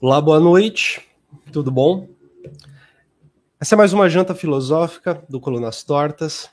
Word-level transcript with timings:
Olá, 0.00 0.20
boa 0.20 0.40
noite, 0.40 1.00
tudo 1.52 1.70
bom? 1.70 2.08
Essa 3.60 3.76
é 3.76 3.78
mais 3.78 3.92
uma 3.92 4.10
janta 4.10 4.34
filosófica 4.34 5.24
do 5.28 5.40
Colunas 5.40 5.84
Tortas. 5.84 6.50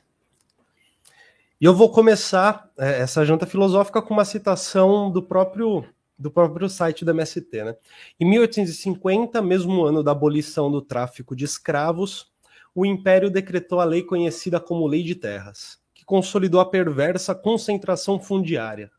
E 1.59 1.65
eu 1.65 1.73
vou 1.73 1.91
começar 1.91 2.69
é, 2.77 2.99
essa 2.99 3.25
janta 3.25 3.47
filosófica 3.47 3.99
com 3.99 4.13
uma 4.13 4.23
citação 4.23 5.11
do 5.11 5.23
próprio 5.23 5.83
do 6.17 6.29
próprio 6.29 6.69
site 6.69 7.03
da 7.03 7.11
MST. 7.11 7.63
Né? 7.63 7.75
Em 8.19 8.29
1850, 8.29 9.41
mesmo 9.41 9.83
ano 9.83 10.03
da 10.03 10.11
abolição 10.11 10.71
do 10.71 10.79
tráfico 10.79 11.35
de 11.35 11.43
escravos, 11.43 12.31
o 12.75 12.85
Império 12.85 13.29
decretou 13.29 13.81
a 13.81 13.85
lei 13.85 14.03
conhecida 14.03 14.59
como 14.59 14.87
Lei 14.87 15.01
de 15.01 15.15
Terras, 15.15 15.79
que 15.95 16.05
consolidou 16.05 16.61
a 16.61 16.69
perversa 16.69 17.33
concentração 17.33 18.19
fundiária. 18.19 18.91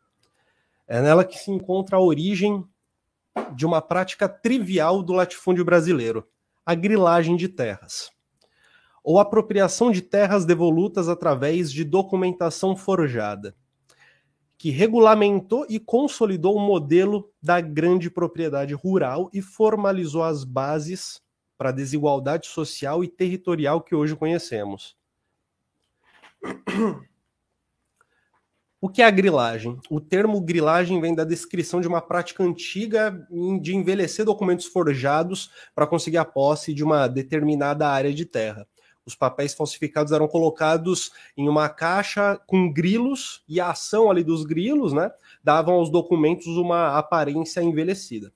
É 0.87 1.01
nela 1.01 1.25
que 1.25 1.39
se 1.39 1.51
encontra 1.53 1.97
a 1.97 2.01
origem 2.01 2.67
de 3.55 3.67
uma 3.67 3.81
prática 3.81 4.29
trivial 4.29 5.03
do 5.03 5.13
latifúndio 5.13 5.65
brasileiro, 5.65 6.27
a 6.65 6.75
grilagem 6.75 7.37
de 7.37 7.49
terras, 7.49 8.11
ou 9.03 9.19
apropriação 9.19 9.91
de 9.91 10.03
terras 10.03 10.45
devolutas 10.45 11.09
através 11.09 11.73
de 11.73 11.85
documentação 11.85 12.77
forjada, 12.77 13.57
que 14.57 14.71
regulamentou 14.71 15.67
e 15.69 15.81
consolidou 15.81 16.57
o 16.57 16.61
modelo 16.61 17.33
da 17.43 17.61
grande 17.61 18.09
propriedade 18.09 18.75
rural 18.75 19.29
e 19.33 19.43
formalizou 19.43 20.23
as 20.23 20.45
bases 20.45 21.21
para 21.59 21.71
a 21.71 21.73
desigualdade 21.73 22.47
social 22.47 23.03
e 23.03 23.09
territorial 23.09 23.81
que 23.81 23.95
hoje 23.95 24.15
conhecemos. 24.15 24.97
O 28.85 28.89
que 28.89 29.01
é 29.01 29.05
a 29.05 29.13
grilagem? 29.13 29.79
O 29.89 30.01
termo 30.01 30.41
grilagem 30.41 31.01
vem 31.01 31.15
da 31.15 31.23
descrição 31.23 31.81
de 31.81 31.87
uma 31.87 32.01
prática 32.01 32.43
antiga 32.43 33.25
de 33.61 33.77
envelhecer 33.77 34.25
documentos 34.25 34.67
forjados 34.67 35.53
para 35.73 35.87
conseguir 35.87 36.19
a 36.19 36.25
posse 36.25 36.75
de 36.75 36.83
uma 36.83 37.07
determinada 37.07 37.89
área 37.89 38.13
de 38.13 38.25
terra. 38.25 38.67
Os 39.07 39.15
papéis 39.15 39.55
falsificados 39.55 40.11
eram 40.11 40.27
colocados 40.27 41.13
em 41.37 41.49
uma 41.49 41.69
caixa 41.69 42.37
com 42.45 42.73
grilos 42.73 43.45
e 43.49 43.61
a 43.61 43.71
ação 43.71 44.11
ali 44.11 44.25
dos 44.25 44.45
grilos, 44.45 44.93
né, 44.93 45.13
davam 45.45 45.75
aos 45.75 45.89
documentos 45.89 46.49
uma 46.49 46.99
aparência 46.99 47.63
envelhecida. 47.63 48.33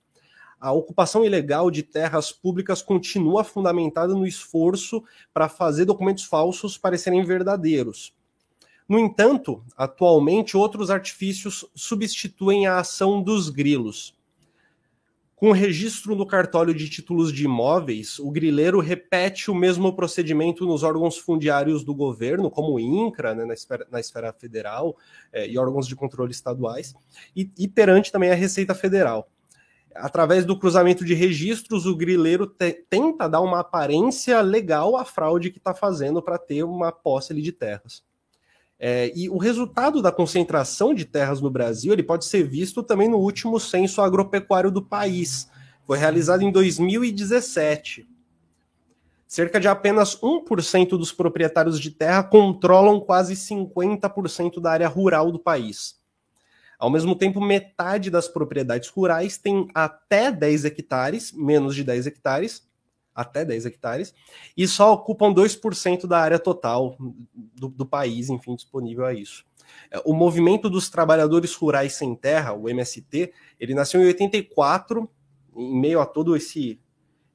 A 0.61 0.71
ocupação 0.71 1.25
ilegal 1.25 1.73
de 1.73 1.83
terras 1.83 2.31
públicas 2.31 2.83
continua 2.83 3.43
fundamentada 3.43 4.15
no 4.15 4.25
esforço 4.25 5.03
para 5.34 5.49
fazer 5.49 5.87
documentos 5.87 6.23
falsos 6.23 6.78
parecerem 6.78 7.25
verdadeiros 7.25 8.15
no 8.89 8.98
entanto, 8.98 9.65
atualmente 9.77 10.56
outros 10.56 10.91
artifícios 10.91 11.65
substituem 11.75 12.67
a 12.67 12.79
ação 12.79 13.20
dos 13.20 13.48
grilos. 13.48 14.17
Com 15.37 15.51
o 15.51 15.53
registro 15.53 16.17
no 16.17 16.25
cartório 16.25 16.73
de 16.73 16.89
títulos 16.89 17.31
de 17.31 17.45
imóveis, 17.45 18.19
o 18.19 18.31
grileiro 18.31 18.81
repete 18.81 19.51
o 19.51 19.55
mesmo 19.55 19.95
procedimento 19.95 20.65
nos 20.65 20.83
órgãos 20.83 21.19
fundiários 21.19 21.84
do 21.84 21.95
governo, 21.95 22.51
como 22.51 22.73
o 22.73 22.81
INCRA, 22.81 23.34
né, 23.34 23.45
na, 23.45 23.53
esfera, 23.53 23.87
na, 23.91 24.01
esfera, 24.01 24.33
federal, 24.33 24.97
é, 25.31 25.47
e 25.47 25.59
órgãos 25.59 25.87
de 25.87 25.95
controle 25.95 26.31
estaduais, 26.31 26.95
e, 27.37 27.50
e, 27.59 27.69
perante 27.69 28.11
também 28.11 28.31
a 28.31 28.34
Receita 28.34 28.75
Federal. 28.75 29.28
Através 29.95 30.47
do 30.47 30.59
cruzamento 30.59 31.05
de 31.05 31.12
registros, 31.12 31.84
o 31.84 31.95
grileiro 31.95 32.47
te, 32.47 32.73
tenta 32.89 33.28
dar 33.28 33.43
uma 33.43 33.61
aparência 33.61 34.41
legal 34.41 34.97
à 34.97 35.05
fraude 35.05 35.50
que 35.50 35.59
está 35.59 35.75
fazendo 35.75 36.23
para 36.23 36.39
ter 36.39 36.62
uma 36.62 36.91
posse 36.91 37.34
de 37.34 37.53
terras. 37.53 38.03
É, 38.79 39.11
e 39.17 39.29
o 39.31 39.39
resultado 39.39 40.03
da 40.03 40.13
concentração 40.13 40.93
de 40.93 41.05
terras 41.05 41.41
no 41.41 41.51
Brasil 41.51 41.93
ele 41.93 42.03
pode 42.03 42.27
ser 42.27 42.43
visto 42.47 42.83
também 42.83 43.09
no 43.09 43.17
último 43.17 43.59
censo 43.59 44.03
agropecuário 44.03 44.71
do 44.71 44.83
país. 44.83 45.49
Foi 45.87 45.97
realizado 45.97 46.43
em 46.43 46.53
2017. 46.53 48.07
Cerca 49.27 49.59
de 49.59 49.67
apenas 49.67 50.17
1% 50.21 50.91
dos 50.91 51.11
proprietários 51.11 51.81
de 51.81 51.91
terra 51.91 52.23
controlam 52.23 53.00
quase 53.00 53.34
50% 53.34 54.61
da 54.61 54.71
área 54.71 54.89
rural 54.89 55.33
do 55.33 55.39
país. 55.39 55.97
Ao 56.79 56.91
mesmo 56.91 57.17
tempo, 57.17 57.41
metade 57.41 58.11
das 58.11 58.29
propriedades 58.29 58.89
rurais 58.91 59.39
tem 59.39 59.67
até 59.75 60.31
10 60.31 60.67
hectares, 60.67 61.33
menos 61.33 61.75
de 61.75 61.83
10 61.83 62.06
hectares, 62.06 62.69
até 63.16 63.44
10 63.44 63.65
hectares, 63.66 64.15
e 64.54 64.69
só 64.69 64.93
ocupam 64.93 65.32
2% 65.32 66.06
da 66.06 66.21
área 66.21 66.38
total 66.38 66.97
do, 67.54 67.69
do, 67.69 67.87
país, 67.87 68.28
enfim, 68.28 68.54
disponível 68.54 69.06
a 69.06 69.15
isso. 69.15 69.44
É, 69.91 70.00
o 70.04 70.12
Movimento 70.12 70.69
dos 70.69 70.91
Trabalhadores 70.91 71.55
Rurais 71.55 71.94
Sem 71.94 72.15
Terra, 72.15 72.53
o 72.53 72.69
MST, 72.69 73.32
ele 73.59 73.75
nasceu 73.75 74.03
em 74.03 74.06
84, 74.06 75.09
em 75.56 75.81
meio 75.81 76.00
a 76.00 76.06
todo 76.06 76.37
esse 76.37 76.78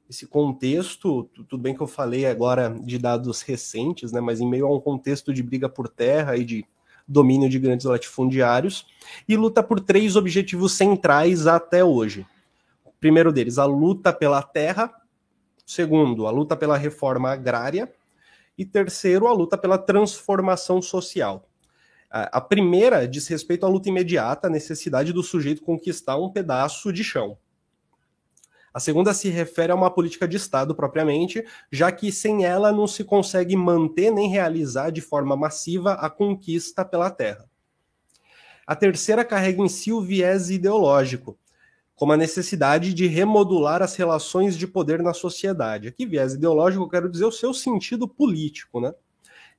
esse 0.08 0.26
contexto, 0.26 1.24
tudo 1.32 1.56
bem 1.56 1.74
que 1.74 1.80
eu 1.80 1.86
falei 1.86 2.26
agora 2.26 2.68
de 2.84 2.98
dados 2.98 3.40
recentes, 3.40 4.12
né, 4.12 4.20
mas 4.20 4.40
em 4.40 4.48
meio 4.48 4.66
a 4.66 4.70
um 4.70 4.78
contexto 4.78 5.32
de 5.32 5.42
briga 5.42 5.70
por 5.70 5.88
terra 5.88 6.36
e 6.36 6.44
de 6.44 6.66
domínio 7.08 7.48
de 7.48 7.58
grandes 7.58 7.86
latifundiários, 7.86 8.86
e 9.26 9.36
luta 9.36 9.62
por 9.62 9.80
três 9.80 10.14
objetivos 10.14 10.72
centrais 10.72 11.46
até 11.46 11.82
hoje. 11.82 12.26
O 12.84 12.92
primeiro 13.00 13.32
deles, 13.32 13.56
a 13.56 13.64
luta 13.64 14.12
pela 14.12 14.42
terra, 14.42 14.92
Segundo, 15.72 16.26
a 16.26 16.30
luta 16.30 16.54
pela 16.54 16.76
reforma 16.76 17.30
agrária. 17.30 17.90
E 18.58 18.64
terceiro, 18.66 19.26
a 19.26 19.32
luta 19.32 19.56
pela 19.56 19.78
transformação 19.78 20.82
social. 20.82 21.48
A 22.10 22.42
primeira 22.42 23.08
diz 23.08 23.26
respeito 23.26 23.64
à 23.64 23.70
luta 23.70 23.88
imediata, 23.88 24.46
a 24.48 24.50
necessidade 24.50 25.14
do 25.14 25.22
sujeito 25.22 25.62
conquistar 25.62 26.18
um 26.18 26.30
pedaço 26.30 26.92
de 26.92 27.02
chão. 27.02 27.38
A 28.74 28.78
segunda 28.78 29.14
se 29.14 29.30
refere 29.30 29.72
a 29.72 29.74
uma 29.74 29.90
política 29.90 30.28
de 30.28 30.36
Estado 30.36 30.74
propriamente, 30.74 31.42
já 31.70 31.90
que 31.90 32.12
sem 32.12 32.44
ela 32.44 32.70
não 32.70 32.86
se 32.86 33.02
consegue 33.02 33.56
manter 33.56 34.10
nem 34.10 34.28
realizar 34.28 34.90
de 34.90 35.00
forma 35.00 35.34
massiva 35.34 35.94
a 35.94 36.10
conquista 36.10 36.84
pela 36.84 37.10
terra. 37.10 37.48
A 38.66 38.76
terceira 38.76 39.24
carrega 39.24 39.62
em 39.62 39.68
si 39.70 39.90
o 39.90 40.02
viés 40.02 40.50
ideológico, 40.50 41.38
como 42.02 42.14
a 42.14 42.16
necessidade 42.16 42.92
de 42.92 43.06
remodular 43.06 43.80
as 43.80 43.94
relações 43.94 44.58
de 44.58 44.66
poder 44.66 45.00
na 45.04 45.14
sociedade. 45.14 45.86
Aqui, 45.86 46.04
viés 46.04 46.34
ideológico, 46.34 46.82
eu 46.82 46.88
quero 46.88 47.08
dizer 47.08 47.26
o 47.26 47.30
seu 47.30 47.54
sentido 47.54 48.08
político, 48.08 48.80
né? 48.80 48.92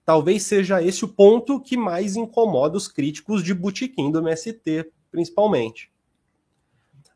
Talvez 0.03 0.43
seja 0.43 0.83
esse 0.83 1.05
o 1.05 1.07
ponto 1.07 1.57
que 1.61 1.77
mais 1.77 2.17
incomoda 2.17 2.75
os 2.75 2.89
críticos 2.89 3.41
de 3.41 3.53
Butiquim 3.53 4.11
do 4.11 4.19
MST, 4.19 4.91
principalmente. 5.09 5.89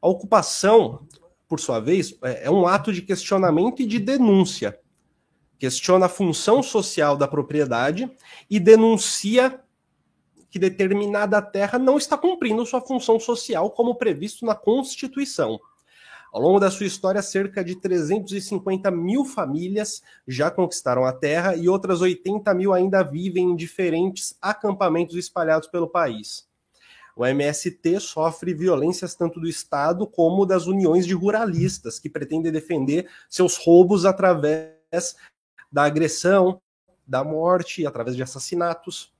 A 0.01 0.07
ocupação, 0.07 1.05
por 1.45 1.59
sua 1.59 1.81
vez, 1.81 2.17
é, 2.23 2.45
é 2.45 2.49
um 2.49 2.65
ato 2.65 2.93
de 2.93 3.01
questionamento 3.01 3.81
e 3.81 3.85
de 3.85 3.99
denúncia. 3.99 4.79
Questiona 5.59 6.05
a 6.05 6.09
função 6.09 6.63
social 6.63 7.17
da 7.17 7.27
propriedade 7.27 8.09
e 8.49 8.61
denuncia 8.61 9.59
que 10.49 10.59
determinada 10.59 11.41
terra 11.41 11.77
não 11.77 11.97
está 11.97 12.17
cumprindo 12.17 12.65
sua 12.65 12.81
função 12.81 13.19
social 13.19 13.71
como 13.71 13.95
previsto 13.95 14.45
na 14.45 14.55
Constituição. 14.55 15.59
Ao 16.31 16.41
longo 16.41 16.59
da 16.59 16.69
sua 16.69 16.85
história, 16.85 17.21
cerca 17.21 17.63
de 17.63 17.75
350 17.75 18.91
mil 18.91 19.25
famílias 19.25 20.01
já 20.27 20.51
conquistaram 20.51 21.05
a 21.05 21.13
terra 21.13 21.55
e 21.55 21.69
outras 21.69 22.01
80 22.01 22.53
mil 22.53 22.73
ainda 22.73 23.01
vivem 23.01 23.51
em 23.51 23.55
diferentes 23.55 24.37
acampamentos 24.41 25.15
espalhados 25.15 25.67
pelo 25.67 25.87
país. 25.87 26.47
O 27.15 27.25
MST 27.25 27.99
sofre 27.99 28.53
violências 28.53 29.15
tanto 29.15 29.39
do 29.39 29.47
Estado 29.47 30.05
como 30.05 30.45
das 30.45 30.67
uniões 30.67 31.07
de 31.07 31.15
ruralistas, 31.15 31.97
que 31.97 32.09
pretendem 32.09 32.51
defender 32.51 33.09
seus 33.27 33.57
roubos 33.57 34.05
através 34.05 35.15
da 35.71 35.83
agressão, 35.85 36.61
da 37.07 37.23
morte, 37.23 37.87
através 37.87 38.15
de 38.15 38.21
assassinatos. 38.21 39.11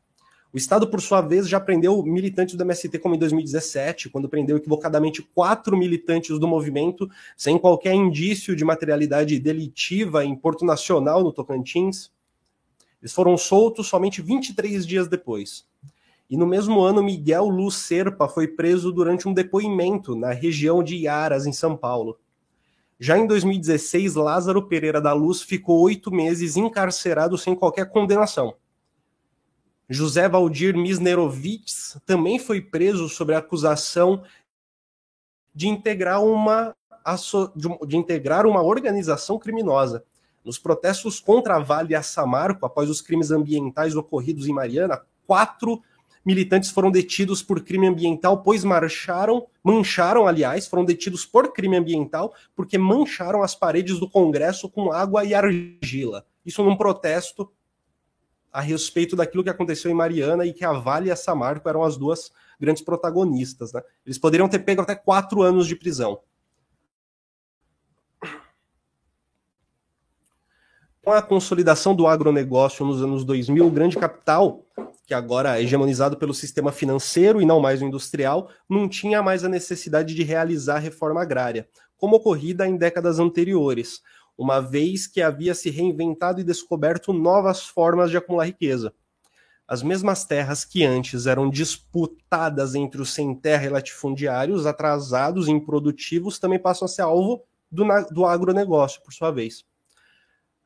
O 0.58 0.64
Estado, 0.68 0.88
por 0.88 1.00
sua 1.00 1.22
vez, 1.22 1.48
já 1.48 1.60
prendeu 1.60 2.02
militantes 2.02 2.56
do 2.56 2.64
MST, 2.64 2.98
como 2.98 3.14
em 3.14 3.20
2017, 3.20 4.10
quando 4.10 4.28
prendeu 4.28 4.58
equivocadamente 4.58 5.22
quatro 5.22 5.78
militantes 5.78 6.40
do 6.40 6.48
movimento, 6.48 7.08
sem 7.38 7.60
qualquer 7.60 7.94
indício 7.94 8.56
de 8.56 8.66
materialidade 8.66 9.38
delitiva 9.38 10.26
em 10.26 10.36
Porto 10.36 10.66
Nacional, 10.66 11.24
no 11.24 11.32
Tocantins. 11.32 12.12
Eles 13.00 13.14
foram 13.14 13.38
soltos 13.38 13.86
somente 13.86 14.20
23 14.20 14.84
dias 14.88 15.08
depois. 15.08 15.64
E 16.28 16.36
no 16.36 16.48
mesmo 16.48 16.82
ano, 16.82 17.04
Miguel 17.04 17.50
Luz 17.50 17.76
Serpa 17.76 18.28
foi 18.28 18.48
preso 18.48 18.92
durante 18.92 19.28
um 19.28 19.36
depoimento 19.36 20.16
na 20.16 20.32
região 20.32 20.82
de 20.82 20.96
Iaras, 20.96 21.46
em 21.46 21.54
São 21.54 21.78
Paulo. 21.78 22.18
Já 23.00 23.16
em 23.16 23.28
2016, 23.28 24.16
Lázaro 24.16 24.68
Pereira 24.68 25.00
da 25.00 25.14
Luz 25.14 25.44
ficou 25.44 25.82
oito 25.82 26.10
meses 26.10 26.58
encarcerado 26.58 27.38
sem 27.38 27.54
qualquer 27.54 27.92
condenação. 27.92 28.56
José 29.90 30.28
Valdir 30.28 30.76
Misnerovitz 30.76 31.98
também 32.06 32.38
foi 32.38 32.62
preso 32.62 33.08
sobre 33.08 33.36
a 33.36 33.40
acusação 33.40 34.24
de 35.54 35.68
integrar 35.68 36.24
uma 36.24 36.76
de 37.86 37.96
integrar 37.96 38.46
uma 38.46 38.62
organização 38.62 39.40
criminosa. 39.40 40.04
Nos 40.44 40.60
protestos 40.60 41.22
contra 41.22 41.56
a 41.56 41.60
Vale 41.60 41.96
a 41.96 42.04
Samarco, 42.04 42.66
após 42.66 42.90
os 42.90 43.00
crimes 43.00 43.32
ambientais 43.32 43.96
ocorridos 43.96 44.46
em 44.46 44.52
Mariana, 44.52 45.02
quatro 45.26 45.82
militantes 46.26 46.70
foram 46.70 46.92
detidos 46.92 47.42
por 47.42 47.62
crime 47.62 47.88
ambiental, 47.88 48.44
pois 48.44 48.66
marcharam, 48.66 49.48
mancharam, 49.64 50.28
aliás, 50.28 50.68
foram 50.68 50.84
detidos 50.84 51.26
por 51.26 51.54
crime 51.54 51.78
ambiental 51.78 52.34
porque 52.54 52.78
mancharam 52.78 53.42
as 53.42 53.56
paredes 53.56 53.98
do 54.00 54.10
Congresso 54.10 54.68
com 54.68 54.92
água 54.92 55.24
e 55.24 55.34
argila. 55.34 56.26
Isso 56.46 56.62
num 56.62 56.76
protesto 56.76 57.50
a 58.52 58.62
respeito 58.62 59.16
daquilo 59.16 59.44
que 59.44 59.50
aconteceu 59.50 59.92
em 59.92 59.94
Mariana 59.94 60.46
e 60.46 60.54
que 60.54 60.66
a 60.66 60.74
Vale 60.74 61.10
e 61.10 61.12
a 61.12 61.16
Samarco 61.16 61.68
eram 61.68 61.84
as 61.84 61.98
duas 61.98 62.32
grandes 62.60 62.84
protagonistas. 62.84 63.72
Né? 63.72 63.82
Eles 64.06 64.18
poderiam 64.18 64.50
ter 64.50 64.60
pego 64.60 64.82
até 64.82 64.96
quatro 64.96 65.42
anos 65.42 65.68
de 65.68 65.76
prisão. 65.76 66.20
Com 71.04 71.12
a 71.12 71.22
consolidação 71.22 71.96
do 71.96 72.06
agronegócio 72.06 72.86
nos 72.86 73.02
anos 73.02 73.24
2000, 73.24 73.66
o 73.66 73.72
grande 73.72 73.98
capital 73.98 74.66
que 75.08 75.14
agora 75.14 75.58
é 75.58 75.64
hegemonizado 75.64 76.18
pelo 76.18 76.34
sistema 76.34 76.70
financeiro 76.70 77.42
e 77.42 77.46
não 77.46 77.62
mais 77.62 77.82
o 77.82 77.86
industrial, 77.86 78.50
não 78.70 78.90
tinha 78.90 79.24
mais 79.24 79.46
a 79.46 79.50
necessidade 79.50 80.14
de 80.14 80.22
realizar 80.22 80.80
reforma 80.80 81.22
agrária, 81.22 81.66
como 81.98 82.18
ocorrida 82.18 82.68
em 82.68 82.76
décadas 82.76 83.18
anteriores, 83.18 84.02
uma 84.38 84.60
vez 84.60 85.08
que 85.08 85.22
havia 85.22 85.56
se 85.56 85.70
reinventado 85.70 86.40
e 86.40 86.44
descoberto 86.44 87.12
novas 87.12 87.64
formas 87.64 88.12
de 88.12 88.18
acumular 88.18 88.46
riqueza. 88.46 88.94
As 89.68 89.84
mesmas 89.84 90.24
terras 90.24 90.64
que 90.64 90.86
antes 90.86 91.26
eram 91.26 91.50
disputadas 91.50 92.76
entre 92.76 93.02
os 93.02 93.14
sem 93.14 93.36
terra 93.36 93.66
e 93.66 93.70
latifundiários, 93.70 94.66
atrasados 94.66 95.48
e 95.48 95.52
improdutivos, 95.52 96.40
também 96.40 96.60
passam 96.60 96.86
a 96.86 96.90
ser 96.90 97.02
alvo 97.02 97.44
do, 97.70 97.84
do 98.12 98.26
agronegócio, 98.26 99.02
por 99.04 99.12
sua 99.12 99.32
vez. 99.32 99.66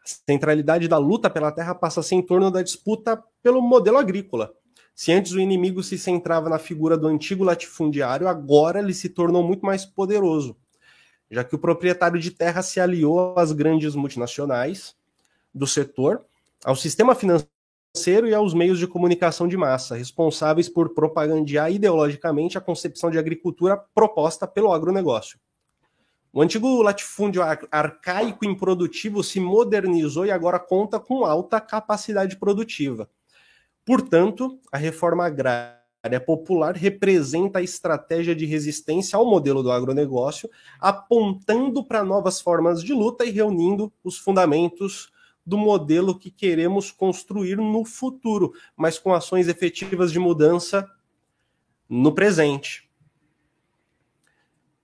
A 0.04 0.32
centralidade 0.32 0.88
da 0.88 0.98
luta 0.98 1.30
pela 1.30 1.52
terra 1.52 1.74
passa 1.74 2.02
a 2.02 2.04
ser 2.04 2.16
em 2.16 2.22
torno 2.22 2.52
da 2.52 2.62
disputa 2.62 3.24
pelo 3.42 3.62
modelo 3.62 3.98
agrícola. 3.98 4.54
Se 4.94 5.12
antes 5.12 5.32
o 5.32 5.40
inimigo 5.40 5.82
se 5.82 5.98
centrava 5.98 6.48
na 6.48 6.60
figura 6.60 6.96
do 6.96 7.08
antigo 7.08 7.44
latifundiário, 7.44 8.28
agora 8.28 8.80
ele 8.80 8.94
se 8.94 9.10
tornou 9.10 9.42
muito 9.42 9.66
mais 9.66 9.84
poderoso, 9.84 10.56
já 11.32 11.46
que 11.46 11.56
o 11.56 11.60
proprietário 11.60 12.20
de 12.20 12.30
terra 12.30 12.62
se 12.62 12.80
aliou 12.80 13.34
às 13.40 13.54
grandes 13.54 13.96
multinacionais 13.96 14.94
do 15.54 15.66
setor, 15.66 16.26
ao 16.64 16.76
sistema 16.76 17.16
financeiro 17.16 18.28
e 18.28 18.34
aos 18.34 18.54
meios 18.54 18.78
de 18.78 18.86
comunicação 18.86 19.48
de 19.48 19.56
massa, 19.56 19.96
responsáveis 19.96 20.68
por 20.68 20.94
propagandear 20.94 21.72
ideologicamente 21.72 22.58
a 22.58 22.62
concepção 22.62 23.10
de 23.10 23.18
agricultura 23.18 23.78
proposta 23.96 24.46
pelo 24.46 24.74
agronegócio. 24.74 25.40
O 26.34 26.42
antigo 26.42 26.82
latifúndio 26.82 27.42
arcaico 27.72 28.46
e 28.46 28.48
improdutivo 28.48 29.24
se 29.24 29.40
modernizou 29.40 30.26
e 30.26 30.32
agora 30.32 30.60
conta 30.60 31.00
com 31.00 31.26
alta 31.26 31.60
capacidade 31.60 32.38
produtiva. 32.38 33.10
Portanto, 33.86 34.60
a 34.72 34.78
reforma 34.78 35.26
agrária 35.26 35.81
popular 36.20 36.76
representa 36.76 37.60
a 37.60 37.64
estratégia 37.64 38.36
de 38.36 38.46
resistência 38.46 39.18
ao 39.18 39.26
modelo 39.26 39.62
do 39.62 39.72
agronegócio, 39.72 40.50
apontando 40.80 41.84
para 41.84 42.04
novas 42.04 42.42
formas 42.42 42.84
de 42.84 42.94
luta 42.94 43.24
e 43.24 43.32
reunindo 43.32 43.92
os 44.04 44.18
fundamentos 44.18 45.12
do 45.46 45.58
modelo 45.58 46.18
que 46.18 46.32
queremos 46.32 46.92
construir 46.92 47.58
no 47.58 47.84
futuro, 47.84 48.54
mas 48.76 48.98
com 48.98 49.14
ações 49.14 49.48
efetivas 49.48 50.12
de 50.12 50.20
mudança 50.20 50.90
no 51.90 52.14
presente. 52.14 52.90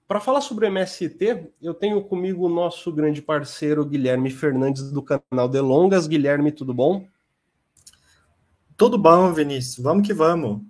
Para 0.07 0.21
falar 0.21 0.41
sobre 0.41 0.65
o 0.65 0.69
MST, 0.69 1.51
eu 1.61 1.73
tenho 1.73 2.01
comigo 2.01 2.45
o 2.45 2.49
nosso 2.49 2.93
grande 2.93 3.21
parceiro 3.21 3.85
Guilherme 3.85 4.29
Fernandes 4.29 4.89
do 4.89 5.03
canal 5.03 5.49
Delongas. 5.49 6.07
Guilherme, 6.07 6.51
tudo 6.51 6.73
bom? 6.73 7.05
Tudo 8.77 8.97
bom, 8.97 9.33
Vinícius. 9.33 9.83
Vamos 9.83 10.07
que 10.07 10.13
vamos. 10.13 10.61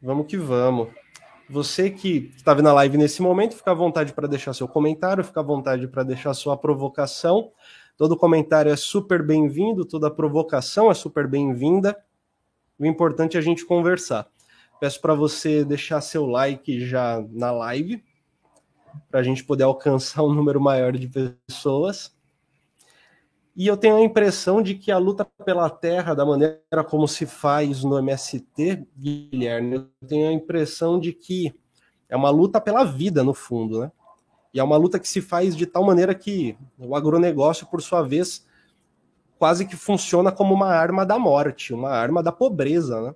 Vamos 0.00 0.26
que 0.26 0.36
vamos. 0.36 0.88
Você 1.50 1.90
que 1.90 2.32
está 2.36 2.54
vendo 2.54 2.68
a 2.68 2.72
live 2.74 2.96
nesse 2.96 3.20
momento, 3.20 3.56
fica 3.56 3.70
à 3.70 3.74
vontade 3.74 4.12
para 4.12 4.28
deixar 4.28 4.52
seu 4.54 4.68
comentário, 4.68 5.24
fica 5.24 5.40
à 5.40 5.42
vontade 5.42 5.88
para 5.88 6.04
deixar 6.04 6.34
sua 6.34 6.56
provocação. 6.56 7.50
Todo 7.96 8.16
comentário 8.16 8.70
é 8.70 8.76
super 8.76 9.26
bem-vindo, 9.26 9.84
toda 9.84 10.10
provocação 10.10 10.90
é 10.90 10.94
super 10.94 11.26
bem-vinda. 11.26 11.96
O 12.78 12.86
importante 12.86 13.36
é 13.36 13.40
a 13.40 13.42
gente 13.42 13.64
conversar. 13.64 14.28
Peço 14.78 15.00
para 15.00 15.14
você 15.14 15.64
deixar 15.64 16.00
seu 16.00 16.26
like 16.26 16.86
já 16.86 17.20
na 17.30 17.50
live, 17.50 18.04
para 19.10 19.18
a 19.18 19.22
gente 19.22 19.42
poder 19.42 19.64
alcançar 19.64 20.22
um 20.22 20.32
número 20.32 20.60
maior 20.60 20.92
de 20.92 21.08
pessoas. 21.08 22.16
E 23.58 23.66
eu 23.66 23.76
tenho 23.76 23.96
a 23.96 24.00
impressão 24.00 24.62
de 24.62 24.76
que 24.76 24.92
a 24.92 24.98
luta 24.98 25.24
pela 25.44 25.68
terra, 25.68 26.14
da 26.14 26.24
maneira 26.24 26.84
como 26.88 27.08
se 27.08 27.26
faz 27.26 27.82
no 27.82 27.98
MST, 27.98 28.86
Guilherme, 28.96 29.74
eu 29.74 29.88
tenho 30.06 30.28
a 30.28 30.32
impressão 30.32 30.96
de 30.96 31.12
que 31.12 31.52
é 32.08 32.16
uma 32.16 32.30
luta 32.30 32.60
pela 32.60 32.84
vida, 32.84 33.24
no 33.24 33.34
fundo, 33.34 33.80
né? 33.80 33.90
E 34.54 34.60
é 34.60 34.62
uma 34.62 34.76
luta 34.76 35.00
que 35.00 35.08
se 35.08 35.20
faz 35.20 35.56
de 35.56 35.66
tal 35.66 35.82
maneira 35.82 36.14
que 36.14 36.56
o 36.78 36.94
agronegócio, 36.94 37.66
por 37.66 37.82
sua 37.82 38.00
vez, 38.00 38.46
quase 39.40 39.66
que 39.66 39.74
funciona 39.74 40.30
como 40.30 40.54
uma 40.54 40.68
arma 40.68 41.04
da 41.04 41.18
morte, 41.18 41.74
uma 41.74 41.90
arma 41.90 42.22
da 42.22 42.30
pobreza, 42.30 43.02
né? 43.02 43.14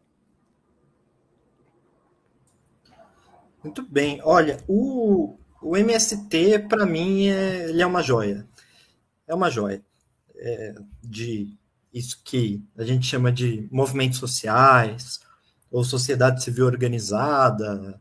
Muito 3.63 3.81
bem. 3.89 4.21
Olha, 4.25 4.59
o, 4.67 5.37
o 5.63 5.77
MST, 5.77 6.67
para 6.69 6.85
mim, 6.85 7.29
é, 7.29 7.71
ele 7.71 7.81
é 7.81 7.87
uma 7.87 8.03
joia. 8.03 8.45
É 9.25 9.33
uma 9.33 9.49
joia. 9.49 9.85
É, 10.45 10.75
de 11.03 11.57
isso 11.93 12.21
que 12.25 12.65
a 12.77 12.83
gente 12.83 13.07
chama 13.07 13.31
de 13.31 13.69
movimentos 13.71 14.19
sociais, 14.19 15.21
ou 15.71 15.85
sociedade 15.85 16.43
civil 16.43 16.67
organizada, 16.67 18.01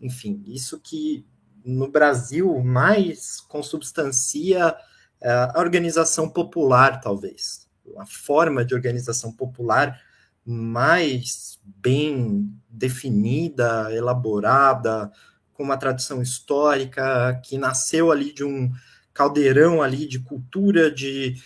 enfim, 0.00 0.42
isso 0.46 0.80
que 0.80 1.26
no 1.64 1.90
Brasil 1.90 2.62
mais 2.62 3.40
consubstancia 3.40 4.74
é, 5.20 5.30
a 5.30 5.58
organização 5.58 6.28
popular, 6.28 7.00
talvez. 7.00 7.68
A 7.98 8.06
forma 8.06 8.64
de 8.64 8.74
organização 8.74 9.32
popular 9.32 10.00
mais 10.44 11.58
bem 11.64 12.50
definida, 12.68 13.88
elaborada, 13.94 15.10
com 15.54 15.62
uma 15.62 15.76
tradição 15.76 16.20
histórica 16.20 17.40
que 17.44 17.56
nasceu 17.56 18.10
ali 18.10 18.32
de 18.32 18.44
um 18.44 18.70
caldeirão 19.14 19.80
ali 19.80 20.06
de 20.06 20.18
cultura, 20.18 20.90
de 20.90 21.36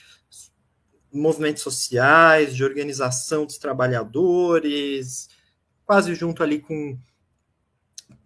movimentos 1.13 1.63
sociais, 1.63 2.55
de 2.55 2.65
organização 2.65 3.47
dos 3.47 3.59
trabalhadores, 3.59 5.29
quase 5.85 6.15
junto 6.15 6.43
ali 6.43 6.61
com 6.61 6.99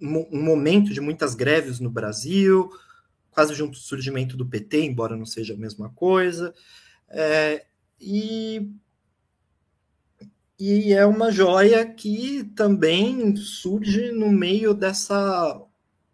um 0.01 0.43
momento 0.43 0.93
de 0.93 1.01
muitas 1.01 1.35
greves 1.35 1.79
no 1.79 1.89
Brasil, 1.89 2.71
quase 3.31 3.55
junto 3.55 3.77
ao 3.77 3.83
surgimento 3.83 4.37
do 4.37 4.47
PT, 4.47 4.83
embora 4.83 5.17
não 5.17 5.27
seja 5.27 5.55
a 5.55 5.57
mesma 5.57 5.91
coisa. 5.91 6.53
É, 7.09 7.65
e 8.01 8.73
e 10.65 10.93
é 10.93 11.05
uma 11.05 11.33
joia 11.33 11.85
que 11.85 12.45
também 12.55 13.35
surge 13.35 14.13
no 14.13 14.31
meio 14.31 14.73
dessa 14.73 15.61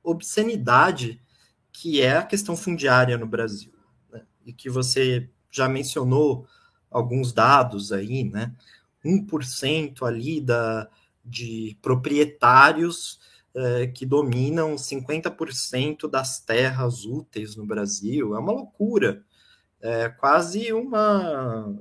obscenidade 0.02 1.20
que 1.70 2.00
é 2.00 2.16
a 2.16 2.22
questão 2.22 2.56
fundiária 2.56 3.18
no 3.18 3.26
Brasil. 3.26 3.72
Né? 4.10 4.22
E 4.46 4.52
que 4.52 4.70
você 4.70 5.28
já 5.50 5.68
mencionou 5.68 6.46
alguns 6.90 7.32
dados 7.32 7.92
aí, 7.92 8.24
né? 8.24 8.52
1% 9.04 10.02
ali 10.06 10.40
da, 10.40 10.88
de 11.24 11.76
proprietários 11.80 13.20
eh, 13.54 13.86
que 13.88 14.04
dominam 14.04 14.76
50% 14.76 16.08
das 16.08 16.40
terras 16.40 17.04
úteis 17.04 17.56
no 17.56 17.66
Brasil. 17.66 18.34
É 18.34 18.38
uma 18.38 18.52
loucura. 18.52 19.24
É 19.80 20.08
quase 20.08 20.72
uma 20.72 21.74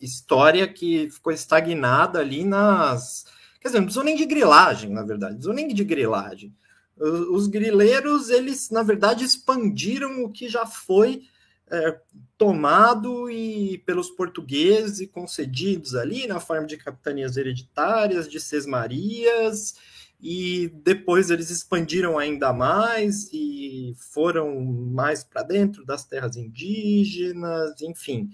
história 0.00 0.66
que 0.66 1.10
ficou 1.10 1.32
estagnada 1.32 2.18
ali 2.18 2.44
nas. 2.44 3.24
Quer 3.60 3.68
dizer, 3.68 3.78
não 3.78 3.86
precisou 3.86 4.04
nem 4.04 4.16
de 4.16 4.26
grilagem, 4.26 4.90
na 4.90 5.02
verdade, 5.02 5.32
não 5.32 5.38
precisou 5.38 5.54
nem 5.54 5.68
de 5.68 5.84
grilagem. 5.84 6.54
Os 6.98 7.46
grileiros, 7.46 8.28
eles, 8.28 8.70
na 8.70 8.82
verdade, 8.82 9.24
expandiram 9.24 10.24
o 10.24 10.30
que 10.30 10.48
já 10.48 10.66
foi 10.66 11.22
é, 11.70 11.98
tomado 12.36 13.30
e 13.30 13.78
pelos 13.78 14.10
portugueses 14.10 15.00
e 15.00 15.06
concedidos 15.06 15.94
ali 15.94 16.26
na 16.26 16.40
forma 16.40 16.66
de 16.66 16.76
capitanias 16.76 17.36
hereditárias, 17.36 18.28
de 18.28 18.40
sesmarias, 18.40 19.76
e 20.20 20.68
depois 20.82 21.30
eles 21.30 21.50
expandiram 21.50 22.18
ainda 22.18 22.52
mais 22.52 23.28
e 23.32 23.94
foram 24.12 24.60
mais 24.60 25.22
para 25.22 25.42
dentro 25.42 25.84
das 25.84 26.04
terras 26.04 26.36
indígenas, 26.36 27.80
enfim. 27.82 28.30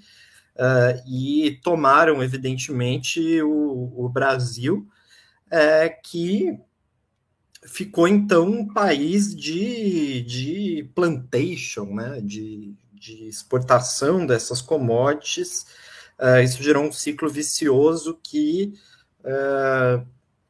Uh, 0.54 1.02
e 1.10 1.60
tomaram, 1.62 2.22
evidentemente, 2.22 3.42
o, 3.42 3.92
o 3.96 4.08
Brasil, 4.08 4.88
é, 5.50 5.88
que 5.88 6.58
ficou 7.66 8.06
então 8.06 8.46
um 8.46 8.66
país 8.66 9.34
de, 9.34 10.22
de 10.22 10.90
plantation, 10.94 11.86
né, 11.94 12.20
de, 12.22 12.74
de 13.04 13.28
exportação 13.28 14.24
dessas 14.24 14.62
commodities. 14.62 15.66
Uh, 16.18 16.40
isso 16.42 16.62
gerou 16.62 16.84
um 16.84 16.92
ciclo 16.92 17.28
vicioso 17.28 18.18
que 18.22 18.72
é, 19.22 20.02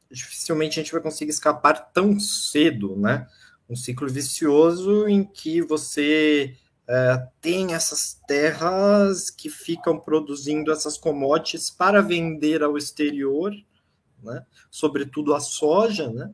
dificilmente 0.09 0.79
a 0.79 0.83
gente 0.83 0.91
vai 0.91 1.01
conseguir 1.01 1.31
escapar 1.31 1.91
tão 1.91 2.19
cedo, 2.19 2.95
né? 2.95 3.27
Um 3.67 3.75
ciclo 3.75 4.07
vicioso 4.07 5.07
em 5.07 5.23
que 5.23 5.61
você 5.61 6.55
é, 6.87 7.27
tem 7.41 7.73
essas 7.73 8.21
terras 8.27 9.29
que 9.29 9.49
ficam 9.49 9.99
produzindo 9.99 10.71
essas 10.71 10.97
commodities 10.97 11.69
para 11.69 12.01
vender 12.01 12.61
ao 12.61 12.77
exterior, 12.77 13.51
né? 14.23 14.45
sobretudo 14.69 15.33
a 15.33 15.39
soja, 15.39 16.09
né? 16.11 16.31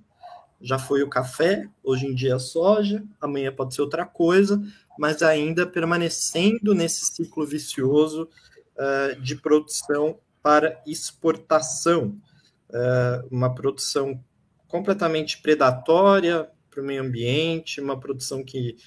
já 0.62 0.78
foi 0.78 1.02
o 1.02 1.10
café, 1.10 1.68
hoje 1.84 2.06
em 2.06 2.14
dia 2.14 2.32
é 2.32 2.36
a 2.36 2.40
soja, 2.40 3.04
amanhã 3.20 3.52
pode 3.52 3.74
ser 3.74 3.82
outra 3.82 4.06
coisa, 4.06 4.62
mas 4.98 5.22
ainda 5.22 5.66
permanecendo 5.66 6.74
nesse 6.74 7.06
ciclo 7.06 7.46
vicioso 7.46 8.30
uh, 8.76 9.20
de 9.22 9.36
produção 9.36 10.18
para 10.42 10.82
exportação, 10.86 12.18
uh, 12.70 13.28
uma 13.30 13.54
produção 13.54 14.24
completamente 14.68 15.42
predatória 15.42 16.50
para 16.70 16.82
o 16.82 16.86
meio 16.86 17.04
ambiente, 17.04 17.82
uma 17.82 18.00
produção 18.00 18.44
que 18.44 18.78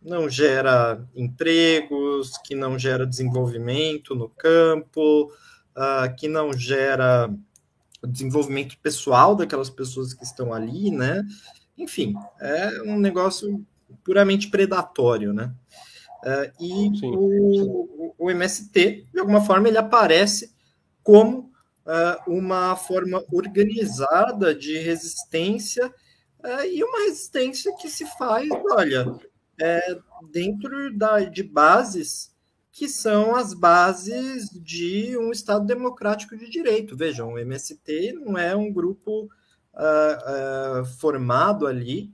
não 0.00 0.28
gera 0.28 1.04
empregos, 1.14 2.38
que 2.44 2.54
não 2.54 2.78
gera 2.78 3.06
desenvolvimento 3.06 4.14
no 4.14 4.28
campo, 4.28 5.32
uh, 5.76 6.14
que 6.16 6.28
não 6.28 6.52
gera 6.52 7.28
desenvolvimento 8.06 8.78
pessoal 8.78 9.34
daquelas 9.34 9.68
pessoas 9.68 10.14
que 10.14 10.24
estão 10.24 10.52
ali, 10.52 10.90
né? 10.90 11.24
Enfim, 11.76 12.14
é 12.40 12.82
um 12.82 12.98
negócio 12.98 13.64
puramente 14.04 14.48
predatório, 14.48 15.32
né? 15.32 15.52
Uh, 16.26 16.64
e 16.64 16.98
sim, 16.98 17.12
o, 17.14 18.14
o, 18.18 18.30
MST, 18.30 19.06
de 19.12 19.20
alguma 19.20 19.40
forma, 19.40 19.68
ele 19.68 19.78
aparece 19.78 20.52
como 21.02 21.52
uh, 21.86 22.30
uma 22.30 22.74
forma 22.74 23.22
organizada 23.32 24.52
de 24.52 24.76
resistência 24.78 25.86
uh, 25.86 26.64
e 26.68 26.82
uma 26.82 27.04
resistência 27.04 27.72
que 27.76 27.88
se 27.88 28.04
faz, 28.18 28.48
olha, 28.72 29.06
é, 29.60 29.98
dentro 30.32 30.92
da, 30.96 31.20
de 31.20 31.42
bases 31.42 32.34
que 32.72 32.88
são 32.88 33.36
as 33.36 33.54
bases 33.54 34.50
de 34.50 35.16
um 35.16 35.30
Estado 35.30 35.64
democrático 35.64 36.36
de 36.36 36.50
direito. 36.50 36.96
Vejam, 36.96 37.32
o 37.32 37.38
MST 37.38 38.12
não 38.12 38.36
é 38.36 38.54
um 38.54 38.70
grupo 38.70 39.30
formado 40.98 41.66
ali 41.66 42.12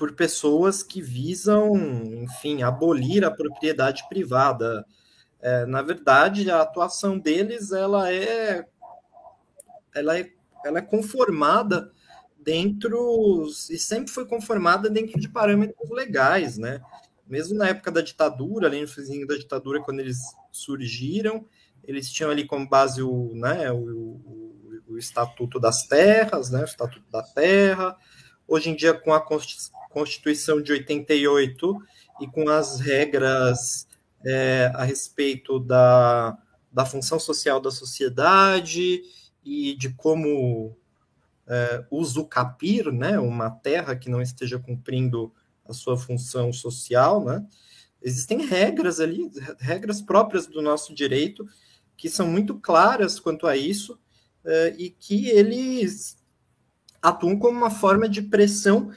por 0.00 0.14
pessoas 0.14 0.82
que 0.82 1.02
visam, 1.02 1.76
enfim, 2.22 2.62
abolir 2.62 3.22
a 3.22 3.30
propriedade 3.30 4.02
privada. 4.08 4.82
É, 5.42 5.66
na 5.66 5.82
verdade, 5.82 6.50
a 6.50 6.62
atuação 6.62 7.18
deles 7.18 7.70
ela 7.70 8.10
é, 8.10 8.66
ela 9.94 10.18
é, 10.18 10.30
ela 10.64 10.78
é 10.78 10.82
conformada 10.82 11.92
dentro 12.42 13.44
e 13.68 13.78
sempre 13.78 14.10
foi 14.10 14.26
conformada 14.26 14.88
dentro 14.88 15.20
de 15.20 15.28
parâmetros 15.28 15.90
legais, 15.90 16.56
né? 16.56 16.80
mesmo 17.26 17.58
na 17.58 17.68
época 17.68 17.92
da 17.92 18.00
ditadura, 18.00 18.68
ali 18.68 18.80
no 18.80 18.88
finzinho 18.88 19.26
da 19.26 19.36
ditadura, 19.36 19.82
quando 19.82 20.00
eles 20.00 20.16
surgiram, 20.50 21.44
eles 21.84 22.10
tinham 22.10 22.30
ali 22.30 22.46
como 22.46 22.66
base 22.66 23.02
o, 23.02 23.34
né, 23.34 23.70
o, 23.70 23.76
o, 23.76 24.82
o 24.88 24.98
Estatuto 24.98 25.60
das 25.60 25.86
Terras, 25.86 26.50
né, 26.50 26.62
o 26.62 26.64
Estatuto 26.64 27.04
da 27.12 27.22
Terra. 27.22 27.96
Hoje 28.48 28.70
em 28.70 28.74
dia, 28.74 28.94
com 28.94 29.12
a 29.12 29.20
Constituição 29.90 30.62
de 30.62 30.72
88 30.72 31.76
e 32.22 32.26
com 32.26 32.48
as 32.48 32.80
regras 32.80 33.86
é, 34.24 34.72
a 34.74 34.84
respeito 34.84 35.58
da, 35.58 36.38
da 36.72 36.86
função 36.86 37.18
social 37.20 37.60
da 37.60 37.70
sociedade 37.70 39.02
e 39.44 39.76
de 39.76 39.90
como 39.90 40.74
é, 41.46 41.84
usucapir 41.90 42.90
né, 42.90 43.18
uma 43.18 43.50
terra 43.50 43.96
que 43.96 44.08
não 44.08 44.22
esteja 44.22 44.58
cumprindo 44.58 45.32
a 45.68 45.72
sua 45.72 45.96
função 45.96 46.52
social, 46.52 47.24
né? 47.24 47.46
Existem 48.02 48.46
regras 48.46 48.98
ali, 48.98 49.30
regras 49.58 50.00
próprias 50.00 50.46
do 50.46 50.62
nosso 50.62 50.94
direito, 50.94 51.46
que 51.96 52.08
são 52.08 52.26
muito 52.26 52.54
claras 52.58 53.20
quanto 53.20 53.46
a 53.46 53.56
isso, 53.56 53.92
uh, 54.44 54.74
e 54.78 54.88
que 54.88 55.28
eles 55.28 56.18
atuam 57.02 57.38
como 57.38 57.58
uma 57.58 57.70
forma 57.70 58.08
de 58.08 58.22
pressão 58.22 58.90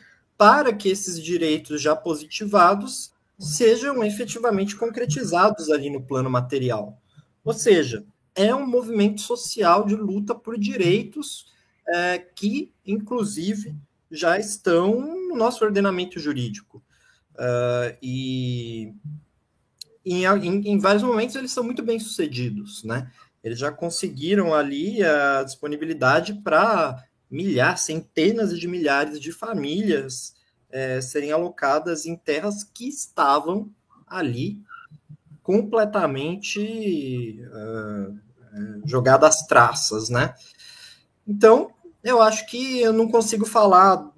para 0.44 0.74
que 0.74 0.90
esses 0.90 1.24
direitos 1.24 1.82
já 1.82 1.96
positivados 1.96 3.14
sejam 3.40 4.04
efetivamente 4.04 4.76
concretizados 4.76 5.70
ali 5.70 5.90
no 5.90 6.04
plano 6.04 6.30
material. 6.30 7.02
Ou 7.46 7.54
seja, 7.54 8.04
é 8.36 8.54
um 8.54 8.68
movimento 8.68 9.22
social 9.22 9.86
de 9.86 9.96
luta 9.96 10.36
por 10.36 10.60
direitos 10.60 11.46
é, 11.88 12.20
que, 12.20 12.74
inclusive, 12.86 13.74
já 14.12 14.38
estão 14.38 15.00
no 15.30 15.38
nosso 15.38 15.64
ordenamento 15.64 16.20
jurídico. 16.20 16.84
Uh, 17.36 17.96
e 18.02 18.94
em, 20.06 20.26
em, 20.26 20.72
em, 20.72 20.78
vários 20.78 21.04
momentos 21.04 21.38
eles 21.38 21.54
são 21.54 21.64
muito 21.64 21.82
bem 21.82 22.02
sucedidos, 22.02 22.84
né? 22.84 23.10
Eles 23.42 23.58
já 23.58 23.72
conseguiram 23.72 24.54
ali 24.54 25.02
a 25.02 25.42
disponibilidade 25.44 26.34
para 26.44 27.02
milhares, 27.34 27.82
centenas 27.82 28.58
de 28.60 28.68
milhares 28.68 29.20
de 29.20 29.32
famílias 29.32 30.36
é, 30.70 31.02
serem 31.02 31.32
alocadas 31.32 32.06
em 32.06 32.16
terras 32.16 32.64
que 32.64 32.88
estavam 32.88 33.72
ali 34.06 34.62
completamente 35.42 37.40
uh, 37.42 38.20
jogadas 38.86 39.46
traças, 39.46 40.10
né? 40.10 40.34
Então, 41.28 41.72
eu 42.04 42.22
acho 42.22 42.46
que 42.48 42.80
eu 42.80 42.94
não 42.94 43.10
consigo 43.10 43.46
falar 43.46 44.12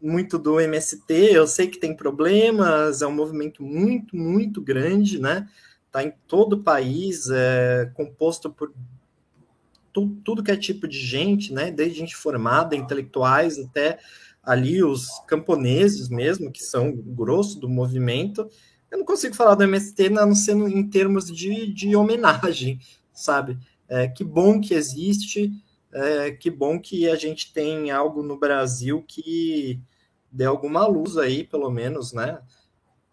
muito 0.00 0.38
do 0.38 0.60
MST, 0.60 1.12
eu 1.32 1.46
sei 1.46 1.66
que 1.66 1.80
tem 1.80 1.96
problemas, 1.96 3.02
é 3.02 3.06
um 3.06 3.14
movimento 3.14 3.62
muito, 3.62 4.16
muito 4.16 4.60
grande, 4.60 5.18
né? 5.18 5.48
Está 5.86 6.04
em 6.04 6.12
todo 6.26 6.54
o 6.54 6.62
país, 6.62 7.30
é 7.30 7.90
composto 7.94 8.50
por 8.50 8.72
tu, 9.94 10.08
tudo 10.24 10.42
que 10.42 10.50
é 10.50 10.56
tipo 10.56 10.86
de 10.88 10.98
gente, 10.98 11.54
né? 11.54 11.70
Desde 11.70 12.00
gente 12.00 12.16
formada, 12.16 12.76
intelectuais, 12.76 13.58
até 13.58 13.98
ali 14.42 14.82
os 14.82 15.08
camponeses 15.26 16.10
mesmo, 16.10 16.52
que 16.52 16.62
são 16.62 16.90
o 16.90 17.14
grosso 17.14 17.58
do 17.58 17.68
movimento. 17.68 18.46
Eu 18.90 18.98
não 18.98 19.04
consigo 19.06 19.34
falar 19.34 19.54
do 19.54 19.62
MST 19.62 20.10
não 20.10 20.34
sendo 20.34 20.68
em 20.68 20.86
termos 20.86 21.26
de, 21.26 21.72
de 21.72 21.96
homenagem, 21.96 22.80
sabe? 23.12 23.56
É, 23.88 24.08
que 24.08 24.24
bom 24.24 24.60
que 24.60 24.74
existe, 24.74 25.50
é, 25.92 26.32
que 26.32 26.50
bom 26.50 26.80
que 26.80 27.08
a 27.08 27.14
gente 27.14 27.52
tem 27.52 27.90
algo 27.90 28.22
no 28.22 28.38
Brasil 28.38 29.04
que 29.06 29.80
dê 30.30 30.44
alguma 30.44 30.86
luz 30.86 31.16
aí, 31.16 31.44
pelo 31.44 31.70
menos, 31.70 32.12
né? 32.12 32.40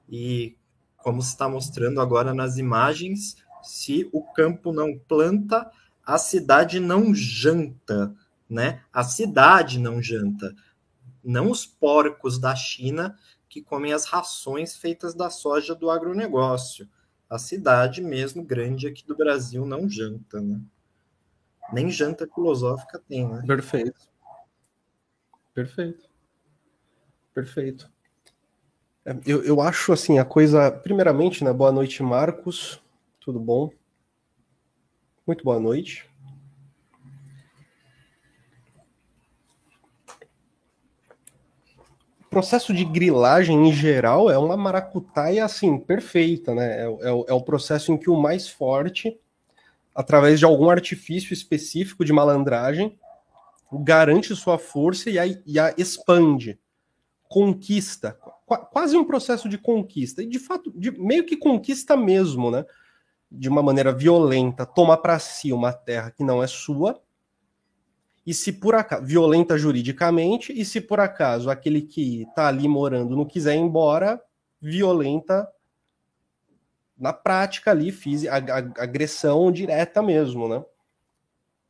E 0.09 0.57
como 0.97 1.21
se 1.21 1.29
está 1.29 1.47
mostrando 1.47 2.01
agora 2.01 2.33
nas 2.33 2.57
imagens, 2.57 3.37
se 3.61 4.09
o 4.11 4.23
campo 4.23 4.73
não 4.73 4.97
planta, 4.97 5.69
a 6.05 6.17
cidade 6.17 6.79
não 6.79 7.13
janta, 7.13 8.13
né? 8.49 8.83
A 8.91 9.03
cidade 9.03 9.79
não 9.79 10.01
janta, 10.01 10.53
não 11.23 11.49
os 11.49 11.65
porcos 11.65 12.39
da 12.39 12.55
China 12.55 13.17
que 13.47 13.61
comem 13.61 13.93
as 13.93 14.05
rações 14.05 14.75
feitas 14.75 15.13
da 15.13 15.29
soja 15.29 15.75
do 15.75 15.89
agronegócio. 15.89 16.87
A 17.29 17.37
cidade 17.37 18.01
mesmo 18.01 18.43
grande 18.43 18.87
aqui 18.87 19.05
do 19.05 19.15
Brasil 19.15 19.65
não 19.65 19.89
janta, 19.89 20.41
né? 20.41 20.61
Nem 21.71 21.89
janta 21.89 22.27
filosófica 22.27 22.99
tem, 23.07 23.27
né? 23.27 23.43
Perfeito. 23.45 24.09
Perfeito. 25.53 26.09
Perfeito. 27.33 27.89
Eu, 29.25 29.43
eu 29.43 29.61
acho 29.61 29.91
assim, 29.93 30.19
a 30.19 30.25
coisa. 30.25 30.71
Primeiramente, 30.71 31.43
né? 31.43 31.51
Boa 31.51 31.71
noite, 31.71 32.03
Marcos. 32.03 32.81
Tudo 33.19 33.39
bom? 33.39 33.71
Muito 35.31 35.45
boa 35.45 35.61
noite. 35.61 36.05
O 42.19 42.29
processo 42.29 42.73
de 42.73 42.83
grilagem 42.83 43.69
em 43.69 43.71
geral 43.71 44.29
é 44.29 44.37
uma 44.37 44.57
maracutaia 44.57 45.45
assim, 45.45 45.79
perfeita, 45.79 46.53
né? 46.53 46.81
É, 46.81 46.83
é, 46.83 47.09
é 47.29 47.33
o 47.33 47.41
processo 47.41 47.93
em 47.93 47.97
que 47.97 48.09
o 48.09 48.21
mais 48.21 48.49
forte 48.49 49.17
através 49.95 50.37
de 50.37 50.43
algum 50.43 50.69
artifício 50.69 51.33
específico 51.33 52.03
de 52.03 52.11
malandragem, 52.11 52.99
garante 53.71 54.35
sua 54.35 54.59
força 54.59 55.09
e 55.09 55.17
a, 55.17 55.25
e 55.45 55.57
a 55.57 55.73
expande, 55.77 56.59
conquista, 57.29 58.19
qu 58.45 58.57
quase 58.69 58.97
um 58.97 59.05
processo 59.05 59.47
de 59.47 59.57
conquista, 59.57 60.21
e 60.21 60.27
de 60.27 60.39
fato, 60.39 60.73
de, 60.75 60.91
meio 60.91 61.25
que 61.25 61.37
conquista 61.37 61.95
mesmo, 61.95 62.51
né? 62.51 62.65
De 63.31 63.47
uma 63.47 63.63
maneira 63.63 63.93
violenta, 63.93 64.65
toma 64.65 64.97
para 64.97 65.17
si 65.17 65.53
uma 65.53 65.71
terra 65.71 66.11
que 66.11 66.23
não 66.23 66.43
é 66.43 66.47
sua, 66.47 67.01
e 68.25 68.33
se 68.33 68.51
por 68.53 68.75
acaso, 68.75 69.03
violenta 69.03 69.57
juridicamente, 69.57 70.53
e 70.53 70.63
se 70.63 70.79
por 70.79 70.99
acaso 70.99 71.49
aquele 71.49 71.81
que 71.81 72.23
está 72.23 72.47
ali 72.47 72.67
morando 72.67 73.15
não 73.15 73.25
quiser 73.25 73.55
ir 73.55 73.59
embora, 73.59 74.21
violenta 74.61 75.47
na 76.97 77.11
prática 77.11 77.71
ali, 77.71 77.91
fiz 77.91 78.27
a, 78.27 78.35
a, 78.35 78.57
agressão 78.83 79.51
direta 79.51 80.03
mesmo, 80.03 80.47
né? 80.47 80.63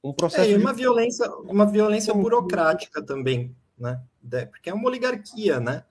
Um 0.03 0.11
processo 0.11 0.49
é, 0.49 0.51
e 0.51 0.57
uma 0.57 0.73
de... 0.73 0.81
violência, 0.81 1.29
uma 1.43 1.65
violência 1.65 2.13
burocrática 2.13 3.01
também, 3.01 3.55
né? 3.77 4.01
Porque 4.49 4.69
é 4.69 4.73
uma 4.73 4.87
oligarquia, 4.87 5.59
né? 5.59 5.85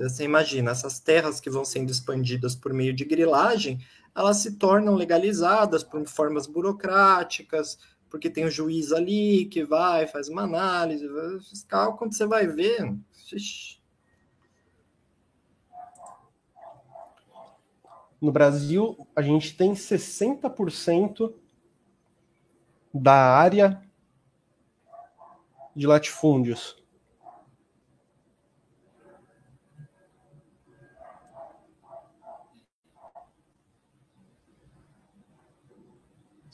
Você 0.00 0.24
imagina, 0.24 0.72
essas 0.72 0.98
terras 0.98 1.38
que 1.38 1.50
vão 1.50 1.64
sendo 1.64 1.92
expandidas 1.92 2.56
por 2.56 2.72
meio 2.72 2.92
de 2.92 3.04
grilagem, 3.04 3.78
elas 4.14 4.38
se 4.38 4.56
tornam 4.58 4.94
legalizadas 4.94 5.82
por 5.82 6.06
formas 6.06 6.46
burocráticas, 6.46 7.78
porque 8.10 8.28
tem 8.28 8.44
um 8.44 8.50
juiz 8.50 8.92
ali 8.92 9.46
que 9.46 9.64
vai, 9.64 10.06
faz 10.06 10.28
uma 10.28 10.42
análise 10.42 11.08
fiscal, 11.48 11.96
quando 11.96 12.14
você 12.14 12.26
vai 12.26 12.46
ver. 12.46 12.94
Xixi. 13.12 13.80
No 18.20 18.30
Brasil, 18.30 19.06
a 19.16 19.22
gente 19.22 19.56
tem 19.56 19.72
60% 19.72 21.34
da 22.94 23.14
área 23.14 23.82
de 25.74 25.86
latifúndios. 25.86 26.81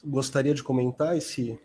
Gostaria 0.09 0.55
de 0.55 0.63
comentar 0.63 1.17
esse 1.19 1.61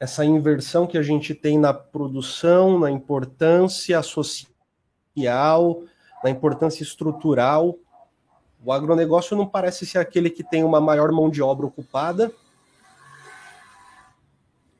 essa 0.00 0.24
inversão 0.24 0.86
que 0.86 0.98
a 0.98 1.02
gente 1.02 1.34
tem 1.34 1.56
na 1.56 1.72
produção, 1.72 2.78
na 2.80 2.90
importância 2.90 4.02
social, 4.02 5.82
na 6.22 6.30
importância 6.30 6.82
estrutural. 6.82 7.76
O 8.64 8.72
agronegócio 8.72 9.36
não 9.36 9.46
parece 9.46 9.86
ser 9.86 9.98
aquele 9.98 10.30
que 10.30 10.42
tem 10.42 10.64
uma 10.64 10.80
maior 10.80 11.12
mão 11.12 11.30
de 11.30 11.40
obra 11.40 11.66
ocupada, 11.66 12.32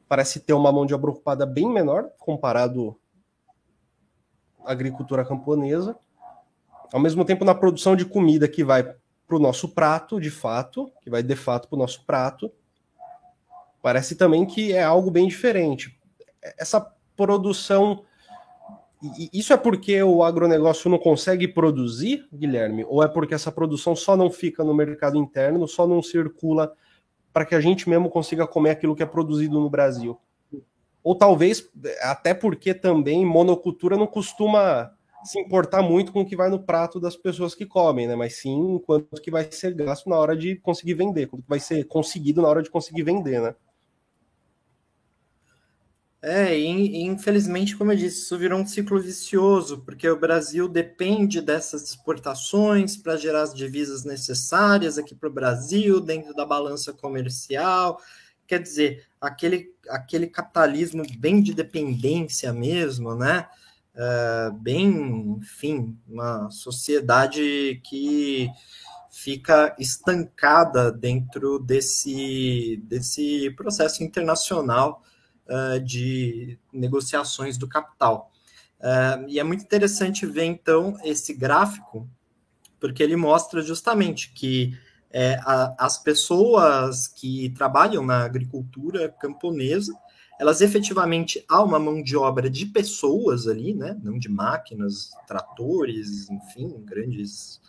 parece 0.08 0.40
ter 0.40 0.52
uma 0.52 0.72
mão 0.72 0.84
de 0.84 0.94
obra 0.94 1.10
ocupada 1.10 1.46
bem 1.46 1.68
menor 1.68 2.08
comparado 2.18 2.96
à 4.64 4.72
agricultura 4.72 5.24
camponesa. 5.24 5.96
Ao 6.92 6.98
mesmo 6.98 7.24
tempo, 7.24 7.44
na 7.44 7.54
produção 7.54 7.94
de 7.94 8.04
comida 8.04 8.48
que 8.48 8.64
vai 8.64 8.94
para 9.28 9.36
o 9.36 9.40
nosso 9.40 9.68
prato, 9.68 10.18
de 10.18 10.30
fato, 10.30 10.90
que 11.02 11.10
vai 11.10 11.22
de 11.22 11.36
fato 11.36 11.68
para 11.68 11.76
o 11.76 11.78
nosso 11.78 12.04
prato, 12.06 12.50
parece 13.82 14.16
também 14.16 14.46
que 14.46 14.72
é 14.72 14.82
algo 14.82 15.10
bem 15.10 15.28
diferente. 15.28 15.96
Essa 16.58 16.80
produção. 17.14 18.04
Isso 19.32 19.52
é 19.52 19.56
porque 19.56 20.02
o 20.02 20.24
agronegócio 20.24 20.90
não 20.90 20.98
consegue 20.98 21.46
produzir, 21.46 22.26
Guilherme? 22.32 22.84
Ou 22.88 23.02
é 23.02 23.06
porque 23.06 23.34
essa 23.34 23.52
produção 23.52 23.94
só 23.94 24.16
não 24.16 24.30
fica 24.30 24.64
no 24.64 24.74
mercado 24.74 25.16
interno, 25.16 25.68
só 25.68 25.86
não 25.86 26.02
circula 26.02 26.72
para 27.32 27.44
que 27.44 27.54
a 27.54 27.60
gente 27.60 27.88
mesmo 27.88 28.08
consiga 28.08 28.46
comer 28.46 28.70
aquilo 28.70 28.96
que 28.96 29.02
é 29.02 29.06
produzido 29.06 29.60
no 29.60 29.70
Brasil. 29.70 30.18
Ou 31.04 31.14
talvez 31.14 31.70
até 32.02 32.34
porque 32.34 32.74
também 32.74 33.24
monocultura 33.24 33.96
não 33.96 34.06
costuma 34.06 34.92
se 35.24 35.40
importar 35.40 35.82
muito 35.82 36.12
com 36.12 36.20
o 36.20 36.26
que 36.26 36.36
vai 36.36 36.48
no 36.48 36.62
prato 36.62 37.00
das 37.00 37.16
pessoas 37.16 37.54
que 37.54 37.66
comem, 37.66 38.06
né? 38.06 38.14
Mas 38.14 38.36
sim 38.36 38.80
quanto 38.86 39.20
que 39.20 39.30
vai 39.30 39.50
ser 39.50 39.74
gasto 39.74 40.08
na 40.08 40.16
hora 40.16 40.36
de 40.36 40.56
conseguir 40.56 40.94
vender, 40.94 41.26
quanto 41.26 41.42
que 41.42 41.48
vai 41.48 41.60
ser 41.60 41.84
conseguido 41.84 42.42
na 42.42 42.48
hora 42.48 42.62
de 42.62 42.70
conseguir 42.70 43.02
vender, 43.02 43.40
né? 43.40 43.54
É, 46.20 46.58
e 46.58 47.02
infelizmente, 47.04 47.76
como 47.76 47.92
eu 47.92 47.96
disse, 47.96 48.22
isso 48.22 48.36
virou 48.36 48.58
um 48.58 48.66
ciclo 48.66 49.00
vicioso, 49.00 49.82
porque 49.84 50.08
o 50.08 50.18
Brasil 50.18 50.68
depende 50.68 51.40
dessas 51.40 51.84
exportações 51.84 52.96
para 52.96 53.16
gerar 53.16 53.42
as 53.42 53.54
divisas 53.54 54.04
necessárias 54.04 54.98
aqui 54.98 55.14
para 55.14 55.28
o 55.28 55.32
Brasil, 55.32 56.00
dentro 56.00 56.34
da 56.34 56.44
balança 56.44 56.92
comercial. 56.92 58.00
Quer 58.48 58.60
dizer, 58.60 59.06
aquele, 59.20 59.72
aquele 59.88 60.26
capitalismo 60.26 61.04
bem 61.18 61.40
de 61.40 61.54
dependência 61.54 62.52
mesmo, 62.52 63.14
né? 63.14 63.46
É, 64.00 64.50
bem, 64.52 65.38
enfim, 65.40 65.98
uma 66.06 66.48
sociedade 66.50 67.80
que 67.82 68.48
fica 69.10 69.74
estancada 69.76 70.92
dentro 70.92 71.58
desse, 71.58 72.80
desse 72.84 73.50
processo 73.56 74.04
internacional 74.04 75.02
uh, 75.48 75.80
de 75.80 76.56
negociações 76.72 77.58
do 77.58 77.66
capital. 77.66 78.30
Uh, 78.78 79.26
e 79.26 79.40
é 79.40 79.42
muito 79.42 79.64
interessante 79.64 80.24
ver, 80.24 80.44
então, 80.44 80.96
esse 81.02 81.34
gráfico, 81.34 82.08
porque 82.78 83.02
ele 83.02 83.16
mostra 83.16 83.60
justamente 83.62 84.32
que 84.32 84.78
é, 85.10 85.40
a, 85.42 85.74
as 85.76 85.98
pessoas 85.98 87.08
que 87.08 87.50
trabalham 87.50 88.06
na 88.06 88.24
agricultura 88.24 89.08
camponesa, 89.08 89.92
elas 90.38 90.60
efetivamente 90.60 91.44
há 91.48 91.62
uma 91.62 91.78
mão 91.78 92.02
de 92.02 92.16
obra 92.16 92.48
de 92.48 92.66
pessoas 92.66 93.46
ali, 93.46 93.74
né? 93.74 93.98
Não 94.02 94.18
de 94.18 94.28
máquinas, 94.28 95.10
tratores, 95.26 96.30
enfim, 96.30 96.82
grandes 96.84 97.60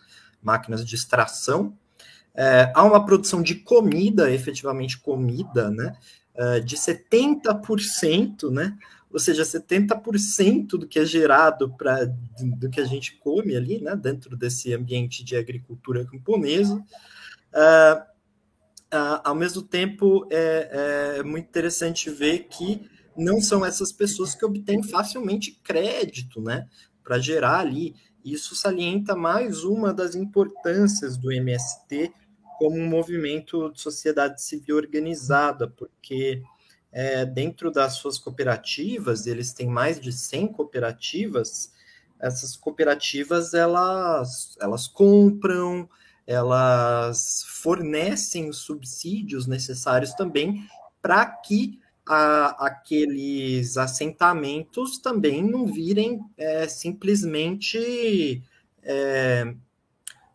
máquinas 0.42 0.84
de 0.84 0.94
extração. 0.94 1.76
É, 2.34 2.72
há 2.74 2.84
uma 2.84 3.04
produção 3.04 3.42
de 3.42 3.56
comida, 3.56 4.30
efetivamente 4.30 4.98
comida, 4.98 5.70
né? 5.70 5.96
uh, 6.34 6.60
de 6.60 6.76
70%, 6.76 8.50
né? 8.50 8.76
Ou 9.12 9.18
seja, 9.18 9.42
70% 9.42 10.68
do 10.70 10.86
que 10.86 11.00
é 11.00 11.04
gerado 11.04 11.70
para 11.76 12.06
do 12.40 12.70
que 12.70 12.80
a 12.80 12.84
gente 12.84 13.16
come 13.16 13.56
ali, 13.56 13.80
né? 13.80 13.96
Dentro 13.96 14.36
desse 14.36 14.72
ambiente 14.72 15.24
de 15.24 15.36
agricultura 15.36 16.04
camponesa. 16.04 16.76
Uh, 16.76 18.09
ao 19.24 19.34
mesmo 19.34 19.62
tempo, 19.62 20.26
é, 20.30 21.16
é 21.18 21.22
muito 21.22 21.46
interessante 21.46 22.10
ver 22.10 22.48
que 22.48 22.88
não 23.16 23.40
são 23.40 23.64
essas 23.64 23.92
pessoas 23.92 24.34
que 24.34 24.44
obtêm 24.44 24.82
facilmente 24.82 25.52
crédito, 25.62 26.40
né? 26.40 26.68
Para 27.02 27.18
gerar 27.18 27.60
ali. 27.60 27.94
Isso 28.24 28.54
salienta 28.54 29.16
mais 29.16 29.64
uma 29.64 29.92
das 29.92 30.14
importâncias 30.14 31.16
do 31.16 31.32
MST 31.32 32.12
como 32.58 32.76
um 32.76 32.86
movimento 32.86 33.72
de 33.72 33.80
sociedade 33.80 34.42
civil 34.42 34.76
organizada, 34.76 35.66
porque 35.66 36.42
é, 36.92 37.24
dentro 37.24 37.70
das 37.70 37.94
suas 37.94 38.18
cooperativas, 38.18 39.26
eles 39.26 39.52
têm 39.52 39.66
mais 39.66 39.98
de 39.98 40.12
100 40.12 40.48
cooperativas, 40.48 41.72
essas 42.20 42.56
cooperativas, 42.56 43.54
elas, 43.54 44.56
elas 44.60 44.86
compram, 44.86 45.88
elas 46.30 47.44
fornecem 47.48 48.48
os 48.48 48.58
subsídios 48.58 49.48
necessários 49.48 50.14
também 50.14 50.64
para 51.02 51.26
que 51.26 51.80
a, 52.06 52.66
aqueles 52.66 53.76
assentamentos 53.76 54.98
também 54.98 55.42
não 55.42 55.66
virem 55.66 56.20
é, 56.36 56.68
simplesmente 56.68 58.44
é, 58.80 59.52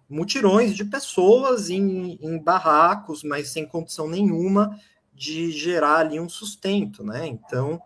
mutirões 0.09 0.75
de 0.75 0.83
pessoas 0.83 1.69
em, 1.69 2.19
em 2.21 2.37
barracos, 2.37 3.23
mas 3.23 3.47
sem 3.47 3.65
condição 3.65 4.09
nenhuma 4.09 4.77
de 5.13 5.49
gerar 5.49 5.99
ali 5.99 6.19
um 6.19 6.27
sustento, 6.27 7.05
né? 7.05 7.25
Então, 7.25 7.81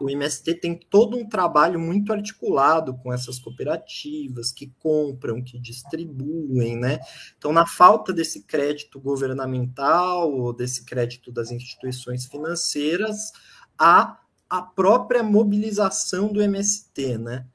o 0.00 0.08
MST 0.08 0.54
tem 0.54 0.74
todo 0.74 1.16
um 1.16 1.28
trabalho 1.28 1.78
muito 1.78 2.12
articulado 2.12 2.94
com 2.94 3.12
essas 3.12 3.38
cooperativas 3.38 4.50
que 4.50 4.72
compram, 4.78 5.42
que 5.42 5.58
distribuem, 5.58 6.76
né? 6.76 7.00
Então, 7.36 7.52
na 7.52 7.66
falta 7.66 8.12
desse 8.12 8.42
crédito 8.44 8.98
governamental 8.98 10.32
ou 10.32 10.52
desse 10.52 10.84
crédito 10.84 11.30
das 11.30 11.50
instituições 11.50 12.24
financeiras, 12.26 13.32
há 13.78 14.18
a 14.48 14.62
própria 14.62 15.22
mobilização 15.22 16.32
do 16.32 16.40
MST, 16.42 17.18
né? 17.18 17.46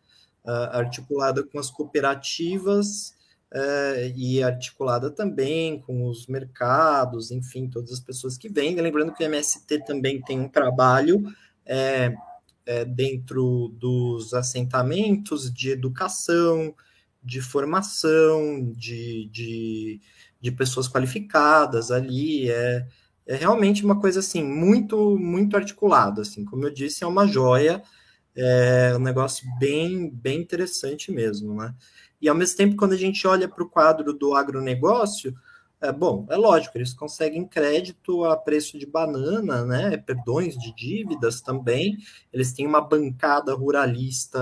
Uh, 0.43 0.69
articulada 0.77 1.43
com 1.43 1.57
as 1.57 1.71
cooperativas 1.71 3.15
uh, 3.51 4.13
e 4.15 4.43
articulada 4.43 5.09
também 5.09 5.81
com 5.81 6.07
os 6.07 6.27
mercados, 6.27 7.31
enfim, 7.31 7.67
todas 7.67 7.91
as 7.91 7.99
pessoas 7.99 8.37
que 8.37 8.47
vendem. 8.47 8.83
Lembrando 8.83 9.11
que 9.11 9.23
o 9.23 9.25
MST 9.25 9.83
também 9.85 10.21
tem 10.21 10.39
um 10.39 10.47
trabalho 10.47 11.23
é, 11.65 12.15
é, 12.65 12.85
dentro 12.85 13.69
dos 13.79 14.33
assentamentos 14.33 15.53
de 15.53 15.69
educação, 15.71 16.75
de 17.23 17.41
formação, 17.41 18.71
de, 18.75 19.29
de, 19.31 20.01
de 20.41 20.51
pessoas 20.51 20.87
qualificadas 20.87 21.91
ali. 21.91 22.49
É, 22.49 22.87
é 23.27 23.35
realmente 23.35 23.83
uma 23.83 23.99
coisa 23.99 24.19
assim 24.19 24.43
muito 24.43 25.17
muito 25.17 25.57
articulada 25.57 26.21
assim 26.21 26.45
como 26.45 26.63
eu 26.63 26.71
disse 26.71 27.03
é 27.03 27.07
uma 27.07 27.25
joia 27.25 27.81
é 28.35 28.93
um 28.95 28.99
negócio 28.99 29.47
bem 29.57 30.11
bem 30.11 30.41
interessante 30.41 31.11
mesmo 31.11 31.55
né 31.55 31.73
e 32.21 32.29
ao 32.29 32.35
mesmo 32.35 32.57
tempo, 32.57 32.75
quando 32.75 32.93
a 32.93 32.97
gente 32.97 33.27
olha 33.27 33.47
para 33.47 33.63
o 33.63 33.69
quadro 33.69 34.11
do 34.11 34.33
agronegócio, 34.33 35.35
é, 35.85 35.91
bom, 35.91 36.25
é 36.29 36.35
lógico, 36.35 36.77
eles 36.77 36.93
conseguem 36.93 37.47
crédito 37.47 38.23
a 38.25 38.35
preço 38.35 38.77
de 38.77 38.85
banana, 38.85 39.63
né? 39.65 39.97
Perdões 39.97 40.57
de 40.57 40.73
dívidas 40.73 41.41
também. 41.41 41.97
Eles 42.33 42.53
têm 42.53 42.65
uma 42.65 42.81
bancada 42.81 43.53
ruralista 43.53 44.39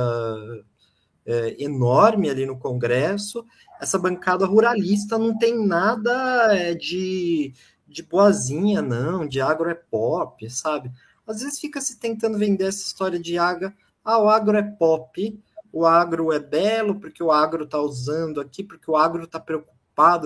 é, 1.25 1.63
enorme 1.63 2.29
ali 2.29 2.45
no 2.45 2.58
Congresso. 2.58 3.45
Essa 3.79 3.99
bancada 3.99 4.45
ruralista 4.45 5.17
não 5.17 5.38
tem 5.38 5.65
nada 5.65 6.56
é, 6.56 6.73
de, 6.73 7.53
de 7.88 8.03
boazinha, 8.03 8.82
não, 8.82 9.27
de 9.27 9.41
agro 9.41 9.69
é 9.69 9.75
pop, 9.75 10.49
sabe? 10.49 10.91
Às 11.27 11.41
vezes 11.41 11.60
fica 11.60 11.82
se 11.82 11.99
tentando 11.99 12.38
vender 12.38 12.65
essa 12.65 12.84
história 12.84 13.19
de 13.19 13.38
aga, 13.38 13.73
ah, 14.03 14.19
o 14.19 14.29
agro 14.29 14.58
é 14.58 14.63
pop, 14.63 15.39
o 15.71 15.86
agro 15.86 16.32
é 16.32 16.39
belo 16.39 16.99
porque 16.99 17.23
o 17.23 17.32
agro 17.32 17.63
está 17.63 17.79
usando 17.79 18.41
aqui, 18.41 18.63
porque 18.63 18.89
o 18.91 18.97
agro 18.97 19.23
está 19.23 19.39
preocupado 19.39 19.72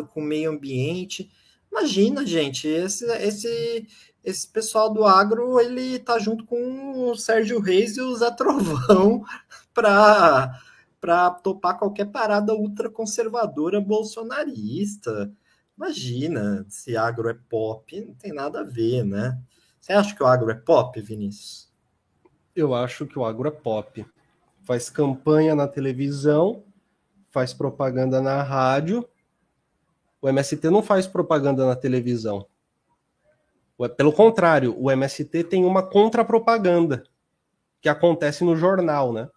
com 0.06 0.21
o 0.21 0.23
meio 0.23 0.51
ambiente. 0.51 1.32
Imagina, 1.71 2.25
gente, 2.25 2.67
esse, 2.67 3.06
esse, 3.21 3.88
esse 4.23 4.47
pessoal 4.47 4.91
do 4.93 5.06
agro, 5.06 5.60
ele 5.60 5.99
tá 5.99 6.17
junto 6.19 6.45
com 6.45 7.10
o 7.10 7.15
Sérgio 7.15 7.60
Reis 7.60 7.97
e 7.97 8.01
o 8.01 8.15
Zé 8.15 8.32
Trovão 8.32 9.23
para 9.73 11.30
topar 11.43 11.77
qualquer 11.77 12.06
parada 12.06 12.53
ultraconservadora 12.53 13.80
bolsonarista. 13.80 15.32
Imagina, 15.77 16.65
se 16.67 16.97
agro 16.97 17.30
é 17.30 17.36
pop, 17.36 18.01
não 18.01 18.15
tem 18.15 18.34
nada 18.34 18.62
a 18.62 18.63
ver, 18.63 19.03
né? 19.03 19.39
Você 19.80 19.93
acha 19.93 20.15
que 20.15 20.23
o 20.23 20.27
agro 20.27 20.49
é 20.49 20.56
pop, 20.56 20.99
Vinícius? 20.99 21.71
Eu 22.56 22.73
acho 22.73 23.06
que 23.06 23.19
o 23.19 23.23
agro 23.23 23.47
é 23.47 23.51
pop. 23.51 24.06
Faz 24.63 24.89
campanha 24.89 25.56
na 25.56 25.67
televisão, 25.67 26.63
faz 27.30 27.53
propaganda 27.53 28.19
na 28.19 28.41
rádio. 28.41 29.08
O 30.21 30.27
MST 30.27 30.69
não 30.69 30.82
faz 30.82 31.06
propaganda 31.06 31.65
na 31.65 31.75
televisão. 31.75 32.47
Pelo 33.95 34.12
contrário, 34.12 34.75
o 34.77 34.89
MST 34.89 35.43
tem 35.43 35.63
uma 35.63 35.84
contrapropaganda 35.84 37.03
que 37.80 37.88
acontece 37.88 38.43
no 38.43 38.56
jornal, 38.56 39.13
né? 39.13 39.30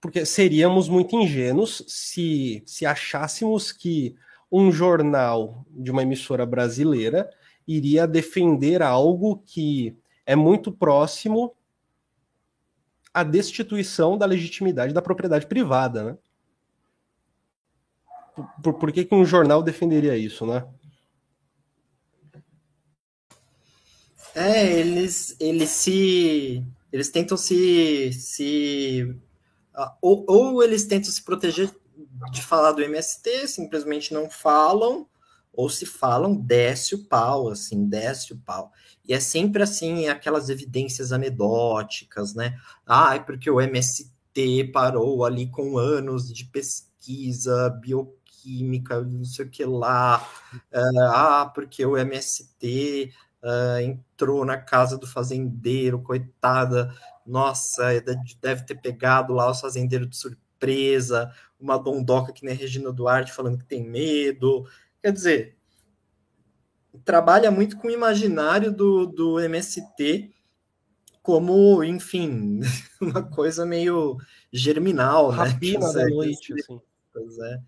Porque 0.00 0.26
seríamos 0.26 0.88
muito 0.88 1.16
ingênuos 1.16 1.82
se, 1.88 2.62
se 2.66 2.84
achássemos 2.84 3.72
que 3.72 4.14
um 4.50 4.70
jornal 4.70 5.64
de 5.70 5.90
uma 5.90 6.02
emissora 6.02 6.44
brasileira 6.44 7.30
iria 7.66 8.06
defender 8.06 8.82
algo 8.82 9.42
que 9.46 9.96
é 10.26 10.36
muito 10.36 10.70
próximo 10.70 11.54
à 13.14 13.22
destituição 13.22 14.18
da 14.18 14.26
legitimidade 14.26 14.92
da 14.92 15.00
propriedade 15.00 15.46
privada, 15.46 16.04
né? 16.04 16.18
Por, 18.62 18.74
por 18.74 18.92
que, 18.92 19.04
que 19.04 19.14
um 19.14 19.24
jornal 19.24 19.62
defenderia 19.62 20.16
isso, 20.16 20.46
né? 20.46 20.66
É, 24.34 24.78
eles, 24.78 25.36
eles 25.38 25.70
se. 25.70 26.64
Eles 26.92 27.10
tentam 27.10 27.36
se. 27.36 28.12
se 28.12 29.14
ou, 30.00 30.24
ou 30.28 30.62
eles 30.62 30.84
tentam 30.84 31.10
se 31.10 31.22
proteger 31.22 31.70
de 32.30 32.42
falar 32.42 32.72
do 32.72 32.82
MST, 32.82 33.48
simplesmente 33.48 34.12
não 34.12 34.30
falam, 34.30 35.06
ou 35.52 35.68
se 35.68 35.84
falam, 35.84 36.34
desce 36.34 36.94
o 36.94 37.04
pau, 37.04 37.48
assim, 37.48 37.86
desce 37.86 38.32
o 38.32 38.38
pau. 38.38 38.70
E 39.06 39.12
é 39.12 39.20
sempre 39.20 39.62
assim, 39.62 40.08
aquelas 40.08 40.48
evidências 40.48 41.12
anedóticas, 41.12 42.34
né? 42.34 42.58
Ah, 42.86 43.16
é 43.16 43.18
porque 43.18 43.50
o 43.50 43.60
MST 43.60 44.70
parou 44.72 45.24
ali 45.24 45.48
com 45.48 45.76
anos 45.76 46.32
de 46.32 46.44
pesquisa 46.46 47.68
bioquímica, 48.42 49.00
não 49.00 49.24
sei 49.24 49.46
o 49.46 49.50
que 49.50 49.64
lá. 49.64 50.28
ah, 50.72 51.50
porque 51.54 51.84
o 51.86 51.96
MST 51.96 53.12
uh, 53.42 53.80
entrou 53.80 54.44
na 54.44 54.56
casa 54.58 54.98
do 54.98 55.06
fazendeiro, 55.06 56.02
coitada, 56.02 56.94
nossa, 57.26 57.88
deve 58.40 58.64
ter 58.64 58.80
pegado 58.80 59.32
lá 59.32 59.50
o 59.50 59.54
fazendeiro 59.54 60.06
de 60.06 60.16
surpresa, 60.16 61.32
uma 61.58 61.78
dondoca 61.78 62.32
que 62.32 62.44
nem 62.44 62.54
Regina 62.54 62.92
Duarte 62.92 63.32
falando 63.32 63.58
que 63.58 63.64
tem 63.64 63.84
medo. 63.84 64.66
Quer 65.00 65.12
dizer, 65.12 65.56
trabalha 67.04 67.50
muito 67.50 67.76
com 67.76 67.88
o 67.88 67.90
imaginário 67.90 68.72
do, 68.72 69.06
do 69.06 69.40
MST 69.40 70.32
como, 71.22 71.84
enfim, 71.84 72.60
uma 73.00 73.22
coisa 73.22 73.64
meio 73.64 74.18
germinal, 74.52 75.30
né? 75.30 75.38
Rapina 75.38 75.92
da 75.92 76.08
noite, 76.08 76.52
assim. 76.52 76.80
Pois 77.12 77.38
é. 77.38 77.60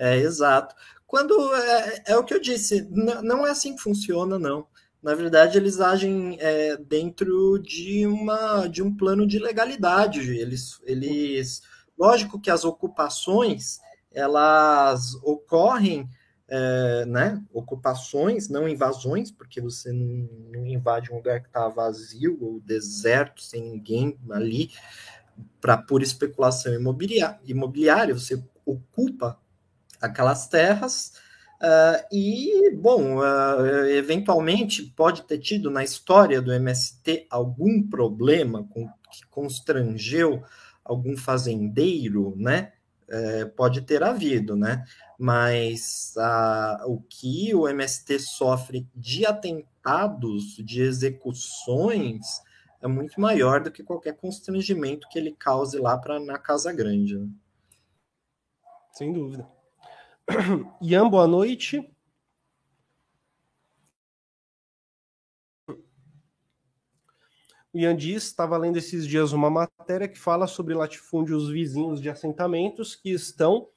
É, 0.00 0.16
exato. 0.16 0.74
Quando 1.06 1.54
é, 1.54 2.02
é 2.06 2.16
o 2.16 2.24
que 2.24 2.32
eu 2.32 2.40
disse, 2.40 2.88
não 2.90 3.46
é 3.46 3.50
assim 3.50 3.74
que 3.76 3.82
funciona, 3.82 4.38
não 4.38 4.66
na 5.02 5.14
verdade, 5.14 5.56
eles 5.56 5.80
agem 5.80 6.36
é, 6.40 6.76
dentro 6.76 7.58
de, 7.58 8.06
uma, 8.06 8.66
de 8.66 8.82
um 8.82 8.94
plano 8.94 9.26
de 9.26 9.38
legalidade. 9.38 10.20
Eles, 10.36 10.78
eles, 10.84 11.62
lógico 11.98 12.38
que 12.38 12.50
as 12.50 12.64
ocupações 12.64 13.80
elas 14.12 15.14
ocorrem, 15.22 16.08
é, 16.48 17.06
né? 17.06 17.42
Ocupações, 17.52 18.48
não 18.48 18.68
invasões, 18.68 19.30
porque 19.30 19.60
você 19.60 19.90
não, 19.90 20.66
invade 20.66 21.10
um 21.10 21.16
lugar 21.16 21.40
que 21.40 21.46
está 21.46 21.66
vazio 21.68 22.36
ou 22.40 22.60
deserto, 22.60 23.40
sem 23.40 23.62
ninguém 23.62 24.18
ali, 24.30 24.70
para 25.60 25.78
pura 25.78 26.04
especulação 26.04 26.74
imobiliária. 26.74 28.12
Você 28.12 28.42
ocupa 28.66 29.39
aquelas 30.00 30.48
terras 30.48 31.12
Uh, 31.60 32.00
e, 32.10 32.70
bom, 32.74 33.18
uh, 33.18 33.84
eventualmente 33.90 34.82
pode 34.82 35.24
ter 35.24 35.38
tido 35.38 35.70
na 35.70 35.84
história 35.84 36.40
do 36.40 36.50
MST 36.50 37.26
algum 37.28 37.86
problema 37.86 38.66
com, 38.70 38.88
que 39.10 39.26
constrangeu 39.28 40.42
algum 40.82 41.14
fazendeiro, 41.18 42.34
né? 42.34 42.72
Uh, 43.06 43.50
pode 43.50 43.82
ter 43.82 44.02
havido, 44.02 44.56
né? 44.56 44.86
Mas 45.18 46.14
o 46.86 47.02
que 47.02 47.54
o 47.54 47.68
MST 47.68 48.20
sofre 48.20 48.88
de 48.94 49.26
atentados, 49.26 50.56
de 50.56 50.80
execuções, 50.80 52.40
é 52.80 52.88
muito 52.88 53.20
maior 53.20 53.62
do 53.62 53.70
que 53.70 53.82
qualquer 53.82 54.16
constrangimento 54.16 55.06
que 55.10 55.18
ele 55.18 55.36
cause 55.38 55.78
lá 55.78 55.98
pra, 55.98 56.18
na 56.18 56.38
Casa 56.38 56.72
Grande. 56.72 57.18
Né? 57.18 57.28
Sem 58.94 59.12
dúvida. 59.12 59.59
Ian, 60.80 61.08
boa 61.08 61.26
noite. 61.26 61.78
O 67.72 67.78
Ian 67.78 67.96
diz, 67.96 68.24
estava 68.24 68.56
lendo 68.56 68.76
esses 68.76 69.06
dias 69.06 69.32
uma 69.32 69.48
matéria 69.48 70.08
que 70.08 70.18
fala 70.18 70.46
sobre 70.46 70.74
latifúndios 70.74 71.48
vizinhos 71.48 72.00
de 72.00 72.10
assentamentos 72.10 72.96
que 72.96 73.10
estão, 73.10 73.68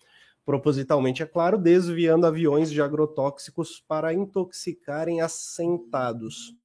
propositalmente 0.45 1.21
é 1.21 1.25
claro, 1.25 1.57
desviando 1.57 2.25
aviões 2.25 2.71
de 2.71 2.81
agrotóxicos 2.81 3.83
para 3.87 4.13
intoxicarem 4.13 5.21
assentados. 5.21 6.55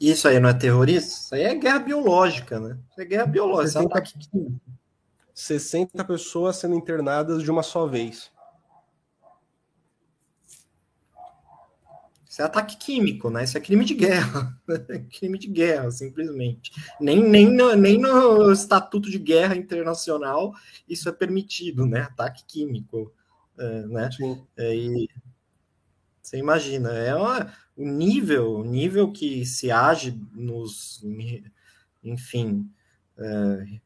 Isso 0.00 0.28
aí 0.28 0.38
não 0.38 0.48
é 0.48 0.54
terrorismo? 0.54 1.08
Isso 1.08 1.34
aí 1.34 1.42
é 1.42 1.54
guerra 1.54 1.80
biológica, 1.80 2.60
né? 2.60 2.78
Isso 2.90 3.00
é 3.00 3.04
guerra 3.04 3.26
biológica. 3.26 3.80
60, 3.80 4.02
60 5.38 6.04
pessoas 6.04 6.56
sendo 6.56 6.74
internadas 6.74 7.44
de 7.44 7.48
uma 7.50 7.62
só 7.62 7.86
vez. 7.86 8.28
Isso 12.28 12.42
é 12.42 12.44
ataque 12.44 12.76
químico, 12.76 13.30
né? 13.30 13.44
Isso 13.44 13.56
é 13.56 13.60
crime 13.60 13.84
de 13.84 13.94
guerra. 13.94 14.60
crime 15.16 15.38
de 15.38 15.46
guerra, 15.46 15.92
simplesmente. 15.92 16.72
Nem, 17.00 17.22
nem, 17.22 17.48
no, 17.48 17.72
nem 17.76 17.96
no 18.00 18.50
Estatuto 18.50 19.08
de 19.08 19.18
Guerra 19.18 19.54
Internacional 19.54 20.52
isso 20.88 21.08
é 21.08 21.12
permitido, 21.12 21.86
né? 21.86 22.00
Ataque 22.00 22.44
químico. 22.44 23.14
É, 23.56 23.86
né? 23.86 24.10
É, 24.56 24.74
e 24.74 25.08
você 26.20 26.36
imagina, 26.36 26.90
é 26.90 27.14
uma, 27.14 27.52
o 27.76 27.86
nível, 27.86 28.54
o 28.54 28.64
nível 28.64 29.12
que 29.12 29.46
se 29.46 29.70
age 29.70 30.20
nos, 30.34 31.00
enfim, 32.02 32.68
é, 33.16 33.80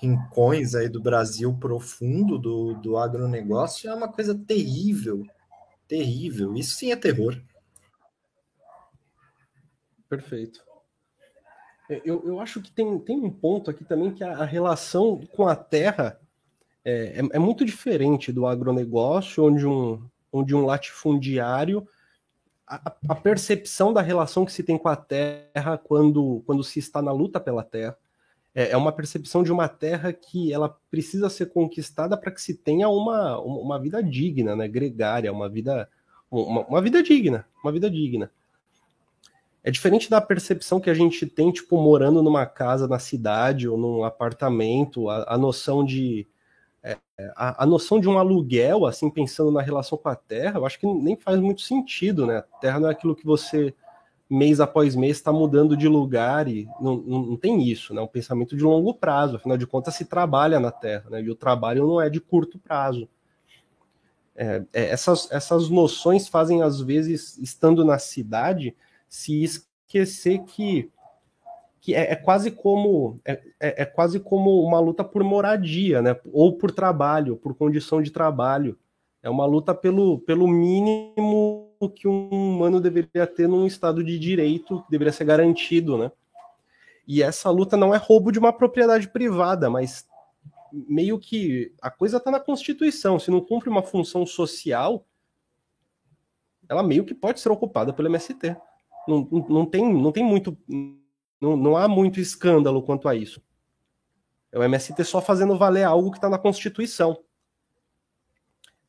rincões 0.00 0.74
aí 0.74 0.88
do 0.88 1.00
Brasil 1.00 1.52
profundo 1.58 2.38
do, 2.38 2.74
do 2.74 2.96
agronegócio 2.96 3.90
é 3.90 3.94
uma 3.94 4.08
coisa 4.08 4.34
terrível, 4.34 5.26
terrível. 5.86 6.54
Isso 6.54 6.76
sim 6.76 6.92
é 6.92 6.96
terror. 6.96 7.40
Perfeito. 10.08 10.64
É, 11.90 12.00
eu, 12.04 12.22
eu 12.24 12.40
acho 12.40 12.62
que 12.62 12.70
tem, 12.70 12.98
tem 13.00 13.18
um 13.18 13.30
ponto 13.30 13.70
aqui 13.70 13.84
também 13.84 14.12
que 14.12 14.22
a, 14.22 14.38
a 14.38 14.44
relação 14.44 15.20
com 15.34 15.48
a 15.48 15.56
terra 15.56 16.20
é, 16.84 17.20
é, 17.20 17.28
é, 17.32 17.38
muito 17.38 17.64
diferente 17.64 18.32
do 18.32 18.46
agronegócio, 18.46 19.44
onde 19.44 19.66
um, 19.66 20.02
onde 20.32 20.54
um 20.54 20.64
latifundiário, 20.64 21.86
a, 22.66 22.94
a 23.08 23.14
percepção 23.14 23.92
da 23.92 24.00
relação 24.00 24.44
que 24.44 24.52
se 24.52 24.62
tem 24.62 24.78
com 24.78 24.88
a 24.88 24.96
terra 24.96 25.76
quando, 25.78 26.42
quando 26.46 26.62
se 26.62 26.78
está 26.78 27.02
na 27.02 27.12
luta 27.12 27.40
pela 27.40 27.64
terra, 27.64 27.96
é, 28.58 28.72
é 28.72 28.76
uma 28.76 28.90
percepção 28.90 29.44
de 29.44 29.52
uma 29.52 29.68
terra 29.68 30.12
que 30.12 30.52
ela 30.52 30.68
precisa 30.90 31.30
ser 31.30 31.46
conquistada 31.46 32.16
para 32.16 32.32
que 32.32 32.42
se 32.42 32.54
tenha 32.54 32.88
uma, 32.88 33.38
uma 33.38 33.78
vida 33.78 34.02
digna, 34.02 34.56
né, 34.56 34.66
gregária, 34.66 35.32
uma 35.32 35.48
vida 35.48 35.88
uma, 36.28 36.66
uma, 36.66 36.82
vida 36.82 37.00
digna, 37.00 37.46
uma 37.62 37.70
vida 37.70 37.88
digna. 37.88 38.32
É 39.62 39.70
diferente 39.70 40.10
da 40.10 40.20
percepção 40.20 40.80
que 40.80 40.90
a 40.90 40.94
gente 40.94 41.24
tem, 41.24 41.52
tipo, 41.52 41.80
morando 41.80 42.20
numa 42.20 42.46
casa 42.46 42.88
na 42.88 42.98
cidade 42.98 43.68
ou 43.68 43.78
num 43.78 44.02
apartamento, 44.02 45.08
a, 45.08 45.34
a 45.34 45.38
noção 45.38 45.84
de, 45.84 46.26
é, 46.82 46.96
a, 47.36 47.62
a, 47.62 47.66
noção 47.66 48.00
de 48.00 48.08
um 48.08 48.18
aluguel, 48.18 48.86
assim, 48.86 49.08
pensando 49.08 49.52
na 49.52 49.62
relação 49.62 49.96
com 49.96 50.08
a 50.08 50.16
terra, 50.16 50.58
eu 50.58 50.66
acho 50.66 50.80
que 50.80 50.86
nem 50.86 51.16
faz 51.16 51.38
muito 51.38 51.62
sentido, 51.62 52.26
né? 52.26 52.38
A 52.38 52.58
terra 52.58 52.80
não 52.80 52.88
é 52.88 52.92
aquilo 52.92 53.14
que 53.14 53.24
você, 53.24 53.72
mês 54.28 54.60
após 54.60 54.94
mês, 54.94 55.16
está 55.16 55.32
mudando 55.32 55.76
de 55.76 55.88
lugar 55.88 56.48
e 56.48 56.68
não, 56.80 56.96
não, 56.98 57.22
não, 57.22 57.36
tem 57.36 57.62
isso, 57.62 57.94
né? 57.94 58.00
É 58.00 58.04
um 58.04 58.08
pensamento 58.08 58.56
de 58.56 58.62
longo 58.62 58.92
prazo, 58.92 59.36
afinal 59.36 59.56
de 59.56 59.66
contas, 59.66 59.94
se 59.94 60.04
trabalha 60.04 60.60
na 60.60 60.70
terra, 60.70 61.08
né? 61.10 61.22
E 61.22 61.30
o 61.30 61.34
trabalho 61.34 61.86
não 61.86 62.00
é 62.00 62.10
de 62.10 62.20
curto 62.20 62.58
prazo. 62.58 63.08
É, 64.36 64.62
é, 64.72 64.90
essas, 64.90 65.30
essas 65.32 65.68
noções 65.70 66.28
fazem, 66.28 66.62
às 66.62 66.80
vezes, 66.80 67.38
estando 67.38 67.84
na 67.84 67.98
cidade, 67.98 68.76
se 69.08 69.42
esquecer 69.42 70.40
que 70.44 70.90
que 71.80 71.94
é, 71.94 72.12
é 72.12 72.16
quase 72.16 72.50
como 72.50 73.18
é, 73.24 73.32
é, 73.58 73.82
é, 73.82 73.84
quase 73.86 74.20
como 74.20 74.62
uma 74.62 74.80
luta 74.80 75.02
por 75.02 75.24
moradia, 75.24 76.02
né? 76.02 76.16
Ou 76.32 76.52
por 76.52 76.70
trabalho, 76.70 77.36
por 77.36 77.54
condição 77.54 78.02
de 78.02 78.10
trabalho. 78.10 78.76
É 79.22 79.30
uma 79.30 79.46
luta 79.46 79.74
pelo, 79.74 80.18
pelo 80.18 80.46
mínimo 80.46 81.67
que 81.86 82.08
um 82.08 82.30
humano 82.30 82.80
deveria 82.80 83.26
ter 83.26 83.46
num 83.46 83.66
estado 83.66 84.02
de 84.02 84.18
direito, 84.18 84.82
deveria 84.88 85.12
ser 85.12 85.24
garantido, 85.24 85.98
né? 85.98 86.10
E 87.06 87.22
essa 87.22 87.50
luta 87.50 87.76
não 87.76 87.94
é 87.94 87.98
roubo 87.98 88.32
de 88.32 88.38
uma 88.38 88.52
propriedade 88.52 89.08
privada, 89.08 89.68
mas 89.68 90.08
meio 90.72 91.18
que 91.18 91.74
a 91.82 91.90
coisa 91.90 92.16
está 92.16 92.30
na 92.30 92.40
Constituição. 92.40 93.18
Se 93.18 93.30
não 93.30 93.42
cumpre 93.42 93.68
uma 93.68 93.82
função 93.82 94.24
social, 94.24 95.06
ela 96.68 96.82
meio 96.82 97.04
que 97.04 97.14
pode 97.14 97.40
ser 97.40 97.50
ocupada 97.50 97.92
pelo 97.92 98.08
MST. 98.08 98.56
Não, 99.06 99.28
não, 99.30 99.46
não 99.48 99.66
tem, 99.66 99.92
não 99.92 100.12
tem 100.12 100.24
muito 100.24 100.56
não, 101.40 101.56
não 101.56 101.76
há 101.76 101.88
muito 101.88 102.20
escândalo 102.20 102.82
quanto 102.82 103.08
a 103.08 103.14
isso. 103.14 103.42
É 104.50 104.58
o 104.58 104.62
MST 104.62 105.04
só 105.04 105.20
fazendo 105.20 105.58
valer 105.58 105.84
algo 105.84 106.10
que 106.10 106.18
está 106.18 106.28
na 106.28 106.38
Constituição. 106.38 107.18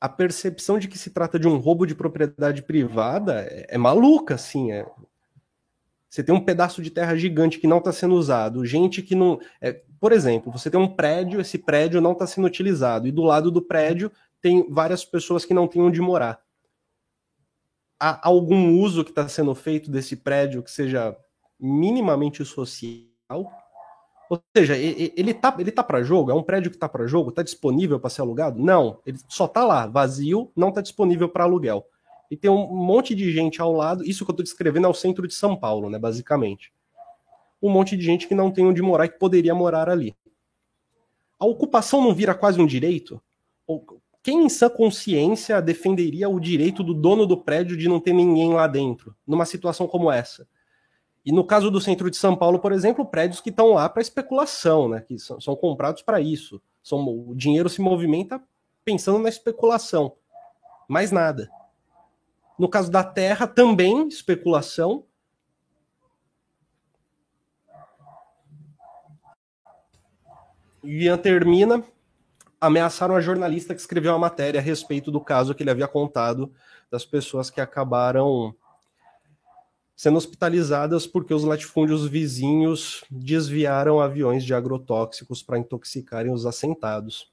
A 0.01 0.07
percepção 0.07 0.79
de 0.79 0.87
que 0.87 0.97
se 0.97 1.09
trata 1.09 1.37
de 1.37 1.47
um 1.47 1.57
roubo 1.57 1.85
de 1.85 1.93
propriedade 1.93 2.61
privada 2.61 3.41
é, 3.41 3.67
é 3.69 3.77
maluca, 3.77 4.35
assim. 4.35 4.71
É... 4.71 4.85
Você 6.09 6.23
tem 6.23 6.33
um 6.33 6.43
pedaço 6.43 6.81
de 6.81 6.89
terra 6.89 7.15
gigante 7.15 7.59
que 7.59 7.67
não 7.67 7.79
está 7.79 7.91
sendo 7.91 8.15
usado, 8.15 8.65
gente 8.65 9.01
que 9.01 9.13
não. 9.13 9.39
É... 9.59 9.73
Por 9.99 10.11
exemplo, 10.11 10.51
você 10.51 10.69
tem 10.69 10.79
um 10.79 10.87
prédio, 10.87 11.41
esse 11.41 11.57
prédio 11.57 11.99
não 11.99 12.13
está 12.13 12.25
sendo 12.25 12.47
utilizado, 12.47 13.07
e 13.07 13.11
do 13.11 13.23
lado 13.23 13.51
do 13.51 13.61
prédio 13.61 14.09
tem 14.41 14.65
várias 14.69 15.03
pessoas 15.03 15.43
que 15.43 15.53
não 15.53 15.67
têm 15.67 15.81
onde 15.81 15.99
morar. 15.99 16.41
Há 17.99 18.25
algum 18.25 18.79
uso 18.79 19.03
que 19.03 19.11
está 19.11 19.27
sendo 19.27 19.53
feito 19.53 19.91
desse 19.91 20.15
prédio 20.15 20.63
que 20.63 20.71
seja 20.71 21.17
minimamente 21.59 22.45
social. 22.45 23.05
Ou 24.29 24.39
seja, 24.55 24.77
ele 24.77 25.33
tá, 25.33 25.55
ele 25.57 25.71
tá 25.71 25.83
para 25.83 26.03
jogo? 26.03 26.29
É 26.29 26.33
um 26.35 26.43
prédio 26.43 26.69
que 26.69 26.77
tá 26.77 26.87
para 26.87 27.07
jogo? 27.07 27.31
Tá 27.31 27.41
disponível 27.41 27.99
para 27.99 28.11
ser 28.11 28.21
alugado? 28.21 28.59
Não, 28.59 28.99
ele 29.03 29.17
só 29.27 29.47
tá 29.47 29.65
lá, 29.65 29.87
vazio, 29.87 30.51
não 30.55 30.71
tá 30.71 30.81
disponível 30.81 31.27
para 31.27 31.45
aluguel. 31.45 31.83
E 32.29 32.37
tem 32.37 32.51
um 32.51 32.67
monte 32.67 33.15
de 33.15 33.31
gente 33.31 33.59
ao 33.59 33.73
lado, 33.73 34.03
isso 34.03 34.23
que 34.23 34.29
eu 34.29 34.35
tô 34.35 34.43
descrevendo 34.43 34.85
é 34.85 34.89
o 34.89 34.93
centro 34.93 35.27
de 35.27 35.33
São 35.33 35.55
Paulo, 35.55 35.89
né, 35.89 35.97
basicamente. 35.97 36.71
Um 37.59 37.71
monte 37.71 37.97
de 37.97 38.03
gente 38.03 38.27
que 38.27 38.35
não 38.35 38.51
tem 38.51 38.67
onde 38.67 38.83
morar 38.83 39.05
e 39.05 39.09
que 39.09 39.17
poderia 39.17 39.55
morar 39.55 39.89
ali. 39.89 40.15
A 41.39 41.45
ocupação 41.47 41.99
não 41.99 42.13
vira 42.13 42.35
quase 42.35 42.61
um 42.61 42.67
direito? 42.67 43.19
Quem 44.21 44.45
em 44.45 44.49
sã 44.49 44.69
consciência 44.69 45.59
defenderia 45.59 46.29
o 46.29 46.39
direito 46.39 46.83
do 46.83 46.93
dono 46.93 47.25
do 47.25 47.37
prédio 47.37 47.75
de 47.75 47.89
não 47.89 47.99
ter 47.99 48.13
ninguém 48.13 48.53
lá 48.53 48.67
dentro, 48.67 49.15
numa 49.25 49.45
situação 49.45 49.87
como 49.87 50.11
essa? 50.11 50.47
E 51.25 51.31
no 51.31 51.43
caso 51.43 51.69
do 51.69 51.81
centro 51.81 52.09
de 52.09 52.17
São 52.17 52.35
Paulo, 52.35 52.59
por 52.59 52.71
exemplo, 52.71 53.05
prédios 53.05 53.41
que 53.41 53.49
estão 53.49 53.73
lá 53.73 53.89
para 53.89 54.01
especulação, 54.01 54.87
né? 54.87 55.01
Que 55.01 55.19
são, 55.19 55.39
são 55.39 55.55
comprados 55.55 56.01
para 56.01 56.21
isso. 56.21 56.61
São, 56.81 57.05
o 57.05 57.35
dinheiro 57.35 57.69
se 57.69 57.81
movimenta 57.81 58.41
pensando 58.85 59.19
na 59.19 59.29
especulação. 59.29 60.15
Mais 60.87 61.11
nada. 61.11 61.49
No 62.57 62.67
caso 62.67 62.89
da 62.89 63.03
terra, 63.03 63.47
também 63.47 64.07
especulação. 64.07 65.05
Ian 70.83 71.17
termina. 71.17 71.83
Ameaçaram 72.59 73.15
a 73.15 73.21
jornalista 73.21 73.73
que 73.73 73.79
escreveu 73.79 74.13
a 74.13 74.19
matéria 74.19 74.59
a 74.59 74.63
respeito 74.63 75.11
do 75.11 75.21
caso 75.21 75.53
que 75.53 75.63
ele 75.63 75.69
havia 75.69 75.87
contado 75.87 76.51
das 76.91 77.05
pessoas 77.05 77.49
que 77.49 77.61
acabaram 77.61 78.53
sendo 79.99 80.15
hospitalizadas 80.17 81.05
porque 81.05 81.33
os 81.33 81.43
latifúndios 81.43 82.07
vizinhos 82.07 83.03
desviaram 83.11 83.99
aviões 83.99 84.45
de 84.45 84.53
agrotóxicos 84.53 85.43
para 85.43 85.59
intoxicarem 85.59 86.31
os 86.31 86.45
assentados. 86.45 87.29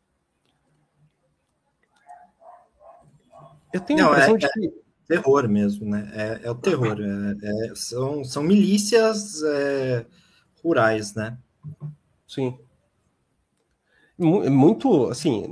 Eu 3.72 3.81
tenho 3.81 4.00
Não, 4.00 4.12
a 4.12 4.14
impressão 4.14 4.35
é, 4.35 4.38
de 4.38 4.48
que. 4.48 4.66
É 5.09 5.14
terror 5.14 5.48
mesmo, 5.48 5.88
né? 5.88 6.11
É, 6.12 6.40
é 6.48 6.50
o 6.50 6.57
terror. 6.57 6.98
É, 7.00 7.68
é 7.70 7.74
são, 7.76 8.24
são 8.24 8.42
milícias 8.42 9.44
é, 9.44 10.05
rurais, 10.61 11.14
né? 11.14 11.38
Sim 12.26 12.59
muito, 14.18 15.07
assim, 15.09 15.46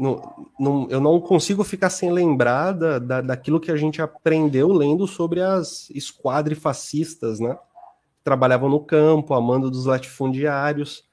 eu 0.89 1.01
não 1.01 1.21
consigo 1.21 1.63
ficar 1.63 1.91
sem 1.91 2.11
lembrar 2.11 2.73
da, 2.73 2.99
da, 2.99 3.21
daquilo 3.21 3.61
que 3.61 3.71
a 3.71 3.77
gente 3.77 4.01
aprendeu 4.01 4.73
lendo 4.73 5.07
sobre 5.07 5.43
as 5.43 5.91
esquadrifascistas, 5.91 7.39
né? 7.39 7.59
Trabalhavam 8.23 8.71
no 8.71 8.81
campo, 8.81 9.35
amando 9.35 9.71
dos 9.71 9.85
latifundiários, 9.85 11.05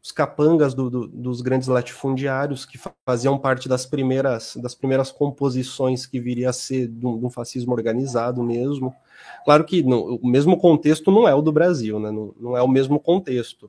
os 0.00 0.12
capangas 0.12 0.72
do, 0.72 0.88
do, 0.88 1.08
dos 1.08 1.40
grandes 1.40 1.66
latifundiários 1.66 2.64
que 2.64 2.78
faziam 3.04 3.36
parte 3.36 3.68
das 3.68 3.84
primeiras, 3.84 4.56
das 4.56 4.76
primeiras 4.76 5.10
composições 5.10 6.06
que 6.06 6.20
viria 6.20 6.50
a 6.50 6.52
ser 6.52 6.86
de 6.86 7.04
um, 7.04 7.28
fascismo 7.28 7.72
organizado 7.72 8.40
mesmo. 8.42 8.94
Claro 9.44 9.64
que 9.64 9.82
o 9.82 10.26
mesmo 10.26 10.56
contexto 10.56 11.10
não 11.10 11.28
é 11.28 11.34
o 11.34 11.42
do 11.42 11.50
Brasil, 11.50 11.98
né? 11.98 12.12
não, 12.12 12.32
não 12.38 12.56
é 12.56 12.62
o 12.62 12.68
mesmo 12.68 13.00
contexto 13.00 13.68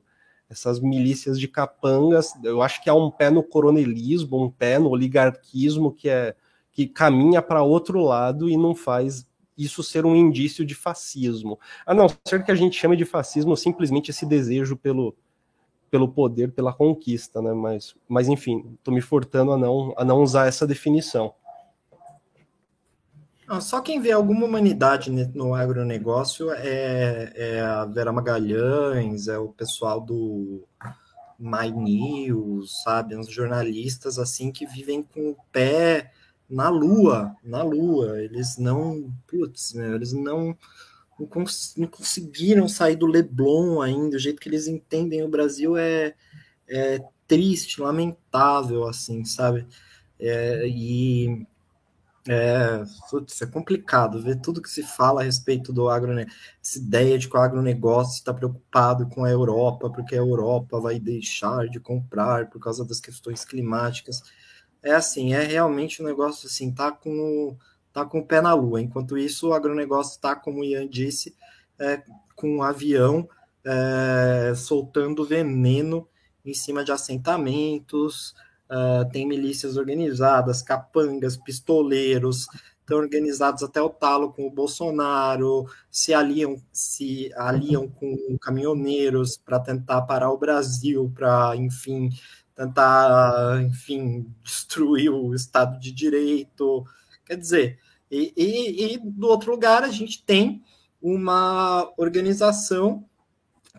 essas 0.50 0.80
milícias 0.80 1.38
de 1.38 1.46
capangas. 1.46 2.32
Eu 2.42 2.60
acho 2.60 2.82
que 2.82 2.90
há 2.90 2.94
um 2.94 3.10
pé 3.10 3.30
no 3.30 3.42
coronelismo, 3.42 4.44
um 4.44 4.50
pé 4.50 4.78
no 4.78 4.90
oligarquismo 4.90 5.92
que 5.92 6.08
é 6.08 6.34
que 6.72 6.86
caminha 6.86 7.40
para 7.40 7.62
outro 7.62 8.00
lado 8.00 8.48
e 8.48 8.56
não 8.56 8.74
faz 8.74 9.26
isso 9.56 9.82
ser 9.82 10.06
um 10.06 10.16
indício 10.16 10.64
de 10.64 10.74
fascismo. 10.74 11.58
A 11.84 11.92
não 11.92 12.06
ser 12.26 12.44
que 12.44 12.50
a 12.50 12.54
gente 12.54 12.78
chame 12.78 12.96
de 12.96 13.04
fascismo 13.04 13.56
simplesmente 13.56 14.10
esse 14.10 14.24
desejo 14.24 14.76
pelo, 14.76 15.14
pelo 15.90 16.08
poder, 16.08 16.52
pela 16.52 16.72
conquista, 16.72 17.42
né? 17.42 17.52
Mas, 17.52 17.94
mas 18.08 18.28
enfim, 18.28 18.74
estou 18.78 18.94
me 18.94 19.00
furtando 19.00 19.52
a 19.52 19.58
não, 19.58 19.92
a 19.96 20.04
não 20.04 20.22
usar 20.22 20.46
essa 20.46 20.66
definição. 20.66 21.34
Só 23.58 23.80
quem 23.80 24.00
vê 24.00 24.12
alguma 24.12 24.46
humanidade 24.46 25.10
no 25.34 25.54
agronegócio 25.54 26.52
é, 26.52 27.32
é 27.34 27.60
a 27.60 27.84
Vera 27.84 28.12
Magalhães, 28.12 29.26
é 29.26 29.38
o 29.38 29.48
pessoal 29.48 30.00
do 30.00 30.68
My 31.38 31.70
News, 31.70 32.82
sabe? 32.84 33.16
Uns 33.16 33.28
jornalistas 33.28 34.18
assim 34.18 34.52
que 34.52 34.66
vivem 34.66 35.02
com 35.02 35.30
o 35.30 35.36
pé 35.50 36.12
na 36.48 36.68
lua, 36.68 37.34
na 37.42 37.62
lua. 37.62 38.20
Eles 38.22 38.56
não, 38.56 39.12
putz, 39.26 39.74
eles 39.74 40.12
não, 40.12 40.56
não, 41.18 41.26
cons 41.26 41.74
não, 41.76 41.88
conseguiram 41.88 42.68
sair 42.68 42.94
do 42.94 43.06
Leblon 43.06 43.80
ainda. 43.80 44.16
O 44.16 44.20
jeito 44.20 44.40
que 44.40 44.48
eles 44.48 44.68
entendem 44.68 45.22
o 45.24 45.28
Brasil 45.28 45.76
é, 45.76 46.14
é 46.68 47.02
triste, 47.26 47.80
lamentável, 47.80 48.86
assim, 48.86 49.24
sabe? 49.24 49.66
É, 50.18 50.68
e 50.68 51.46
é, 52.28 52.82
putz, 53.10 53.40
é 53.40 53.46
complicado 53.46 54.22
ver 54.22 54.40
tudo 54.40 54.60
que 54.60 54.68
se 54.68 54.82
fala 54.82 55.22
a 55.22 55.24
respeito 55.24 55.72
do 55.72 55.88
agronegócio, 55.88 56.38
essa 56.62 56.78
ideia 56.78 57.18
de 57.18 57.28
que 57.28 57.36
o 57.36 57.40
agronegócio 57.40 58.18
está 58.18 58.32
preocupado 58.34 59.08
com 59.08 59.24
a 59.24 59.30
Europa, 59.30 59.90
porque 59.90 60.14
a 60.14 60.18
Europa 60.18 60.78
vai 60.80 60.98
deixar 60.98 61.68
de 61.68 61.80
comprar 61.80 62.50
por 62.50 62.60
causa 62.60 62.84
das 62.84 63.00
questões 63.00 63.44
climáticas. 63.44 64.22
É 64.82 64.92
assim, 64.92 65.32
é 65.32 65.42
realmente 65.42 66.02
um 66.02 66.06
negócio 66.06 66.46
assim, 66.46 66.72
tá 66.72 66.92
com, 66.92 67.56
tá 67.92 68.04
com 68.04 68.20
o 68.20 68.26
pé 68.26 68.40
na 68.40 68.54
lua. 68.54 68.80
Enquanto 68.80 69.16
isso, 69.16 69.48
o 69.48 69.54
agronegócio 69.54 70.12
está, 70.12 70.36
como 70.36 70.60
o 70.60 70.64
Ian 70.64 70.88
disse, 70.88 71.34
é, 71.78 72.02
com 72.36 72.56
um 72.56 72.62
avião 72.62 73.28
é, 73.64 74.54
soltando 74.54 75.24
veneno 75.24 76.08
em 76.44 76.54
cima 76.54 76.84
de 76.84 76.92
assentamentos, 76.92 78.34
Uh, 78.70 79.10
tem 79.10 79.26
milícias 79.26 79.76
organizadas, 79.76 80.62
capangas, 80.62 81.36
pistoleiros, 81.36 82.46
estão 82.90 82.98
organizados 82.98 83.62
até 83.62 83.80
o 83.80 83.88
talo 83.88 84.32
com 84.32 84.46
o 84.46 84.50
Bolsonaro, 84.50 85.66
se 85.90 86.12
aliam, 86.12 86.56
se 86.72 87.32
aliam 87.36 87.88
com 87.88 88.36
caminhoneiros 88.40 89.36
para 89.36 89.60
tentar 89.60 90.02
parar 90.02 90.30
o 90.30 90.38
Brasil, 90.38 91.10
para, 91.14 91.56
enfim, 91.56 92.10
tentar, 92.54 93.62
enfim, 93.62 94.26
destruir 94.42 95.10
o 95.10 95.34
Estado 95.34 95.78
de 95.78 95.92
Direito. 95.92 96.84
Quer 97.24 97.36
dizer, 97.36 97.78
e, 98.10 98.32
e, 98.36 98.94
e 98.94 98.98
do 98.98 99.28
outro 99.28 99.52
lugar 99.52 99.84
a 99.84 99.90
gente 99.90 100.24
tem 100.24 100.62
uma 101.00 101.90
organização 101.96 103.04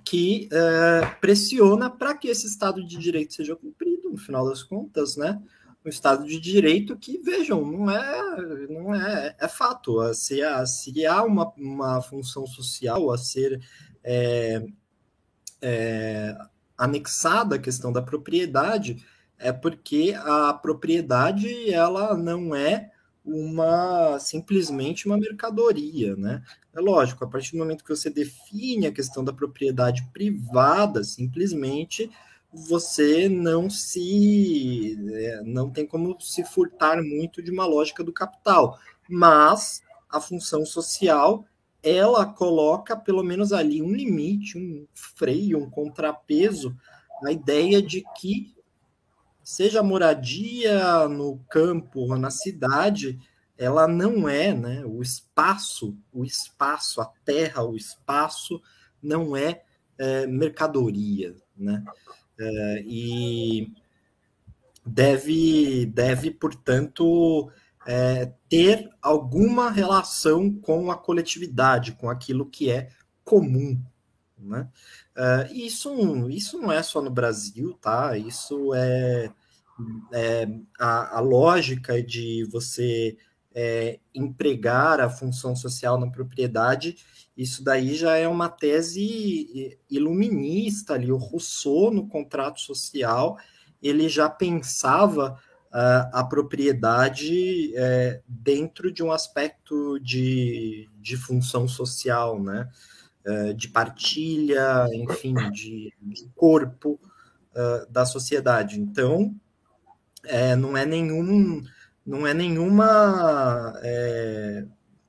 que 0.04 0.50
é, 0.52 1.06
pressiona 1.20 1.90
para 1.90 2.16
que 2.16 2.28
esse 2.28 2.48
Estado 2.48 2.84
de 2.84 2.98
Direito 2.98 3.34
seja 3.34 3.56
cumprido 3.56 3.91
no 4.12 4.18
final 4.18 4.48
das 4.48 4.64
contas, 4.64 5.16
né? 5.16 5.42
Um 5.84 5.90
Estado 5.90 6.26
de 6.26 6.40
Direito 6.40 6.96
que, 6.96 7.18
vejam, 7.20 7.66
não 7.66 7.90
é, 7.90 8.68
não 8.68 8.94
é, 8.94 9.36
é 9.40 9.48
fato. 9.48 10.14
Se 10.14 10.42
há, 10.44 10.66
se 10.66 11.06
há 11.06 11.24
uma, 11.24 11.52
uma 11.58 12.02
função 12.02 12.46
social 12.46 13.12
a 13.12 13.18
ser 13.18 13.60
é, 14.04 14.64
é, 15.62 16.38
anexada 16.78 17.56
à 17.56 17.60
questão 17.60 17.92
da 17.92 18.02
propriedade, 18.02 19.04
é 19.38 19.52
porque 19.52 20.16
a 20.18 20.54
propriedade 20.54 21.74
ela 21.74 22.16
não 22.16 22.54
é 22.56 22.92
uma 23.24 24.18
simplesmente 24.20 25.06
uma 25.06 25.18
mercadoria, 25.18 26.16
né? 26.16 26.44
É 26.74 26.80
lógico, 26.80 27.24
a 27.24 27.28
partir 27.28 27.52
do 27.52 27.60
momento 27.60 27.84
que 27.84 27.96
você 27.96 28.10
define 28.10 28.88
a 28.88 28.92
questão 28.92 29.24
da 29.24 29.34
propriedade 29.34 30.08
privada, 30.14 31.04
simplesmente 31.04 32.10
você 32.54 33.30
não 33.30 33.70
se 33.70 34.98
é, 35.14 35.42
não 35.44 35.70
tem 35.70 35.86
como 35.86 36.20
se 36.20 36.44
furtar 36.44 37.02
muito 37.02 37.42
de 37.42 37.52
uma 37.52 37.66
lógica 37.66 38.04
do 38.04 38.14
capital, 38.14 38.78
mas 39.10 39.82
a 40.10 40.20
função 40.20 40.66
social 40.66 41.46
ela 41.84 42.26
coloca 42.26 42.96
pelo 42.96 43.24
menos 43.24 43.52
ali 43.52 43.82
um 43.82 43.92
limite, 43.92 44.58
um 44.58 44.86
freio, 44.94 45.58
um 45.58 45.70
contrapeso 45.70 46.76
a 47.24 47.32
ideia 47.32 47.82
de 47.82 48.04
que 48.18 48.56
seja 49.44 49.84
moradia 49.84 51.08
no 51.08 51.40
campo 51.50 52.02
ou 52.02 52.18
na 52.18 52.32
cidade, 52.32 53.20
ela 53.58 53.88
não 53.88 54.28
é, 54.28 54.54
né? 54.54 54.84
O 54.86 55.02
espaço, 55.02 55.96
o 56.12 56.24
espaço, 56.24 57.02
a 57.02 57.06
terra, 57.24 57.64
o 57.64 57.76
espaço 57.76 58.62
não 59.02 59.36
é, 59.36 59.64
é 59.98 60.26
mercadoria, 60.26 61.36
né? 61.56 61.84
É, 62.42 62.84
e 62.88 63.72
deve, 64.86 65.86
deve 65.86 66.32
portanto, 66.32 67.52
é, 67.86 68.32
ter 68.50 68.90
alguma 69.02 69.70
relação 69.70 70.52
com 70.52 70.92
a 70.92 70.98
coletividade, 70.98 71.92
com 71.94 72.10
aquilo 72.10 72.46
que 72.46 72.72
é 72.72 72.90
comum, 73.24 73.80
né? 74.38 74.68
Uh, 75.16 75.54
isso, 75.54 76.30
isso 76.30 76.60
não 76.60 76.72
é 76.72 76.82
só 76.82 77.02
no 77.02 77.12
Brasil, 77.12 77.78
tá? 77.80 78.18
Isso 78.18 78.74
é, 78.74 79.32
é 80.14 80.48
a, 80.80 81.18
a, 81.18 81.20
lógica 81.20 82.02
de 82.02 82.48
você 82.52 83.18
é, 83.54 84.00
empregar 84.16 85.00
a 85.00 85.10
função 85.10 85.56
social 85.56 86.00
na 86.00 86.10
propriedade. 86.10 86.96
Isso 87.42 87.64
daí 87.64 87.96
já 87.96 88.18
é 88.18 88.28
uma 88.28 88.50
tese 88.50 89.80
iluminista 89.90 90.94
ali. 90.94 91.12
O 91.12 91.18
Rousseau, 91.18 91.90
no 91.90 92.08
contrato 92.08 92.60
social, 92.60 93.36
ele 93.82 94.08
já 94.08 94.30
pensava 94.30 95.40
uh, 95.74 96.10
a 96.14 96.24
propriedade 96.24 97.76
é, 97.76 98.22
dentro 98.28 98.92
de 98.92 99.02
um 99.02 99.12
aspecto 99.12 100.00
de, 100.00 100.88
de 101.00 101.18
função 101.18 101.68
social, 101.68 102.40
né? 102.40 102.70
Eh, 103.24 103.54
de 103.54 103.68
partilha, 103.70 104.88
enfim, 104.94 105.36
de, 105.52 105.94
de 106.02 106.28
corpo 106.36 107.00
uh, 107.54 107.92
da 107.92 108.04
sociedade. 108.04 108.80
Então, 108.80 109.36
é, 110.24 110.56
não 110.56 110.76
é 110.76 110.88
nenhum, 110.88 111.62
não 112.04 112.26
é 112.26 112.34
nenhuma 112.34 113.76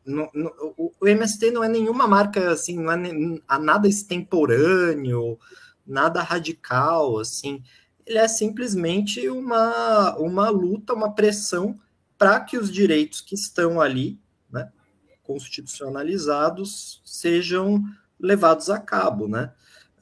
no, 0.04 0.28
no, 0.34 0.74
o 1.00 1.06
MST 1.06 1.50
não 1.50 1.62
é 1.62 1.68
nenhuma 1.68 2.06
marca 2.06 2.50
assim, 2.50 2.76
não 2.76 2.92
é 2.92 3.58
nada 3.58 3.88
extemporâneo, 3.88 5.38
nada 5.86 6.22
radical, 6.22 7.18
assim. 7.18 7.62
Ele 8.04 8.18
é 8.18 8.26
simplesmente 8.26 9.28
uma, 9.28 10.16
uma 10.16 10.48
luta, 10.50 10.92
uma 10.92 11.14
pressão 11.14 11.78
para 12.18 12.40
que 12.40 12.58
os 12.58 12.70
direitos 12.70 13.20
que 13.20 13.34
estão 13.34 13.80
ali, 13.80 14.20
né, 14.50 14.70
constitucionalizados, 15.22 17.00
sejam 17.04 17.82
levados 18.18 18.70
a 18.70 18.78
cabo, 18.78 19.28
né? 19.28 19.52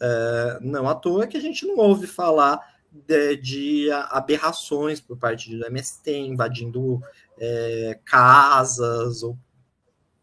É, 0.03 0.59
não 0.63 0.89
à 0.89 0.95
toa 0.95 1.27
que 1.27 1.37
a 1.37 1.41
gente 1.41 1.67
não 1.67 1.77
ouve 1.77 2.07
falar 2.07 2.59
de, 2.91 3.37
de 3.37 3.91
aberrações 4.09 5.01
por 5.01 5.17
parte 5.19 5.55
do 5.55 5.67
MST, 5.67 6.11
invadindo 6.11 7.03
é, 7.39 7.99
casas 8.05 9.23
ou 9.23 9.39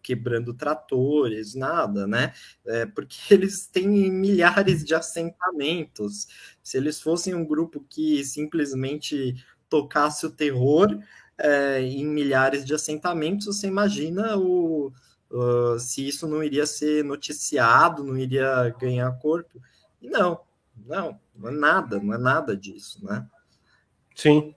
quebrando 0.08 0.54
tratores, 0.54 1.54
nada, 1.54 2.08
né? 2.08 2.32
É, 2.66 2.86
porque 2.86 3.18
eles 3.34 3.68
têm 3.68 4.10
milhares 4.10 4.86
de 4.86 4.96
assentamentos. 4.96 6.28
Se 6.64 6.78
eles 6.78 7.02
fossem 7.02 7.36
um 7.36 7.46
grupo 7.46 7.86
que 7.90 8.24
simplesmente 8.24 9.36
tocasse 9.68 10.26
o 10.26 10.32
terror 10.32 10.98
é, 11.38 11.82
em 11.82 12.06
milhares 12.06 12.64
de 12.64 12.74
assentamentos, 12.74 13.48
você 13.48 13.68
imagina 13.68 14.38
o, 14.38 14.94
uh, 15.30 15.78
se 15.78 16.08
isso 16.08 16.26
não 16.26 16.42
iria 16.42 16.66
ser 16.66 17.04
noticiado, 17.04 18.02
não 18.02 18.18
iria 18.18 18.74
ganhar 18.80 19.12
corpo. 19.20 19.62
E 20.02 20.10
não, 20.10 20.40
não, 20.86 21.20
não 21.36 21.50
é 21.50 21.52
nada, 21.52 22.00
não 22.00 22.14
é 22.14 22.18
nada 22.18 22.56
disso, 22.56 23.06
né? 23.06 23.28
Sim. 24.16 24.56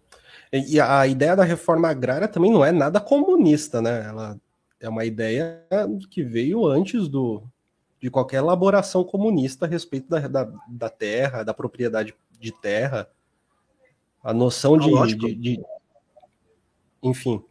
E 0.52 0.80
a 0.80 1.06
ideia 1.08 1.34
da 1.34 1.44
reforma 1.44 1.88
agrária 1.88 2.28
também 2.28 2.52
não 2.52 2.64
é 2.64 2.70
nada 2.70 3.00
comunista, 3.00 3.82
né? 3.82 4.06
Ela 4.06 4.40
é 4.80 4.88
uma 4.88 5.04
ideia 5.04 5.62
que 6.10 6.22
veio 6.22 6.66
antes 6.66 7.06
do, 7.06 7.42
de 8.00 8.10
qualquer 8.10 8.38
elaboração 8.38 9.04
comunista 9.04 9.66
a 9.66 9.68
respeito 9.68 10.08
da, 10.08 10.26
da, 10.26 10.52
da 10.66 10.88
terra, 10.88 11.42
da 11.42 11.52
propriedade 11.52 12.14
de 12.38 12.50
terra, 12.50 13.08
a 14.24 14.32
noção 14.32 14.74
ah, 14.74 15.06
de, 15.06 15.14
de, 15.14 15.34
de, 15.34 15.64
enfim, 17.02 17.42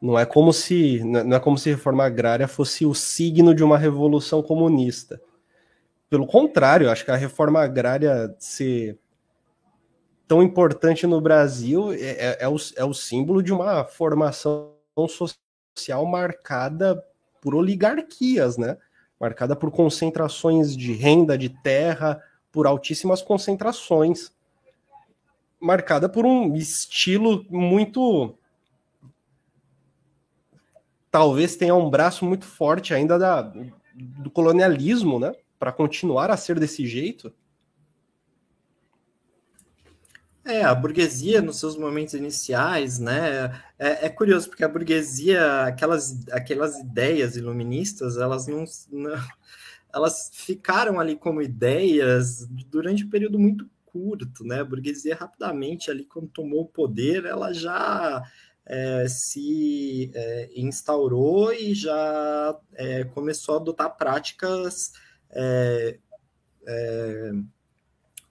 não 0.00 0.18
é 0.18 0.26
como 0.26 0.52
se 0.52 1.02
não 1.04 1.36
é 1.36 1.40
como 1.40 1.56
se 1.56 1.70
reforma 1.70 2.04
agrária 2.04 2.48
fosse 2.48 2.84
o 2.84 2.94
signo 2.94 3.54
de 3.54 3.62
uma 3.62 3.78
revolução 3.78 4.42
comunista. 4.42 5.20
Pelo 6.10 6.26
contrário, 6.26 6.90
acho 6.90 7.04
que 7.04 7.10
a 7.10 7.16
reforma 7.16 7.62
agrária 7.62 8.34
ser 8.38 8.98
tão 10.28 10.42
importante 10.42 11.06
no 11.06 11.20
Brasil 11.20 11.92
é, 11.92 11.96
é, 11.96 12.38
é, 12.40 12.48
o, 12.48 12.56
é 12.76 12.84
o 12.84 12.92
símbolo 12.92 13.42
de 13.42 13.52
uma 13.52 13.84
formação 13.84 14.74
social 15.08 15.41
marcada 16.06 17.02
por 17.40 17.54
oligarquias, 17.54 18.56
né? 18.56 18.76
Marcada 19.20 19.54
por 19.54 19.70
concentrações 19.70 20.76
de 20.76 20.92
renda, 20.92 21.36
de 21.36 21.48
terra, 21.48 22.22
por 22.50 22.66
altíssimas 22.66 23.22
concentrações. 23.22 24.32
Marcada 25.60 26.08
por 26.08 26.26
um 26.26 26.54
estilo 26.54 27.44
muito 27.48 28.36
talvez 31.10 31.56
tenha 31.56 31.74
um 31.74 31.90
braço 31.90 32.24
muito 32.24 32.46
forte 32.46 32.94
ainda 32.94 33.18
da, 33.18 33.42
do 33.94 34.30
colonialismo, 34.30 35.20
né? 35.20 35.32
Para 35.58 35.70
continuar 35.70 36.30
a 36.30 36.36
ser 36.36 36.58
desse 36.58 36.86
jeito. 36.86 37.32
É, 40.44 40.62
a 40.64 40.74
burguesia, 40.74 41.40
nos 41.40 41.60
seus 41.60 41.76
momentos 41.76 42.14
iniciais, 42.14 42.98
né? 42.98 43.62
É, 43.78 44.06
é, 44.06 44.08
curioso, 44.08 44.48
porque 44.48 44.64
a 44.64 44.68
burguesia, 44.68 45.62
aquelas, 45.62 46.26
aquelas 46.32 46.76
ideias 46.78 47.36
iluministas, 47.36 48.16
elas 48.16 48.48
não, 48.48 48.64
não, 48.90 49.12
Elas 49.94 50.30
ficaram 50.32 50.98
ali 50.98 51.16
como 51.16 51.42
ideias 51.42 52.46
durante 52.70 53.04
um 53.04 53.10
período 53.10 53.38
muito 53.38 53.68
curto, 53.84 54.42
né? 54.42 54.60
A 54.60 54.64
burguesia 54.64 55.14
rapidamente 55.14 55.90
ali, 55.90 56.04
quando 56.04 56.28
tomou 56.28 56.62
o 56.62 56.68
poder, 56.68 57.26
ela 57.26 57.52
já 57.52 58.22
é, 58.64 59.06
se 59.08 60.10
é, 60.14 60.50
instaurou 60.56 61.52
e 61.52 61.74
já 61.74 62.58
é, 62.74 63.04
começou 63.04 63.54
a 63.54 63.58
adotar 63.58 63.96
práticas 63.96 64.92
é, 65.30 65.98
é, 66.66 67.32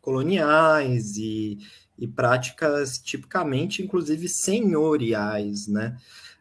coloniais 0.02 1.16
e, 1.18 1.60
e, 2.02 2.08
práticas 2.08 2.98
tipicamente, 2.98 3.84
inclusive, 3.84 4.28
senhoriais, 4.28 5.68
né? 5.68 5.96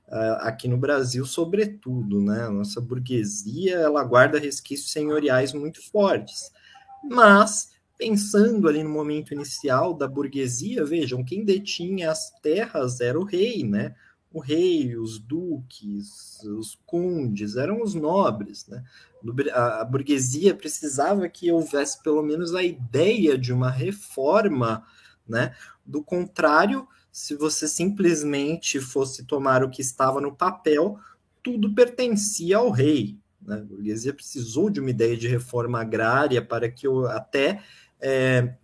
É, 0.08 0.38
aqui 0.40 0.66
no 0.66 0.78
Brasil, 0.78 1.24
sobretudo, 1.26 2.20
né? 2.20 2.44
A 2.46 2.50
nossa 2.50 2.80
burguesia 2.80 3.76
ela 3.76 4.02
guarda 4.02 4.38
resquícios 4.38 4.90
senhoriais 4.90 5.52
muito 5.52 5.86
fortes, 5.90 6.50
mas 7.04 7.72
pensando 7.98 8.66
ali 8.66 8.82
no 8.82 8.88
momento 8.88 9.34
inicial 9.34 9.92
da 9.92 10.08
burguesia, 10.08 10.82
vejam, 10.86 11.22
quem 11.22 11.44
detinha 11.44 12.10
as 12.10 12.30
terras 12.40 13.02
era 13.02 13.20
o 13.20 13.24
rei, 13.24 13.62
né? 13.62 13.94
O 14.32 14.40
rei, 14.40 14.96
os 14.96 15.18
duques, 15.18 16.42
os 16.44 16.78
condes, 16.86 17.56
eram 17.56 17.82
os 17.82 17.94
nobres, 17.94 18.66
né? 18.66 18.82
A 19.52 19.84
burguesia 19.84 20.54
precisava 20.54 21.28
que 21.28 21.52
houvesse 21.52 22.02
pelo 22.02 22.22
menos 22.22 22.54
a 22.54 22.62
ideia 22.62 23.36
de 23.36 23.52
uma 23.52 23.70
reforma, 23.70 24.82
né? 25.30 25.54
Do 25.86 26.02
contrário, 26.02 26.86
se 27.10 27.34
você 27.34 27.66
simplesmente 27.66 28.80
fosse 28.80 29.24
tomar 29.24 29.64
o 29.64 29.70
que 29.70 29.80
estava 29.80 30.20
no 30.20 30.34
papel, 30.34 30.98
tudo 31.42 31.74
pertencia 31.74 32.58
ao 32.58 32.70
rei. 32.70 33.18
Né? 33.40 33.56
Burguesia 33.58 34.12
precisou 34.12 34.68
de 34.68 34.80
uma 34.80 34.90
ideia 34.90 35.16
de 35.16 35.26
reforma 35.26 35.80
agrária 35.80 36.44
para 36.44 36.70
que 36.70 36.86
até 37.08 37.62
é, 38.00 38.54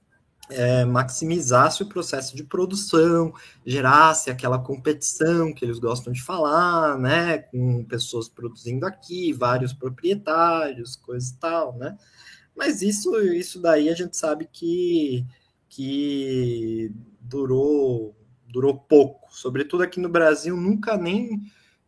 é, 0.49 0.85
maximizasse 0.85 1.83
o 1.83 1.89
processo 1.89 2.37
de 2.37 2.45
produção, 2.45 3.33
gerasse 3.64 4.31
aquela 4.31 4.59
competição 4.59 5.53
que 5.53 5.64
eles 5.64 5.79
gostam 5.79 6.12
de 6.12 6.23
falar, 6.23 6.99
né, 6.99 7.39
com 7.39 7.85
pessoas 7.85 8.29
produzindo 8.29 8.87
aqui, 8.87 9.33
vários 9.33 9.73
proprietários, 9.73 10.97
coisa 10.97 11.33
e 11.33 11.37
tal, 11.39 11.77
né? 11.77 11.97
Mas 12.55 12.81
isso, 12.81 13.19
isso 13.21 13.61
daí 13.61 13.89
a 13.91 13.95
gente 13.95 14.17
sabe 14.17 14.49
que, 14.51 15.27
que 15.77 16.91
durou, 17.20 18.16
durou 18.49 18.79
pouco, 18.79 19.29
sobretudo 19.31 19.83
aqui 19.83 20.01
no 20.01 20.09
Brasil, 20.09 20.57
nunca 20.57 20.97
nem 20.97 21.43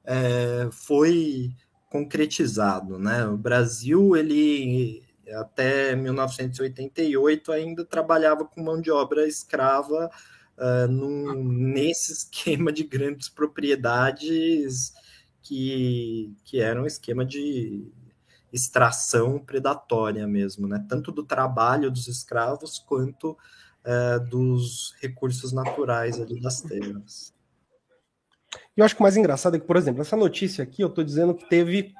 é, 0.04 0.68
foi 0.70 1.54
concretizado, 1.88 2.98
né? 2.98 3.26
O 3.26 3.38
Brasil, 3.38 4.14
ele 4.14 5.02
até 5.36 5.96
1988 5.96 7.50
ainda 7.50 7.82
trabalhava 7.82 8.44
com 8.44 8.62
mão 8.62 8.78
de 8.78 8.90
obra 8.90 9.26
escrava 9.26 10.10
uh, 10.58 10.86
num, 10.86 11.42
nesse 11.42 12.12
esquema 12.12 12.70
de 12.70 12.84
grandes 12.84 13.30
propriedades 13.30 14.92
que, 15.40 16.36
que 16.44 16.60
era 16.60 16.80
um 16.80 16.86
esquema 16.86 17.24
de 17.24 17.90
extração 18.52 19.38
predatória 19.38 20.26
mesmo, 20.26 20.68
né? 20.68 20.84
tanto 20.86 21.10
do 21.10 21.24
trabalho 21.24 21.90
dos 21.90 22.06
escravos 22.06 22.78
quanto 22.78 23.36
uh, 23.88 24.20
dos 24.28 24.94
recursos 25.00 25.52
naturais 25.52 26.20
ali 26.20 26.40
das 26.40 26.60
terras. 26.60 27.34
E 28.76 28.80
eu 28.80 28.84
acho 28.84 28.94
que 28.94 29.00
o 29.00 29.02
mais 29.02 29.16
engraçado 29.16 29.56
é 29.56 29.58
que, 29.58 29.66
por 29.66 29.76
exemplo, 29.76 30.02
essa 30.02 30.16
notícia 30.16 30.62
aqui, 30.62 30.82
eu 30.82 30.88
estou 30.88 31.02
dizendo 31.02 31.34
que 31.34 31.48
teve 31.48 31.94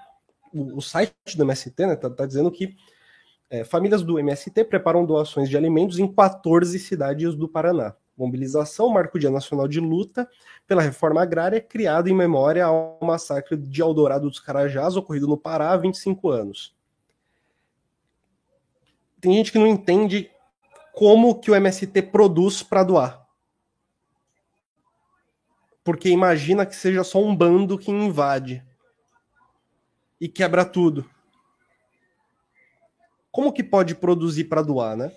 o, 0.52 0.80
site 0.80 1.12
do 1.36 1.42
MST, 1.42 1.86
né, 1.86 1.96
tá, 1.96 2.08
tá 2.08 2.26
dizendo 2.26 2.50
que 2.50 2.76
é, 3.50 3.64
famílias 3.64 4.02
do 4.02 4.18
MST 4.18 4.64
preparam 4.64 5.04
doações 5.04 5.48
de 5.48 5.56
alimentos 5.56 5.98
em 5.98 6.10
14 6.10 6.78
cidades 6.78 7.34
do 7.34 7.48
Paraná. 7.48 7.94
Mobilização 8.16 8.88
marca 8.88 9.16
o 9.16 9.20
Dia 9.20 9.30
Nacional 9.30 9.68
de 9.68 9.78
Luta 9.78 10.28
pela 10.66 10.82
Reforma 10.82 11.22
Agrária, 11.22 11.60
criado 11.60 12.08
em 12.08 12.14
memória 12.14 12.64
ao 12.64 12.98
massacre 13.00 13.56
de 13.56 13.80
Eldorado 13.80 14.28
dos 14.28 14.40
Carajás, 14.40 14.96
ocorrido 14.96 15.28
no 15.28 15.36
Pará 15.36 15.70
há 15.70 15.76
25 15.76 16.28
anos. 16.28 16.74
Tem 19.20 19.32
gente 19.34 19.52
que 19.52 19.58
não 19.58 19.66
entende 19.66 20.30
como 20.98 21.38
que 21.38 21.50
o 21.50 21.54
MST 21.54 22.02
produz 22.10 22.62
para 22.62 22.82
doar. 22.82 23.24
Porque 25.84 26.08
imagina 26.08 26.66
que 26.66 26.74
seja 26.74 27.04
só 27.04 27.22
um 27.22 27.36
bando 27.36 27.78
que 27.78 27.90
invade 27.90 28.64
e 30.20 30.28
quebra 30.28 30.64
tudo 30.64 31.08
como 33.38 33.52
que 33.52 33.62
pode 33.62 33.94
produzir 33.94 34.46
para 34.46 34.62
doar, 34.62 34.96
né? 34.96 35.12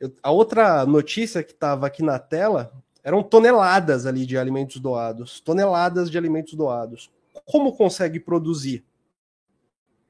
Eu, 0.00 0.10
a 0.22 0.30
outra 0.30 0.86
notícia 0.86 1.42
que 1.42 1.52
estava 1.52 1.86
aqui 1.86 2.02
na 2.02 2.18
tela 2.18 2.72
eram 3.04 3.22
toneladas 3.22 4.06
ali 4.06 4.24
de 4.24 4.38
alimentos 4.38 4.78
doados, 4.78 5.38
toneladas 5.38 6.10
de 6.10 6.16
alimentos 6.16 6.54
doados. 6.54 7.10
Como 7.44 7.76
consegue 7.76 8.18
produzir 8.18 8.82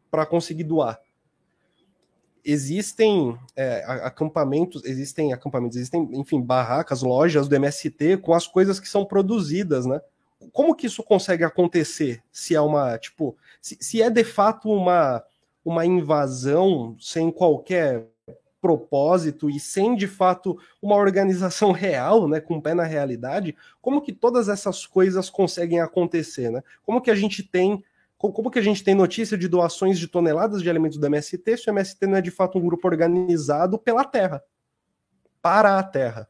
para 0.08 0.24
conseguir 0.24 0.62
doar? 0.62 1.00
Existem 2.44 3.38
é, 3.56 3.84
acampamentos, 3.86 4.84
existem 4.84 5.32
acampamentos, 5.32 5.76
existem, 5.76 6.08
enfim, 6.12 6.40
barracas, 6.40 7.02
lojas 7.02 7.48
do 7.48 7.54
MST 7.54 8.18
com 8.18 8.34
as 8.34 8.46
coisas 8.46 8.80
que 8.80 8.88
são 8.88 9.04
produzidas, 9.04 9.86
né? 9.86 10.00
Como 10.52 10.74
que 10.74 10.86
isso 10.86 11.02
consegue 11.02 11.44
acontecer? 11.44 12.22
Se 12.32 12.54
é 12.54 12.60
uma, 12.60 12.96
tipo, 12.98 13.36
se, 13.60 13.76
se 13.80 14.00
é 14.02 14.08
de 14.08 14.24
fato 14.24 14.70
uma 14.70 15.22
uma 15.64 15.84
invasão 15.84 16.96
sem 16.98 17.30
qualquer 17.30 18.06
propósito 18.60 19.48
e 19.48 19.58
sem 19.58 19.94
de 19.96 20.06
fato 20.06 20.58
uma 20.82 20.96
organização 20.96 21.72
real, 21.72 22.28
né, 22.28 22.40
com 22.40 22.60
pé 22.60 22.74
na 22.74 22.84
realidade, 22.84 23.56
como 23.80 24.02
que 24.02 24.12
todas 24.12 24.48
essas 24.48 24.86
coisas 24.86 25.30
conseguem 25.30 25.80
acontecer, 25.80 26.50
né? 26.50 26.62
Como 26.84 27.00
que 27.00 27.10
a 27.10 27.14
gente 27.14 27.42
tem 27.42 27.82
como 28.28 28.50
que 28.50 28.58
a 28.58 28.62
gente 28.62 28.84
tem 28.84 28.94
notícia 28.94 29.38
de 29.38 29.48
doações 29.48 29.98
de 29.98 30.06
toneladas 30.06 30.62
de 30.62 30.68
alimentos 30.68 30.98
do 30.98 31.06
MST 31.06 31.56
se 31.56 31.70
o 31.70 31.72
MST 31.72 32.06
não 32.06 32.18
é 32.18 32.20
de 32.20 32.30
fato 32.30 32.58
um 32.58 32.66
grupo 32.66 32.86
organizado 32.86 33.78
pela 33.78 34.04
terra, 34.04 34.42
para 35.40 35.78
a 35.78 35.82
terra? 35.82 36.28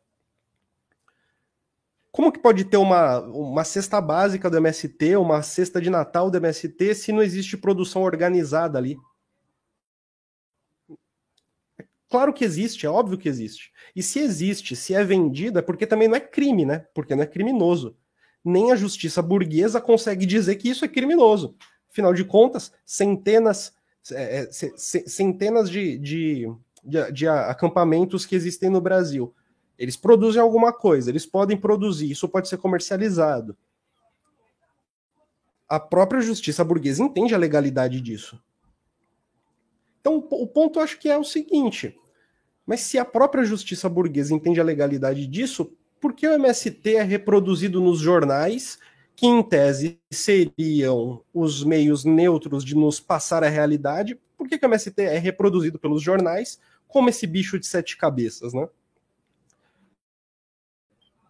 Como 2.12 2.30
que 2.30 2.38
pode 2.38 2.64
ter 2.64 2.76
uma, 2.76 3.18
uma 3.20 3.64
cesta 3.64 4.00
básica 4.00 4.48
do 4.48 4.56
MST, 4.56 5.16
uma 5.16 5.42
cesta 5.42 5.80
de 5.80 5.90
Natal 5.90 6.30
do 6.30 6.36
MST, 6.36 6.94
se 6.94 7.12
não 7.12 7.22
existe 7.22 7.56
produção 7.56 8.02
organizada 8.02 8.78
ali? 8.78 8.96
Claro 12.08 12.32
que 12.32 12.44
existe, 12.44 12.86
é 12.86 12.90
óbvio 12.90 13.18
que 13.18 13.28
existe. 13.28 13.72
E 13.94 14.02
se 14.02 14.18
existe, 14.18 14.76
se 14.76 14.94
é 14.94 15.04
vendida, 15.04 15.60
é 15.60 15.62
porque 15.62 15.86
também 15.86 16.08
não 16.08 16.16
é 16.16 16.20
crime, 16.20 16.64
né? 16.64 16.86
Porque 16.92 17.14
não 17.14 17.22
é 17.22 17.26
criminoso. 17.26 17.96
Nem 18.44 18.72
a 18.72 18.76
justiça 18.76 19.22
burguesa 19.22 19.80
consegue 19.80 20.26
dizer 20.26 20.56
que 20.56 20.68
isso 20.68 20.84
é 20.84 20.88
criminoso. 20.88 21.56
Afinal 21.90 22.14
de 22.14 22.24
contas, 22.24 22.72
centenas, 22.84 23.74
é, 24.12 24.42
é 24.42 24.48
centenas 24.50 25.68
de, 25.68 25.98
de, 25.98 26.52
de, 26.84 27.12
de 27.12 27.28
acampamentos 27.28 28.24
que 28.24 28.34
existem 28.34 28.70
no 28.70 28.80
Brasil. 28.80 29.34
Eles 29.78 29.96
produzem 29.96 30.40
alguma 30.40 30.72
coisa, 30.72 31.10
eles 31.10 31.26
podem 31.26 31.56
produzir, 31.56 32.10
isso 32.10 32.28
pode 32.28 32.48
ser 32.48 32.58
comercializado. 32.58 33.56
A 35.68 35.80
própria 35.80 36.20
justiça 36.20 36.62
burguesa 36.62 37.02
entende 37.02 37.34
a 37.34 37.38
legalidade 37.38 38.00
disso. 38.00 38.40
Então, 40.00 40.16
o 40.30 40.46
ponto 40.46 40.80
acho 40.80 40.98
que 40.98 41.08
é 41.08 41.16
o 41.16 41.24
seguinte: 41.24 41.98
mas 42.66 42.80
se 42.80 42.98
a 42.98 43.04
própria 43.04 43.44
justiça 43.44 43.88
burguesa 43.88 44.34
entende 44.34 44.60
a 44.60 44.64
legalidade 44.64 45.26
disso, 45.26 45.72
por 46.00 46.12
que 46.12 46.26
o 46.26 46.32
MST 46.32 46.96
é 46.96 47.02
reproduzido 47.02 47.80
nos 47.80 47.98
jornais, 47.98 48.78
que 49.20 49.26
em 49.26 49.42
tese 49.42 50.00
seriam 50.10 51.22
os 51.34 51.62
meios 51.62 52.06
neutros 52.06 52.64
de 52.64 52.74
nos 52.74 52.98
passar 52.98 53.44
a 53.44 53.50
realidade? 53.50 54.18
Por 54.34 54.48
que, 54.48 54.58
que 54.58 54.64
o 54.64 54.66
MST 54.66 54.98
é 55.02 55.18
reproduzido 55.18 55.78
pelos 55.78 56.02
jornais 56.02 56.58
como 56.88 57.10
esse 57.10 57.26
bicho 57.26 57.58
de 57.58 57.66
sete 57.66 57.98
cabeças, 57.98 58.54
né? 58.54 58.66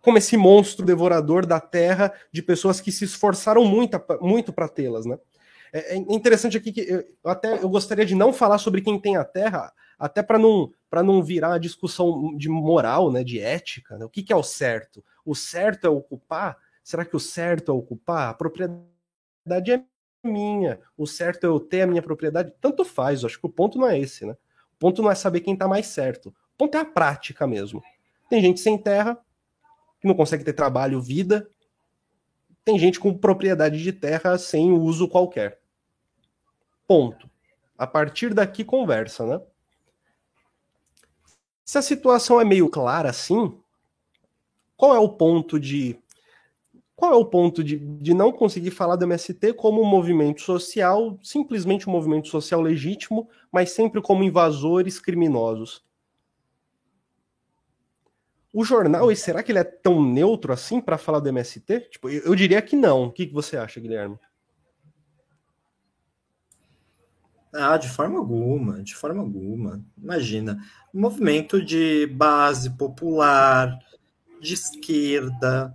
Como 0.00 0.18
esse 0.18 0.36
monstro 0.36 0.86
devorador 0.86 1.44
da 1.44 1.58
terra 1.58 2.12
de 2.30 2.40
pessoas 2.42 2.80
que 2.80 2.92
se 2.92 3.04
esforçaram 3.04 3.64
muito, 3.64 4.00
muito 4.20 4.52
para 4.52 4.68
tê-las, 4.68 5.04
né? 5.04 5.18
É, 5.72 5.94
é 5.94 5.96
interessante 5.96 6.56
aqui 6.56 6.70
que 6.70 6.82
eu, 6.82 7.04
até 7.24 7.54
eu 7.60 7.68
gostaria 7.68 8.06
de 8.06 8.14
não 8.14 8.32
falar 8.32 8.58
sobre 8.58 8.82
quem 8.82 9.00
tem 9.00 9.16
a 9.16 9.24
terra, 9.24 9.72
até 9.98 10.22
para 10.22 10.38
não 10.38 10.72
para 10.88 11.02
não 11.02 11.24
virar 11.24 11.48
uma 11.48 11.60
discussão 11.60 12.36
de 12.36 12.48
moral, 12.48 13.10
né, 13.10 13.24
de 13.24 13.40
ética. 13.40 13.98
Né? 13.98 14.04
O 14.04 14.08
que, 14.08 14.22
que 14.22 14.32
é 14.32 14.36
o 14.36 14.44
certo? 14.44 15.04
O 15.24 15.34
certo 15.34 15.88
é 15.88 15.90
ocupar? 15.90 16.56
Será 16.90 17.04
que 17.04 17.14
o 17.14 17.20
certo 17.20 17.70
é 17.70 17.72
ocupar? 17.72 18.30
A 18.30 18.34
propriedade 18.34 18.82
é 19.70 19.84
minha. 20.24 20.80
O 20.96 21.06
certo 21.06 21.44
é 21.44 21.46
eu 21.46 21.60
ter 21.60 21.82
a 21.82 21.86
minha 21.86 22.02
propriedade. 22.02 22.52
Tanto 22.60 22.84
faz. 22.84 23.24
acho 23.24 23.38
que 23.38 23.46
o 23.46 23.48
ponto 23.48 23.78
não 23.78 23.86
é 23.86 23.96
esse, 23.96 24.26
né? 24.26 24.32
O 24.32 24.76
ponto 24.76 25.00
não 25.00 25.08
é 25.08 25.14
saber 25.14 25.38
quem 25.38 25.54
está 25.54 25.68
mais 25.68 25.86
certo. 25.86 26.30
O 26.30 26.34
ponto 26.58 26.76
é 26.76 26.80
a 26.80 26.84
prática 26.84 27.46
mesmo. 27.46 27.80
Tem 28.28 28.42
gente 28.42 28.58
sem 28.58 28.76
terra 28.76 29.16
que 30.00 30.08
não 30.08 30.16
consegue 30.16 30.42
ter 30.42 30.52
trabalho, 30.52 31.00
vida. 31.00 31.48
Tem 32.64 32.76
gente 32.76 32.98
com 32.98 33.16
propriedade 33.16 33.80
de 33.80 33.92
terra 33.92 34.36
sem 34.36 34.72
uso 34.72 35.06
qualquer. 35.06 35.60
Ponto. 36.88 37.30
A 37.78 37.86
partir 37.86 38.34
daqui 38.34 38.64
conversa, 38.64 39.24
né? 39.24 39.40
Se 41.64 41.78
a 41.78 41.82
situação 41.82 42.40
é 42.40 42.44
meio 42.44 42.68
clara 42.68 43.10
assim, 43.10 43.56
qual 44.76 44.92
é 44.92 44.98
o 44.98 45.08
ponto 45.08 45.60
de 45.60 45.96
qual 47.00 47.14
é 47.14 47.16
o 47.16 47.24
ponto 47.24 47.64
de, 47.64 47.78
de 47.78 48.12
não 48.12 48.30
conseguir 48.30 48.70
falar 48.70 48.94
do 48.94 49.06
MST 49.06 49.54
como 49.54 49.80
um 49.80 49.86
movimento 49.86 50.42
social, 50.42 51.18
simplesmente 51.22 51.88
um 51.88 51.92
movimento 51.92 52.28
social 52.28 52.60
legítimo, 52.60 53.26
mas 53.50 53.70
sempre 53.70 54.02
como 54.02 54.22
invasores 54.22 55.00
criminosos? 55.00 55.82
O 58.52 58.62
jornal, 58.62 59.16
será 59.16 59.42
que 59.42 59.50
ele 59.50 59.60
é 59.60 59.64
tão 59.64 60.04
neutro 60.04 60.52
assim 60.52 60.78
para 60.78 60.98
falar 60.98 61.20
do 61.20 61.30
MST? 61.30 61.88
Tipo, 61.90 62.10
eu, 62.10 62.20
eu, 62.20 62.34
diria 62.34 62.60
que 62.60 62.76
não. 62.76 63.04
O 63.04 63.10
que, 63.10 63.26
que 63.26 63.32
você 63.32 63.56
acha, 63.56 63.80
Guilherme? 63.80 64.18
Ah, 67.54 67.78
de 67.78 67.88
forma 67.88 68.18
alguma, 68.18 68.82
de 68.82 68.94
forma 68.94 69.22
alguma. 69.22 69.82
Imagina, 69.96 70.62
movimento 70.92 71.64
de 71.64 72.06
base 72.08 72.68
popular, 72.76 73.78
de 74.38 74.52
esquerda, 74.52 75.74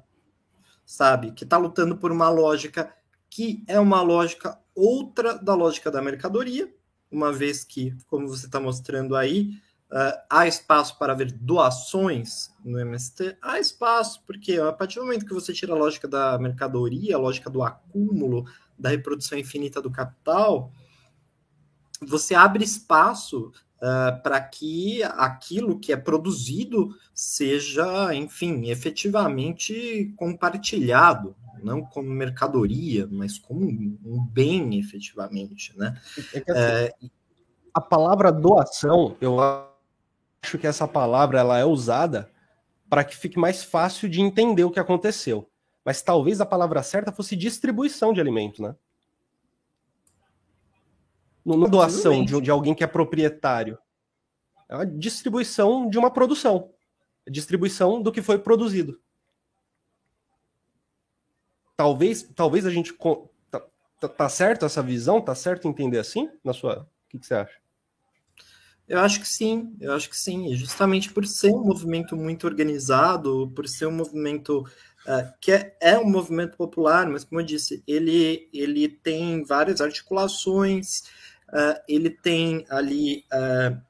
sabe, 0.86 1.32
que 1.32 1.44
está 1.44 1.58
lutando 1.58 1.98
por 1.98 2.12
uma 2.12 2.30
lógica 2.30 2.94
que 3.30 3.64
é 3.68 3.80
uma 3.80 4.02
lógica 4.02 4.58
outra 4.74 5.34
da 5.38 5.54
lógica 5.54 5.92
da 5.92 6.02
mercadoria, 6.02 6.74
uma 7.12 7.32
vez 7.32 7.64
que, 7.64 7.96
como 8.08 8.28
você 8.28 8.46
está 8.46 8.60
mostrando 8.60 9.16
aí, 9.16 9.52
uh, 9.92 10.18
há 10.30 10.48
espaço 10.48 10.98
para 10.98 11.14
haver 11.14 11.32
doações 11.32 12.52
no 12.64 12.80
MST, 12.80 13.38
há 13.42 13.60
espaço, 13.60 14.24
porque 14.26 14.54
a 14.58 14.72
partir 14.72 15.00
do 15.00 15.06
momento 15.06 15.26
que 15.26 15.34
você 15.34 15.54
tira 15.54 15.74
a 15.74 15.78
lógica 15.78 16.08
da 16.08 16.38
mercadoria, 16.38 17.16
a 17.16 17.20
lógica 17.20 17.50
do 17.50 17.64
acúmulo, 17.64 18.46
da 18.78 18.90
reprodução 18.90 19.38
infinita 19.38 19.82
do 19.82 19.92
capital, 19.92 20.72
você 22.02 22.36
abre 22.36 22.64
espaço 22.64 23.52
uh, 23.78 24.22
para 24.22 24.42
que 24.42 25.04
aquilo 25.04 25.80
que 25.80 25.92
é 25.92 25.98
produzido 25.98 26.96
seja, 27.14 28.14
enfim, 28.14 28.70
efetivamente 28.70 30.14
compartilhado, 30.16 31.36
não 31.64 31.82
como 31.82 32.10
mercadoria, 32.10 33.08
mas 33.12 33.38
como 33.38 33.66
um 33.66 34.26
bem 34.32 34.78
efetivamente, 34.78 35.78
né? 35.78 36.00
É 36.34 36.40
que, 36.42 36.52
assim, 36.52 36.62
é, 36.62 36.94
a 37.74 37.82
palavra 37.82 38.32
doação, 38.32 39.18
eu 39.20 39.40
acho 39.40 40.58
que 40.58 40.68
essa 40.68 40.88
palavra 40.88 41.40
ela 41.40 41.58
é 41.58 41.66
usada 41.66 42.30
para 42.90 43.04
que 43.04 43.16
fique 43.16 43.40
mais 43.40 43.64
fácil 43.64 44.08
de 44.08 44.22
entender 44.22 44.64
o 44.64 44.72
que 44.72 44.80
aconteceu. 44.80 45.50
Mas 45.84 46.02
talvez 46.02 46.40
a 46.42 46.46
palavra 46.46 46.82
certa 46.82 47.12
fosse 47.12 47.36
distribuição 47.36 48.14
de 48.14 48.20
alimento, 48.22 48.62
né? 48.62 48.76
Não 51.46 51.66
é 51.66 51.70
doação 51.70 52.26
de, 52.26 52.42
de 52.42 52.50
alguém 52.50 52.74
que 52.74 52.84
é 52.84 52.88
proprietário. 52.88 53.78
É 54.68 54.76
uma 54.76 54.86
distribuição 54.86 55.88
de 55.90 55.98
uma 55.98 56.10
produção. 56.10 56.72
É 57.26 57.32
distribuição 57.32 58.02
do 58.02 58.12
que 58.12 58.22
foi 58.22 58.40
produzido. 58.40 59.00
Talvez, 61.78 62.24
talvez 62.36 62.66
a 62.66 62.72
gente. 62.72 62.94
Tá, 63.52 63.62
tá, 64.00 64.08
tá 64.08 64.30
certo 64.30 64.66
essa 64.66 64.82
visão? 64.82 65.22
Tá 65.22 65.36
certo 65.36 65.68
entender 65.68 66.00
assim? 66.00 66.30
Na 66.44 66.54
sua. 66.54 66.90
O 67.06 67.10
que, 67.10 67.20
que 67.20 67.26
você 67.28 67.36
acha? 67.36 67.66
Eu 68.88 69.00
acho 69.00 69.20
que 69.20 69.28
sim, 69.28 69.76
eu 69.80 69.94
acho 69.94 70.10
que 70.10 70.18
sim. 70.18 70.52
E 70.52 70.56
justamente 70.56 71.12
por 71.12 71.26
ser 71.26 71.52
um 71.52 71.64
movimento 71.64 72.16
muito 72.16 72.46
organizado, 72.46 73.52
por 73.56 73.68
ser 73.68 73.88
um 73.88 73.92
movimento 73.92 74.60
uh, 74.60 75.34
que 75.42 75.52
é, 75.52 75.76
é, 75.82 75.98
um 75.98 76.08
movimento 76.08 76.56
popular, 76.56 77.10
mas 77.10 77.24
como 77.24 77.42
eu 77.42 77.46
disse, 77.46 77.84
ele, 77.88 78.48
ele 78.54 78.88
tem 78.88 79.44
várias 79.44 79.82
articulações, 79.82 81.04
uh, 81.50 81.80
ele 81.88 82.10
tem 82.10 82.66
ali 82.70 83.26
uh, 83.34 83.82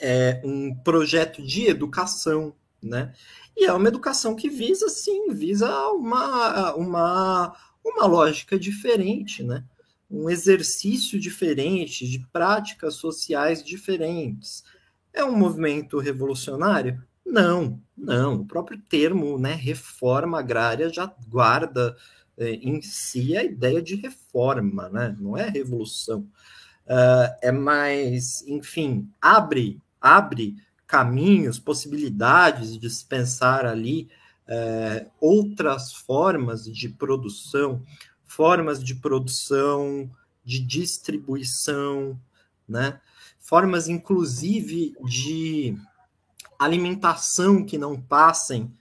é, 0.00 0.40
um 0.44 0.74
projeto 0.74 1.42
de 1.42 1.66
educação, 1.66 2.54
né? 2.82 3.12
E 3.56 3.64
é 3.64 3.72
uma 3.72 3.88
educação 3.88 4.34
que 4.34 4.48
visa, 4.48 4.88
sim, 4.88 5.32
visa 5.32 5.68
uma, 5.88 6.74
uma, 6.74 7.56
uma 7.84 8.06
lógica 8.06 8.58
diferente, 8.58 9.42
né? 9.42 9.64
um 10.10 10.28
exercício 10.28 11.20
diferente, 11.20 12.08
de 12.08 12.18
práticas 12.32 12.94
sociais 12.94 13.62
diferentes. 13.62 14.64
É 15.12 15.24
um 15.24 15.36
movimento 15.36 15.98
revolucionário? 15.98 17.00
Não, 17.24 17.80
não. 17.96 18.40
O 18.40 18.44
próprio 18.44 18.78
termo, 18.88 19.38
né, 19.38 19.52
reforma 19.52 20.40
agrária, 20.40 20.92
já 20.92 21.06
guarda 21.28 21.96
é, 22.36 22.54
em 22.54 22.82
si 22.82 23.36
a 23.36 23.44
ideia 23.44 23.80
de 23.80 23.94
reforma, 23.94 24.88
né? 24.88 25.16
Não 25.20 25.36
é 25.36 25.48
revolução. 25.48 26.26
Uh, 26.90 27.30
é 27.40 27.52
mais, 27.52 28.42
enfim, 28.48 29.08
abre, 29.22 29.80
abre 30.00 30.56
caminhos, 30.88 31.56
possibilidades 31.56 32.76
de 32.76 32.90
se 32.90 33.06
pensar 33.06 33.64
ali 33.64 34.08
uh, 34.48 35.08
outras 35.20 35.92
formas 35.92 36.64
de 36.64 36.88
produção, 36.88 37.80
formas 38.24 38.82
de 38.82 38.96
produção, 38.96 40.10
de 40.44 40.58
distribuição, 40.58 42.20
né? 42.68 43.00
formas 43.38 43.88
inclusive 43.88 44.94
de 45.04 45.76
alimentação 46.58 47.64
que 47.64 47.78
não 47.78 48.00
passem 48.00 48.72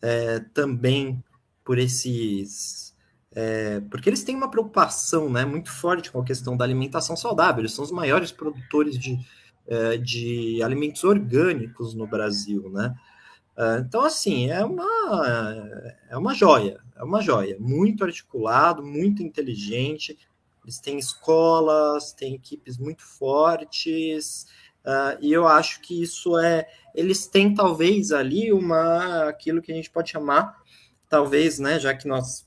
é, 0.00 0.40
também 0.52 1.22
por 1.64 1.78
esses. 1.78 2.91
É, 3.34 3.80
porque 3.90 4.10
eles 4.10 4.22
têm 4.22 4.36
uma 4.36 4.50
preocupação 4.50 5.30
né, 5.30 5.44
muito 5.44 5.70
forte 5.70 6.10
com 6.10 6.20
a 6.20 6.24
questão 6.24 6.56
da 6.56 6.64
alimentação 6.64 7.16
saudável, 7.16 7.62
eles 7.62 7.72
são 7.72 7.84
os 7.84 7.90
maiores 7.90 8.30
produtores 8.30 8.98
de, 8.98 9.18
é, 9.66 9.96
de 9.96 10.62
alimentos 10.62 11.02
orgânicos 11.02 11.94
no 11.94 12.06
Brasil, 12.06 12.68
né? 12.70 12.94
É, 13.56 13.78
então, 13.78 14.02
assim, 14.02 14.50
é 14.50 14.64
uma, 14.64 15.86
é 16.10 16.16
uma 16.16 16.34
joia, 16.34 16.80
é 16.96 17.02
uma 17.02 17.20
joia, 17.20 17.56
muito 17.60 18.04
articulado, 18.04 18.82
muito 18.82 19.22
inteligente. 19.22 20.18
Eles 20.64 20.78
têm 20.78 20.98
escolas, 20.98 22.12
têm 22.12 22.34
equipes 22.34 22.78
muito 22.78 23.02
fortes, 23.02 24.46
uh, 24.84 25.18
e 25.20 25.32
eu 25.32 25.46
acho 25.46 25.80
que 25.80 26.02
isso 26.02 26.38
é. 26.38 26.68
Eles 26.94 27.26
têm 27.26 27.54
talvez 27.54 28.12
ali 28.12 28.52
uma 28.52 29.28
aquilo 29.28 29.60
que 29.60 29.72
a 29.72 29.74
gente 29.74 29.90
pode 29.90 30.10
chamar, 30.10 30.62
talvez, 31.08 31.58
né, 31.58 31.80
já 31.80 31.94
que 31.94 32.06
nós 32.06 32.46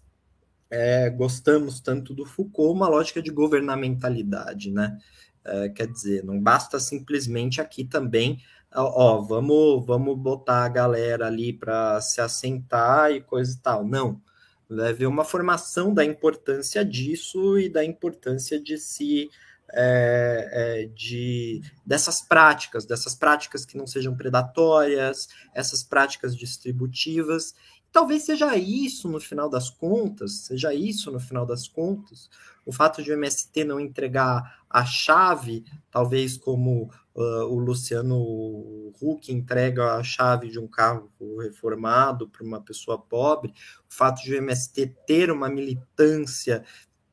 é, 0.69 1.09
gostamos 1.09 1.79
tanto 1.79 2.13
do 2.13 2.25
Foucault, 2.25 2.75
uma 2.75 2.87
lógica 2.87 3.21
de 3.21 3.31
governamentalidade, 3.31 4.71
né? 4.71 4.97
É, 5.43 5.69
quer 5.69 5.87
dizer, 5.87 6.23
não 6.23 6.41
basta 6.41 6.79
simplesmente 6.79 7.61
aqui 7.61 7.83
também 7.83 8.39
ó, 8.75 9.21
vamos, 9.21 9.85
vamos 9.85 10.17
botar 10.17 10.65
a 10.65 10.69
galera 10.69 11.27
ali 11.27 11.53
para 11.53 12.01
se 12.01 12.19
assentar 12.21 13.11
e 13.11 13.21
coisa 13.21 13.53
e 13.53 13.57
tal. 13.57 13.85
Não. 13.85 14.21
Haver 14.69 15.07
uma 15.07 15.23
formação 15.23 15.93
da 15.93 16.03
importância 16.03 16.83
disso 16.83 17.57
e 17.59 17.69
da 17.69 17.83
importância 17.85 18.59
de 18.59 18.77
se 18.77 19.29
é, 19.73 20.49
é, 20.51 20.85
de 20.93 21.61
dessas 21.85 22.21
práticas, 22.21 22.85
dessas 22.85 23.15
práticas 23.15 23.65
que 23.65 23.77
não 23.77 23.85
sejam 23.85 24.15
predatórias, 24.15 25.27
essas 25.53 25.83
práticas 25.83 26.35
distributivas. 26.35 27.53
Talvez 27.95 28.23
seja 28.23 28.57
isso 28.57 29.07
no 29.07 29.21
final 29.21 29.49
das 29.49 29.69
contas, 29.69 30.39
seja 30.39 30.73
isso 30.73 31.09
no 31.09 31.17
final 31.17 31.45
das 31.45 31.65
contas, 31.65 32.29
o 32.65 32.73
fato 32.73 33.01
de 33.01 33.09
o 33.09 33.13
MST 33.13 33.63
não 33.63 33.79
entregar 33.79 34.65
a 34.69 34.83
chave, 34.83 35.63
talvez 35.89 36.35
como 36.35 36.91
uh, 37.15 37.45
o 37.45 37.57
Luciano 37.57 38.91
Huck 39.01 39.31
entrega 39.31 39.93
a 39.93 40.03
chave 40.03 40.49
de 40.49 40.59
um 40.59 40.67
carro 40.67 41.09
reformado 41.39 42.27
para 42.27 42.43
uma 42.43 42.59
pessoa 42.59 42.97
pobre, 42.97 43.53
o 43.89 43.93
fato 43.93 44.21
de 44.23 44.33
o 44.33 44.37
MST 44.39 44.93
ter 45.07 45.31
uma 45.31 45.47
militância, 45.47 46.65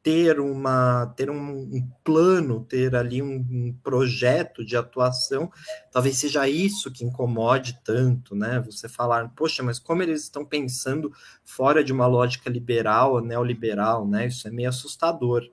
ter, 0.02 0.40
uma, 0.40 1.06
ter 1.16 1.30
um, 1.30 1.60
um 1.60 1.88
plano, 2.02 2.64
ter 2.64 2.94
ali 2.96 3.22
um, 3.22 3.36
um, 3.36 3.76
projeto 3.84 4.64
de 4.64 4.76
atuação, 4.76 5.50
talvez 5.92 6.16
seja 6.16 6.48
isso 6.48 6.90
que 6.90 7.04
incomode 7.04 7.78
tanto, 7.84 8.34
né? 8.34 8.60
Você 8.66 8.88
falar, 8.88 9.28
poxa, 9.36 9.62
mas 9.62 9.78
como 9.78 10.02
eles 10.02 10.22
estão 10.22 10.44
pensando 10.44 11.12
fora 11.44 11.84
de 11.84 11.92
uma 11.92 12.06
lógica 12.06 12.50
liberal, 12.50 13.20
neoliberal, 13.20 14.06
né? 14.06 14.26
Isso 14.26 14.48
é 14.48 14.50
meio 14.50 14.68
assustador, 14.68 15.48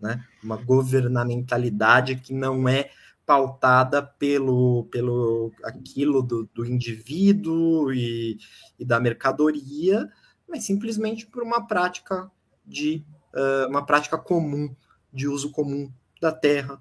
né? 0.00 0.24
Uma 0.44 0.56
governamentalidade 0.56 2.16
que 2.16 2.32
não 2.32 2.68
é 2.68 2.90
pautada 3.26 4.00
pelo, 4.00 4.84
pelo 4.92 5.52
aquilo 5.64 6.22
do, 6.22 6.48
do 6.54 6.64
indivíduo 6.64 7.92
e, 7.92 8.38
e, 8.78 8.84
da 8.84 8.98
mercadoria, 8.98 10.08
mas 10.48 10.64
simplesmente 10.64 11.26
por 11.26 11.42
uma 11.42 11.66
prática 11.66 12.30
de 12.64 13.04
uh, 13.34 13.68
uma 13.68 13.84
prática 13.84 14.18
comum 14.18 14.74
de 15.12 15.26
uso 15.28 15.50
comum 15.50 15.90
da 16.20 16.32
terra, 16.32 16.80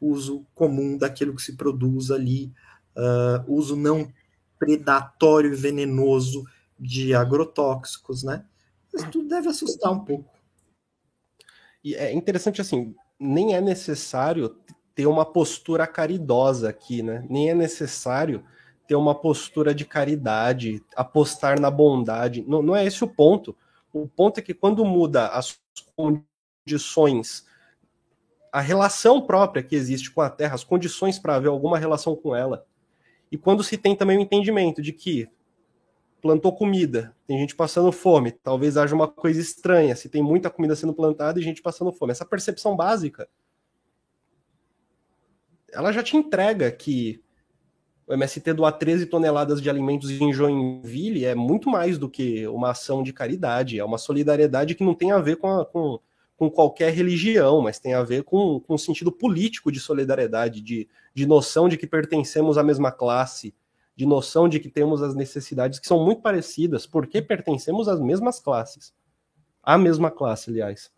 uso 0.00 0.46
comum 0.54 0.96
daquilo 0.96 1.34
que 1.34 1.42
se 1.42 1.56
produz 1.56 2.10
ali, 2.10 2.52
uh, 2.96 3.52
uso 3.52 3.76
não 3.76 4.12
predatório 4.58 5.52
e 5.52 5.56
venenoso 5.56 6.44
de 6.78 7.14
agrotóxicos, 7.14 8.22
né? 8.22 8.44
Isso 8.94 9.10
tudo 9.10 9.28
deve 9.28 9.48
assustar 9.48 9.92
um 9.92 10.00
pouco. 10.00 10.30
E 11.84 11.94
é 11.94 12.12
interessante 12.12 12.60
assim, 12.60 12.94
nem 13.18 13.54
é 13.54 13.60
necessário 13.60 14.56
ter 14.94 15.06
uma 15.06 15.24
postura 15.24 15.86
caridosa 15.86 16.70
aqui, 16.70 17.02
né? 17.02 17.24
Nem 17.28 17.50
é 17.50 17.54
necessário 17.54 18.42
ter 18.86 18.94
uma 18.94 19.14
postura 19.14 19.74
de 19.74 19.84
caridade, 19.84 20.82
apostar 20.94 21.60
na 21.60 21.70
bondade. 21.70 22.44
Não, 22.46 22.62
não 22.62 22.74
é 22.74 22.84
esse 22.84 23.04
o 23.04 23.08
ponto. 23.08 23.54
O 24.02 24.08
ponto 24.08 24.38
é 24.38 24.42
que 24.42 24.52
quando 24.52 24.84
muda 24.84 25.28
as 25.28 25.58
condições, 25.96 27.46
a 28.52 28.60
relação 28.60 29.22
própria 29.22 29.62
que 29.62 29.74
existe 29.74 30.10
com 30.10 30.20
a 30.20 30.28
Terra, 30.28 30.54
as 30.54 30.64
condições 30.64 31.18
para 31.18 31.36
haver 31.36 31.48
alguma 31.48 31.78
relação 31.78 32.14
com 32.14 32.34
ela, 32.34 32.66
e 33.30 33.38
quando 33.38 33.64
se 33.64 33.78
tem 33.78 33.96
também 33.96 34.18
o 34.18 34.20
entendimento 34.20 34.82
de 34.82 34.92
que 34.92 35.28
plantou 36.20 36.54
comida, 36.54 37.14
tem 37.26 37.38
gente 37.38 37.54
passando 37.54 37.90
fome, 37.92 38.32
talvez 38.32 38.76
haja 38.76 38.94
uma 38.94 39.08
coisa 39.08 39.40
estranha, 39.40 39.96
se 39.96 40.08
tem 40.08 40.22
muita 40.22 40.50
comida 40.50 40.76
sendo 40.76 40.92
plantada 40.92 41.38
e 41.38 41.42
gente 41.42 41.62
passando 41.62 41.92
fome. 41.92 42.12
Essa 42.12 42.24
percepção 42.24 42.76
básica 42.76 43.28
ela 45.72 45.92
já 45.92 46.02
te 46.02 46.16
entrega 46.16 46.70
que 46.70 47.22
o 48.06 48.14
MST 48.14 48.52
doar 48.52 48.72
13 48.72 49.06
toneladas 49.06 49.60
de 49.60 49.68
alimentos 49.68 50.10
em 50.10 50.32
Joinville 50.32 51.24
é 51.24 51.34
muito 51.34 51.68
mais 51.68 51.98
do 51.98 52.08
que 52.08 52.46
uma 52.46 52.70
ação 52.70 53.02
de 53.02 53.12
caridade, 53.12 53.78
é 53.78 53.84
uma 53.84 53.98
solidariedade 53.98 54.76
que 54.76 54.84
não 54.84 54.94
tem 54.94 55.10
a 55.10 55.18
ver 55.18 55.36
com, 55.36 55.48
a, 55.48 55.66
com, 55.66 55.98
com 56.36 56.48
qualquer 56.48 56.92
religião, 56.92 57.60
mas 57.60 57.80
tem 57.80 57.94
a 57.94 58.04
ver 58.04 58.22
com, 58.22 58.60
com 58.60 58.74
um 58.74 58.78
sentido 58.78 59.10
político 59.10 59.72
de 59.72 59.80
solidariedade, 59.80 60.60
de, 60.60 60.88
de 61.12 61.26
noção 61.26 61.68
de 61.68 61.76
que 61.76 61.86
pertencemos 61.86 62.56
à 62.56 62.62
mesma 62.62 62.92
classe, 62.92 63.52
de 63.96 64.06
noção 64.06 64.48
de 64.48 64.60
que 64.60 64.68
temos 64.68 65.02
as 65.02 65.14
necessidades 65.16 65.80
que 65.80 65.86
são 65.88 66.04
muito 66.04 66.22
parecidas, 66.22 66.86
porque 66.86 67.20
pertencemos 67.20 67.88
às 67.88 68.00
mesmas 68.00 68.38
classes. 68.38 68.94
À 69.62 69.76
mesma 69.76 70.12
classe, 70.12 70.50
aliás. 70.50 70.92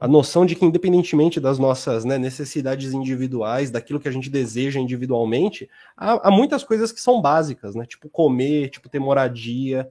A 0.00 0.06
noção 0.06 0.46
de 0.46 0.54
que, 0.54 0.64
independentemente 0.64 1.40
das 1.40 1.58
nossas 1.58 2.04
né, 2.04 2.18
necessidades 2.18 2.92
individuais, 2.92 3.70
daquilo 3.70 3.98
que 3.98 4.08
a 4.08 4.12
gente 4.12 4.30
deseja 4.30 4.78
individualmente, 4.78 5.68
há, 5.96 6.28
há, 6.28 6.30
muitas 6.30 6.62
coisas 6.62 6.92
que 6.92 7.00
são 7.00 7.20
básicas, 7.20 7.74
né? 7.74 7.84
Tipo 7.84 8.08
comer, 8.08 8.70
tipo 8.70 8.88
ter 8.88 9.00
moradia, 9.00 9.90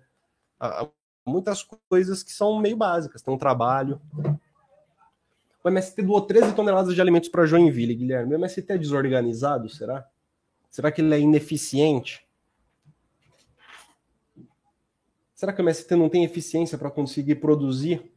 há 0.57 0.87
muitas 1.25 1.61
coisas 1.89 2.23
que 2.23 2.31
são 2.31 2.57
meio 2.59 2.77
básicas, 2.77 3.21
ter 3.21 3.31
um 3.31 3.37
trabalho. 3.37 3.99
O 5.61 5.67
MST 5.67 6.01
doou 6.01 6.21
13 6.21 6.53
toneladas 6.53 6.95
de 6.95 7.01
alimentos 7.01 7.27
para 7.27 7.45
Joinville, 7.45 7.93
Guilherme. 7.93 8.33
O 8.33 8.37
MST 8.37 8.71
é 8.71 8.77
desorganizado, 8.77 9.67
será? 9.67 10.07
Será 10.69 10.89
que 10.89 11.01
ele 11.01 11.13
é 11.13 11.19
ineficiente? 11.19 12.25
Será 15.35 15.51
que 15.51 15.61
o 15.61 15.63
MST 15.63 15.95
não 15.97 16.07
tem 16.07 16.23
eficiência 16.23 16.77
para 16.77 16.89
conseguir 16.89 17.35
produzir? 17.35 18.16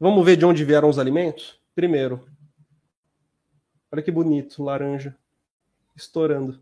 Vamos 0.00 0.24
ver 0.24 0.36
de 0.36 0.44
onde 0.44 0.64
vieram 0.64 0.88
os 0.88 0.98
alimentos? 0.98 1.60
Primeiro, 1.74 2.26
olha 3.90 4.02
que 4.02 4.10
bonito, 4.10 4.62
laranja, 4.62 5.16
estourando. 5.96 6.60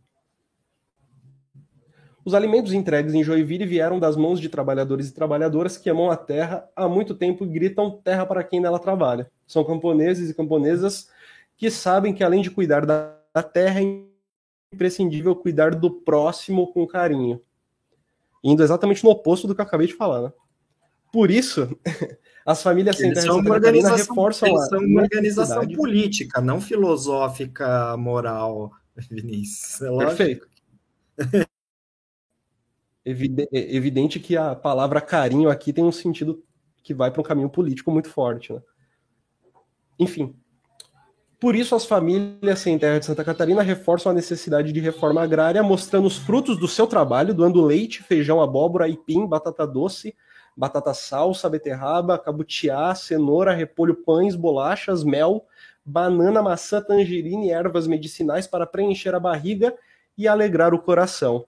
Os 2.25 2.35
alimentos 2.35 2.73
entregues 2.73 3.15
em 3.15 3.23
Joinville 3.23 3.67
vieram 3.67 4.01
das 4.01 4.17
mãos 4.17 4.41
de 4.41 4.49
trabalhadores 4.49 5.09
e 5.09 5.15
trabalhadoras 5.15 5.77
que 5.77 5.89
amam 5.89 6.11
a 6.11 6.17
terra 6.17 6.69
há 6.75 6.89
muito 6.89 7.15
tempo 7.15 7.45
e 7.45 7.49
gritam 7.49 8.01
terra 8.03 8.27
para 8.27 8.43
quem 8.43 8.59
nela 8.59 8.79
trabalha. 8.79 9.31
São 9.47 9.65
camponeses 9.65 10.29
e 10.29 10.35
camponesas 10.35 11.09
que 11.57 11.71
sabem 11.71 12.13
que 12.13 12.25
além 12.25 12.43
de 12.43 12.51
cuidar 12.51 12.85
da 12.85 13.43
terra, 13.53 13.81
é 13.81 14.05
imprescindível 14.73 15.37
cuidar 15.37 15.75
do 15.75 15.91
próximo 15.91 16.73
com 16.73 16.87
carinho 16.87 17.41
indo 18.43 18.63
exatamente 18.63 19.03
no 19.03 19.11
oposto 19.11 19.49
do 19.49 19.55
que 19.55 19.61
eu 19.61 19.65
acabei 19.65 19.87
de 19.89 19.95
falar, 19.95 20.23
né? 20.23 20.33
Por 21.13 21.31
isso, 21.31 21.77
as 22.47 22.63
famílias 22.63 22.97
sem 22.97 23.13
terra 23.13 23.27
Santa 23.27 23.51
Catarina 23.51 23.97
reforçam 23.97 24.49
eles 24.49 24.69
são 24.69 24.79
uma 24.79 25.03
organização 25.03 25.67
política, 25.67 26.41
não 26.41 26.61
filosófica, 26.61 27.97
moral, 27.97 28.71
Vinícius. 29.11 29.83
É 29.83 30.07
Perfeito. 30.07 30.49
evidente 33.45 34.21
que 34.21 34.37
a 34.37 34.55
palavra 34.55 35.01
carinho 35.01 35.51
aqui 35.51 35.73
tem 35.73 35.85
um 35.85 35.93
sentido 35.93 36.43
que 36.83 36.95
vai 36.95 37.11
para 37.11 37.21
um 37.21 37.25
caminho 37.25 37.51
político 37.51 37.91
muito 37.91 38.09
forte, 38.09 38.53
né? 38.53 38.63
Enfim, 39.99 40.37
por 41.39 41.55
isso, 41.55 41.75
as 41.75 41.85
famílias 41.85 42.61
sem 42.61 42.79
terra 42.79 42.99
de 42.99 43.07
Santa 43.07 43.25
Catarina 43.25 43.61
reforçam 43.63 44.11
a 44.11 44.15
necessidade 44.15 44.73
de 44.73 44.81
reforma 44.81 45.23
agrária, 45.23 45.63
mostrando 45.63 46.07
os 46.07 46.17
frutos 46.17 46.59
do 46.59 46.67
seu 46.67 46.87
trabalho, 46.87 47.35
doando 47.35 47.63
leite, 47.63 48.03
feijão, 48.03 48.41
abóbora, 48.41 48.85
aipim, 48.85 49.27
batata 49.27 49.67
doce, 49.67 50.15
batata 50.57 50.95
salsa, 50.95 51.51
beterraba, 51.51 52.19
cabutiá, 52.19 52.95
cenoura, 52.95 53.53
repolho, 53.53 53.95
pães, 53.95 54.35
bolachas, 54.35 55.05
mel, 55.05 55.47
banana, 55.85 56.43
maçã, 56.43 56.81
tangerina 56.81 57.45
e 57.45 57.51
ervas 57.51 57.87
medicinais 57.87 58.47
para 58.47 58.67
preencher 58.67 59.15
a 59.15 59.21
barriga 59.21 59.77
e 60.17 60.27
alegrar 60.27 60.73
o 60.73 60.79
coração. 60.79 61.45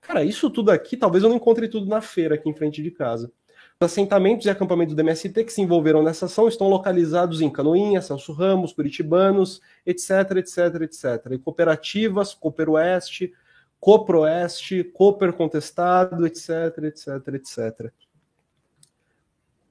Cara, 0.00 0.24
isso 0.24 0.50
tudo 0.50 0.70
aqui, 0.70 0.96
talvez 0.96 1.22
eu 1.22 1.30
não 1.30 1.36
encontre 1.36 1.68
tudo 1.68 1.86
na 1.86 2.00
feira 2.00 2.34
aqui 2.34 2.48
em 2.48 2.54
frente 2.54 2.82
de 2.82 2.90
casa. 2.90 3.30
Os 3.78 3.86
assentamentos 3.86 4.46
e 4.46 4.50
acampamentos 4.50 4.94
do 4.94 5.00
MST 5.00 5.44
que 5.44 5.52
se 5.52 5.60
envolveram 5.60 6.02
nessa 6.02 6.26
ação 6.26 6.48
estão 6.48 6.68
localizados 6.68 7.40
em 7.40 7.50
Canoinha, 7.50 8.00
Celso 8.00 8.32
Ramos, 8.32 8.72
Curitibanos, 8.72 9.60
etc, 9.84 10.36
etc, 10.36 10.82
etc. 10.82 11.32
E 11.32 11.38
cooperativas, 11.38 12.32
Cooper 12.32 12.70
Oeste, 12.70 13.34
Coproeste, 13.80 14.82
Cooper 14.82 15.32
Contestado, 15.32 16.26
etc, 16.26 16.78
etc, 16.84 17.28
etc. 17.34 17.92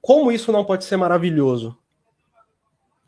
Como 0.00 0.30
isso 0.30 0.52
não 0.52 0.64
pode 0.64 0.84
ser 0.84 0.96
maravilhoso? 0.96 1.76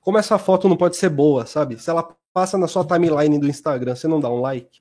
Como 0.01 0.19
essa 0.19 0.39
foto 0.39 0.69
não 0.69 0.77
pode 0.77 0.97
ser 0.97 1.09
boa, 1.09 1.47
sabe? 1.47 1.79
Se 1.79 1.91
ela 1.91 2.17
passa 2.33 2.59
na 2.59 2.67
sua 2.67 2.85
timeline 2.85 3.39
do 3.39 3.49
Instagram, 3.49 3.95
você 3.95 4.09
não 4.09 4.21
dá 4.21 4.31
um 4.31 4.41
like? 4.41 4.81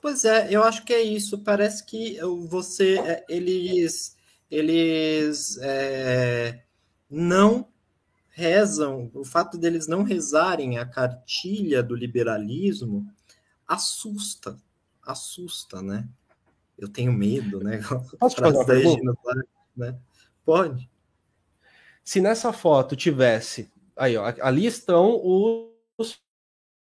Pois 0.00 0.24
é, 0.24 0.48
eu 0.50 0.62
acho 0.62 0.84
que 0.84 0.92
é 0.92 1.02
isso. 1.02 1.38
Parece 1.44 1.84
que 1.84 2.18
você, 2.48 2.98
é, 2.98 3.24
eles 3.28 4.16
eles 4.52 5.56
é, 5.62 6.62
não 7.08 7.66
rezam, 8.28 9.10
o 9.14 9.24
fato 9.24 9.56
deles 9.56 9.88
não 9.88 10.02
rezarem 10.02 10.76
a 10.76 10.84
cartilha 10.84 11.82
do 11.82 11.94
liberalismo 11.94 13.06
assusta, 13.74 14.56
assusta, 15.02 15.82
né? 15.82 16.08
Eu 16.78 16.88
tenho 16.88 17.12
medo, 17.12 17.62
né? 17.62 17.80
Posso 18.18 18.36
fazer 18.36 18.56
uma 18.56 18.66
pergunta? 18.66 19.14
Né? 19.76 19.98
Pode. 20.44 20.90
Se 22.04 22.20
nessa 22.20 22.52
foto 22.52 22.96
tivesse, 22.96 23.70
aí 23.96 24.16
ó, 24.16 24.32
ali 24.42 24.66
estão 24.66 25.20
os, 25.22 26.20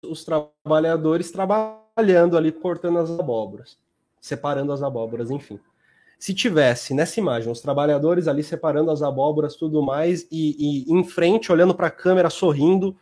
os 0.03 0.25
trabalhadores 0.25 1.31
trabalhando 1.31 2.37
ali, 2.37 2.51
cortando 2.51 2.99
as 2.99 3.11
abóboras, 3.11 3.79
separando 4.21 4.73
as 4.73 4.83
abóboras, 4.83 5.31
enfim 5.31 5.61
se 6.25 6.33
tivesse 6.33 6.95
nessa 6.95 7.21
imagem 7.21 7.53
os 7.53 7.61
trabalhadores 7.61 8.27
ali 8.27 8.43
separando 8.43 8.91
as 8.91 9.03
abóboras 9.03 9.57
tudo 9.57 9.83
mais 9.83 10.27
e, 10.31 10.87
e 10.89 10.91
em 10.91 11.05
frente 11.05 11.53
olhando 11.53 11.75
para 11.75 11.89
a 11.89 11.91
câmera 11.91 12.31
sorrindo 12.31 12.97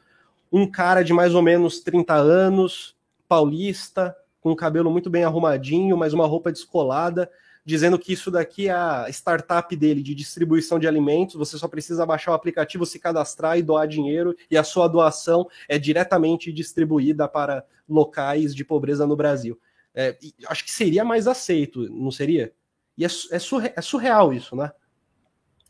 um 0.51 0.69
cara 0.69 1.05
de 1.05 1.13
mais 1.13 1.33
ou 1.33 1.41
menos 1.41 1.79
30 1.79 2.15
anos 2.15 2.97
paulista 3.33 4.15
com 4.43 4.53
o 4.53 4.57
cabelo 4.57 4.91
muito 4.91 5.09
bem 5.09 5.25
arrumadinho 5.25 5.97
mas 5.97 6.13
uma 6.13 6.27
roupa 6.27 6.53
descolada 6.53 7.31
dizendo 7.65 7.99
que 7.99 8.13
isso 8.13 8.31
daqui 8.31 8.69
é 8.69 8.73
a 8.73 9.07
startup 9.09 9.75
dele 9.75 10.03
de 10.03 10.15
distribuição 10.15 10.79
de 10.79 10.87
alimentos 10.87 11.35
você 11.35 11.57
só 11.57 11.67
precisa 11.67 12.05
baixar 12.05 12.33
o 12.33 12.35
aplicativo 12.35 12.85
se 12.85 12.99
cadastrar 12.99 13.57
e 13.57 13.63
doar 13.63 13.89
dinheiro 13.89 14.37
e 14.51 14.59
a 14.59 14.63
sua 14.63 14.87
doação 14.87 15.49
é 15.67 15.79
diretamente 15.79 16.53
distribuída 16.53 17.27
para 17.27 17.65
locais 17.89 18.55
de 18.55 18.67
pobreza 18.67 19.07
no 19.07 19.17
Brasil 19.17 19.59
é, 19.95 20.19
acho 20.47 20.63
que 20.63 20.71
seria 20.71 21.03
mais 21.03 21.27
aceito 21.27 21.89
não 21.89 22.11
seria 22.11 22.53
e 22.99 23.05
é, 23.05 23.09
é, 23.31 23.39
surre, 23.39 23.73
é 23.75 23.81
surreal 23.81 24.35
isso, 24.35 24.55
né? 24.55 24.71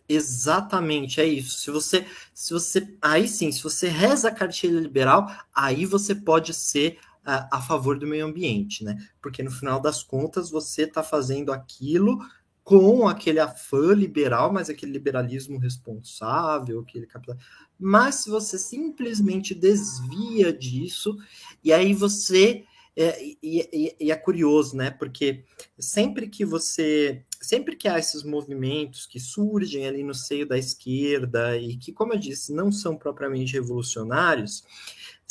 Exatamente, 0.09 1.21
é 1.21 1.25
isso. 1.25 1.59
Se 1.59 1.71
você, 1.71 2.05
se 2.35 2.53
você, 2.53 2.97
aí 3.01 3.29
sim, 3.29 3.53
se 3.53 3.63
você 3.63 3.89
reza 3.89 4.29
a 4.29 4.35
cartilha 4.35 4.79
liberal, 4.81 5.31
aí 5.55 5.87
você 5.87 6.15
pode 6.15 6.53
ser 6.53 6.99
a 7.25 7.61
favor 7.61 7.99
do 7.99 8.07
meio 8.07 8.27
ambiente, 8.27 8.83
né? 8.85 8.97
Porque 9.21 9.43
no 9.43 9.51
final 9.51 9.81
das 9.81 10.03
contas 10.03 10.51
você 10.51 10.83
está 10.83 11.03
fazendo 11.03 11.53
aquilo 11.53 12.19
com 12.65 13.09
aquele 13.09 13.41
afã 13.41 13.93
liberal, 13.93 14.53
mas 14.53 14.71
aquele 14.71 14.93
liberalismo 14.93 15.59
responsável, 15.59 16.81
aquele 16.81 17.07
capital. 17.07 17.37
Mas 17.79 18.17
se 18.17 18.31
você 18.31 18.59
simplesmente 18.59 19.55
desvia 19.55 20.53
disso, 20.53 21.17
e 21.63 21.73
aí 21.73 21.93
você 21.93 22.65
é, 22.95 23.23
e, 23.43 23.97
e, 23.99 24.11
é 24.13 24.17
curioso, 24.17 24.77
né? 24.77 24.91
Porque 24.91 25.45
sempre 25.79 26.29
que 26.29 26.45
você, 26.45 27.25
sempre 27.41 27.75
que 27.75 27.89
há 27.89 27.99
esses 27.99 28.23
movimentos 28.23 29.07
que 29.07 29.19
surgem 29.19 29.87
ali 29.87 30.03
no 30.03 30.15
seio 30.15 30.47
da 30.47 30.59
esquerda 30.59 31.57
e 31.57 31.77
que, 31.77 31.91
como 31.91 32.13
eu 32.13 32.19
disse, 32.19 32.53
não 32.53 32.71
são 32.71 32.97
propriamente 32.97 33.55
revolucionários, 33.55 34.63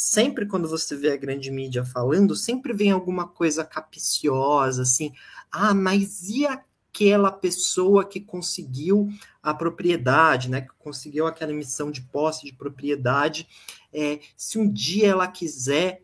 sempre 0.02 0.47
quando 0.47 0.68
você 0.68 0.95
vê 0.95 1.12
a 1.12 1.18
grande 1.18 1.52
mídia 1.52 1.86
falando, 1.86 2.36
sempre 2.36 2.74
vem 2.74 2.89
alguma 2.89 3.28
coisa 3.28 3.64
capiciosa, 3.64 4.82
assim, 4.82 5.14
ah, 5.52 5.76
mas 5.76 6.28
e 6.28 6.47
aquela 6.47 7.32
pessoa 7.32 8.04
que 8.04 8.20
conseguiu 8.20 9.10
a 9.43 9.54
propriedade, 9.54 10.49
né? 10.49 10.62
Que 10.62 10.74
conseguiu 10.80 11.28
aquela 11.28 11.52
emissão 11.52 11.91
de 11.91 12.02
posse 12.02 12.47
de 12.47 12.54
propriedade, 12.54 13.47
é, 13.93 14.20
se 14.36 14.58
um 14.58 14.68
dia 14.68 15.10
ela 15.10 15.28
quiser 15.28 16.04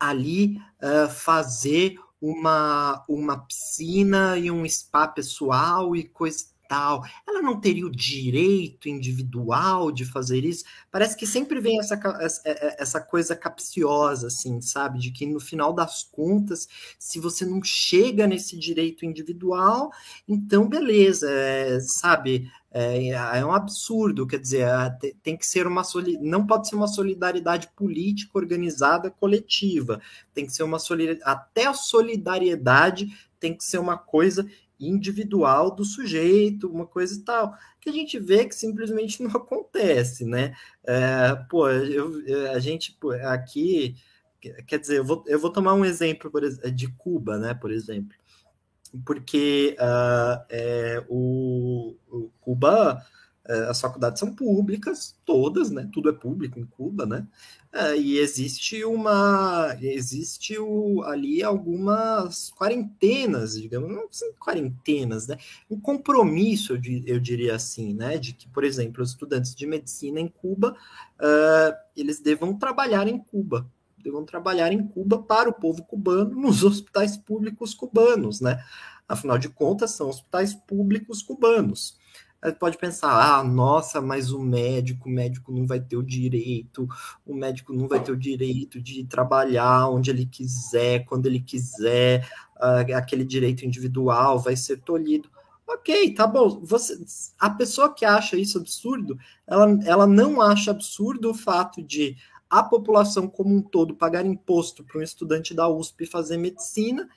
ali 0.00 0.58
uh, 0.82 1.08
fazer 1.08 1.94
uma, 2.20 3.04
uma 3.08 3.38
piscina 3.38 4.36
e 4.36 4.50
um 4.50 4.68
spa 4.68 5.06
pessoal 5.06 5.94
e 5.94 6.02
coisa 6.02 6.46
tal. 6.72 7.04
Ela 7.28 7.42
não 7.42 7.60
teria 7.60 7.86
o 7.86 7.90
direito 7.90 8.88
individual 8.88 9.92
de 9.92 10.06
fazer 10.06 10.42
isso? 10.42 10.64
Parece 10.90 11.14
que 11.14 11.26
sempre 11.26 11.60
vem 11.60 11.78
essa, 11.78 12.00
essa 12.78 12.98
coisa 12.98 13.36
capciosa, 13.36 14.28
assim, 14.28 14.58
sabe? 14.62 14.98
De 14.98 15.10
que 15.10 15.26
no 15.26 15.38
final 15.38 15.74
das 15.74 16.02
contas, 16.02 16.66
se 16.98 17.20
você 17.20 17.44
não 17.44 17.62
chega 17.62 18.26
nesse 18.26 18.58
direito 18.58 19.04
individual, 19.04 19.90
então 20.26 20.66
beleza, 20.66 21.30
é, 21.30 21.78
sabe? 21.80 22.50
É, 22.70 23.08
é, 23.08 23.44
um 23.44 23.52
absurdo, 23.52 24.26
quer 24.26 24.38
dizer, 24.38 24.66
tem 25.22 25.36
que 25.36 25.46
ser 25.46 25.66
uma 25.66 25.82
não 26.22 26.46
pode 26.46 26.68
ser 26.68 26.74
uma 26.74 26.88
solidariedade 26.88 27.68
política 27.76 28.38
organizada 28.38 29.10
coletiva, 29.10 30.00
tem 30.32 30.46
que 30.46 30.54
ser 30.54 30.62
uma 30.62 30.78
solidariedade, 30.78 31.30
até 31.30 31.66
a 31.66 31.74
solidariedade 31.74 33.08
tem 33.38 33.54
que 33.54 33.62
ser 33.62 33.76
uma 33.76 33.98
coisa 33.98 34.48
individual 34.88 35.74
do 35.74 35.84
sujeito, 35.84 36.68
uma 36.68 36.86
coisa 36.86 37.14
e 37.14 37.22
tal, 37.22 37.54
que 37.80 37.90
a 37.90 37.92
gente 37.92 38.18
vê 38.18 38.44
que 38.44 38.54
simplesmente 38.54 39.22
não 39.24 39.30
acontece, 39.32 40.24
né? 40.24 40.54
É, 40.84 41.34
pô, 41.48 41.68
eu, 41.68 42.52
a 42.52 42.58
gente 42.58 42.96
aqui, 43.24 43.96
quer 44.66 44.78
dizer, 44.78 44.98
eu 44.98 45.04
vou, 45.04 45.24
eu 45.26 45.38
vou 45.38 45.50
tomar 45.50 45.74
um 45.74 45.84
exemplo 45.84 46.30
por, 46.30 46.42
de 46.72 46.88
Cuba, 46.88 47.38
né, 47.38 47.54
por 47.54 47.70
exemplo. 47.70 48.16
porque 49.04 49.76
uh, 49.78 50.44
é, 50.50 51.04
o, 51.08 51.96
o, 52.10 52.30
Cuba, 52.40 53.04
as 53.68 53.80
faculdades 53.80 54.20
são 54.20 54.32
públicas, 54.32 55.16
todas, 55.24 55.70
né? 55.70 55.88
Tudo 55.92 56.08
é 56.08 56.12
público 56.12 56.60
em 56.60 56.64
Cuba, 56.64 57.04
né? 57.04 57.26
Uh, 57.74 57.96
e 57.96 58.18
existe 58.18 58.84
uma, 58.84 59.76
existe 59.80 60.58
o, 60.58 61.02
ali 61.02 61.42
algumas 61.42 62.52
quarentenas, 62.52 63.60
digamos, 63.60 63.90
não 63.90 64.06
são 64.10 64.28
quarentenas, 64.34 65.26
né? 65.26 65.38
Um 65.68 65.80
compromisso, 65.80 66.78
eu, 67.04 67.18
diria 67.18 67.56
assim, 67.56 67.94
né? 67.94 68.16
De 68.16 68.32
que, 68.32 68.48
por 68.48 68.62
exemplo, 68.62 69.02
os 69.02 69.10
estudantes 69.10 69.54
de 69.54 69.66
medicina 69.66 70.20
em 70.20 70.28
Cuba, 70.28 70.76
eles 71.96 72.20
devam 72.20 72.56
trabalhar 72.56 73.08
em 73.08 73.18
Cuba, 73.18 73.66
devam 73.98 74.24
trabalhar 74.24 74.72
em 74.72 74.86
Cuba 74.86 75.20
para 75.20 75.48
o 75.48 75.52
povo 75.52 75.82
cubano 75.82 76.30
nos 76.30 76.62
hospitais 76.64 77.16
públicos 77.16 77.74
cubanos, 77.74 78.40
né? 78.40 78.62
Afinal 79.08 79.38
de 79.38 79.48
contas, 79.48 79.92
são 79.92 80.08
hospitais 80.08 80.54
públicos 80.54 81.22
cubanos. 81.22 81.98
Pode 82.58 82.76
pensar, 82.76 83.38
ah, 83.38 83.44
nossa, 83.44 84.00
mas 84.00 84.32
o 84.32 84.40
médico, 84.40 85.08
o 85.08 85.12
médico 85.12 85.52
não 85.52 85.64
vai 85.64 85.78
ter 85.78 85.96
o 85.96 86.02
direito, 86.02 86.88
o 87.24 87.32
médico 87.32 87.72
não 87.72 87.86
vai 87.86 88.02
ter 88.02 88.10
o 88.10 88.16
direito 88.16 88.80
de 88.80 89.04
trabalhar 89.04 89.88
onde 89.88 90.10
ele 90.10 90.26
quiser, 90.26 91.04
quando 91.04 91.26
ele 91.26 91.38
quiser, 91.38 92.28
uh, 92.56 92.96
aquele 92.96 93.24
direito 93.24 93.64
individual 93.64 94.40
vai 94.40 94.56
ser 94.56 94.78
tolhido. 94.80 95.30
Ok, 95.68 96.14
tá 96.14 96.26
bom. 96.26 96.60
Você, 96.64 96.98
a 97.38 97.48
pessoa 97.48 97.94
que 97.94 98.04
acha 98.04 98.36
isso 98.36 98.58
absurdo, 98.58 99.16
ela, 99.46 99.78
ela 99.84 100.06
não 100.06 100.40
acha 100.42 100.72
absurdo 100.72 101.30
o 101.30 101.34
fato 101.34 101.80
de 101.80 102.16
a 102.50 102.62
população 102.62 103.28
como 103.28 103.54
um 103.54 103.62
todo 103.62 103.94
pagar 103.94 104.26
imposto 104.26 104.84
para 104.84 104.98
um 104.98 105.02
estudante 105.02 105.54
da 105.54 105.68
USP 105.68 106.04
fazer 106.04 106.36
medicina 106.36 107.08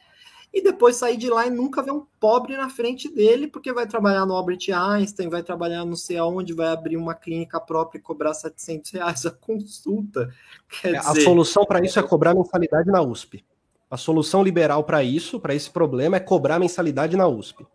e 0.56 0.62
depois 0.62 0.95
sair 0.95 1.18
de 1.18 1.30
lá 1.30 1.45
e 1.45 1.49
nunca 1.49 1.82
ver 1.82 1.91
um 1.91 2.06
pobre 2.18 2.56
na 2.56 2.70
frente 2.70 3.14
dele, 3.14 3.45
porque 3.45 3.74
vai 3.74 3.86
trabalhar 3.86 4.26
no 4.26 4.34
Albert 4.34 4.70
Einstein, 4.74 5.28
vai 5.28 5.43
trabalhar 5.43 5.84
não 5.84 5.97
sei 5.97 6.18
aonde, 6.18 6.53
vai 6.53 6.70
abrir 6.70 6.95
uma 6.95 7.14
clínica 7.14 7.60
própria 7.60 7.99
e 7.99 8.01
cobrar 8.01 8.34
700 8.34 8.91
reais 8.91 9.26
a 9.26 9.32
consulta. 9.32 10.34
É, 10.82 10.93
dizer... 10.93 10.97
A 10.97 11.16
solução 11.22 11.66
para 11.66 11.84
isso 11.86 11.99
é 11.99 12.03
cobrar 12.03 12.34
mensalidade 12.34 12.89
na 12.89 13.01
USP. 13.01 13.43
A 13.91 13.97
solução 13.97 14.41
liberal 14.41 14.86
para 14.86 15.03
isso, 15.03 15.41
para 15.41 15.53
esse 15.53 15.70
problema, 15.70 16.16
é 16.16 16.22
cobrar 16.22 16.58
mensalidade 16.58 17.18
na 17.18 17.28
USP. 17.28 17.68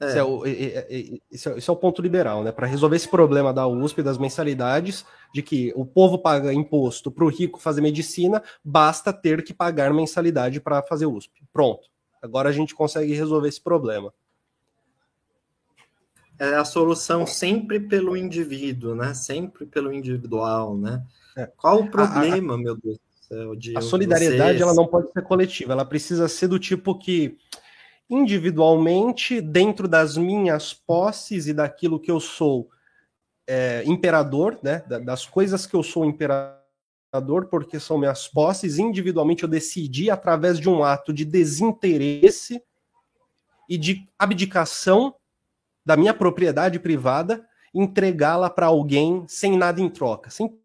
É. 0.00 0.06
Esse, 0.06 0.18
é 0.18 0.24
o, 0.24 0.46
esse, 0.46 1.48
é, 1.48 1.56
esse, 1.56 1.70
é 1.70 1.72
o, 1.72 1.76
ponto 1.76 2.02
liberal, 2.02 2.42
né? 2.42 2.50
Para 2.50 2.66
resolver 2.66 2.96
esse 2.96 3.08
problema 3.08 3.52
da 3.52 3.66
USP, 3.66 4.02
das 4.02 4.18
mensalidades, 4.18 5.04
de 5.32 5.42
que 5.42 5.72
o 5.76 5.86
povo 5.86 6.18
paga 6.18 6.52
imposto 6.52 7.10
para 7.10 7.24
o 7.24 7.28
rico 7.28 7.60
fazer 7.60 7.80
medicina, 7.80 8.42
basta 8.64 9.12
ter 9.12 9.42
que 9.44 9.54
pagar 9.54 9.92
mensalidade 9.92 10.60
para 10.60 10.82
fazer 10.82 11.06
USP. 11.06 11.44
Pronto. 11.52 11.88
Agora 12.20 12.48
a 12.48 12.52
gente 12.52 12.74
consegue 12.74 13.14
resolver 13.14 13.48
esse 13.48 13.60
problema. 13.60 14.12
É 16.38 16.54
a 16.54 16.64
solução 16.64 17.26
sempre 17.26 17.78
pelo 17.78 18.16
indivíduo, 18.16 18.94
né? 18.94 19.14
Sempre 19.14 19.66
pelo 19.66 19.92
individual, 19.92 20.76
né? 20.76 21.04
É. 21.36 21.46
Qual 21.56 21.80
o 21.80 21.90
problema, 21.90 22.54
a, 22.54 22.56
a, 22.56 22.58
meu 22.58 22.76
Deus 22.76 22.98
do 22.98 23.28
céu? 23.28 23.54
De 23.54 23.76
a 23.76 23.80
solidariedade 23.80 24.60
ela 24.60 24.74
não 24.74 24.86
pode 24.86 25.12
ser 25.12 25.22
coletiva, 25.22 25.72
ela 25.72 25.84
precisa 25.84 26.28
ser 26.28 26.48
do 26.48 26.58
tipo 26.58 26.98
que 26.98 27.36
individualmente, 28.08 29.40
dentro 29.40 29.88
das 29.88 30.16
minhas 30.16 30.72
posses 30.74 31.46
e 31.46 31.54
daquilo 31.54 32.00
que 32.00 32.10
eu 32.10 32.20
sou 32.20 32.68
é, 33.46 33.82
imperador, 33.86 34.58
né, 34.62 34.82
das 35.04 35.26
coisas 35.26 35.66
que 35.66 35.74
eu 35.74 35.82
sou 35.82 36.04
imperador, 36.04 37.46
porque 37.50 37.78
são 37.78 37.98
minhas 37.98 38.26
posses, 38.28 38.78
individualmente 38.78 39.42
eu 39.42 39.48
decidi, 39.48 40.10
através 40.10 40.58
de 40.58 40.68
um 40.68 40.82
ato 40.82 41.12
de 41.12 41.24
desinteresse 41.24 42.62
e 43.68 43.78
de 43.78 44.06
abdicação 44.18 45.14
da 45.84 45.96
minha 45.96 46.14
propriedade 46.14 46.78
privada, 46.78 47.46
entregá-la 47.72 48.48
para 48.48 48.66
alguém 48.66 49.24
sem 49.28 49.56
nada 49.56 49.80
em 49.80 49.88
troca, 49.88 50.30
sem 50.30 50.58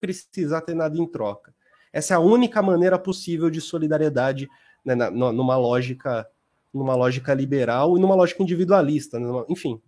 precisar 0.00 0.62
ter 0.62 0.74
nada 0.74 0.96
em 0.98 1.06
troca. 1.06 1.54
Essa 1.92 2.14
é 2.14 2.16
a 2.16 2.20
única 2.20 2.62
maneira 2.62 2.98
possível 2.98 3.50
de 3.50 3.60
solidariedade 3.60 4.48
né, 4.84 4.94
numa 4.94 5.56
lógica 5.56 6.26
numa 6.72 6.94
lógica 6.94 7.34
liberal 7.34 7.96
e 7.96 8.00
numa 8.00 8.14
lógica 8.14 8.42
individualista, 8.42 9.18
né? 9.18 9.26
enfim, 9.48 9.80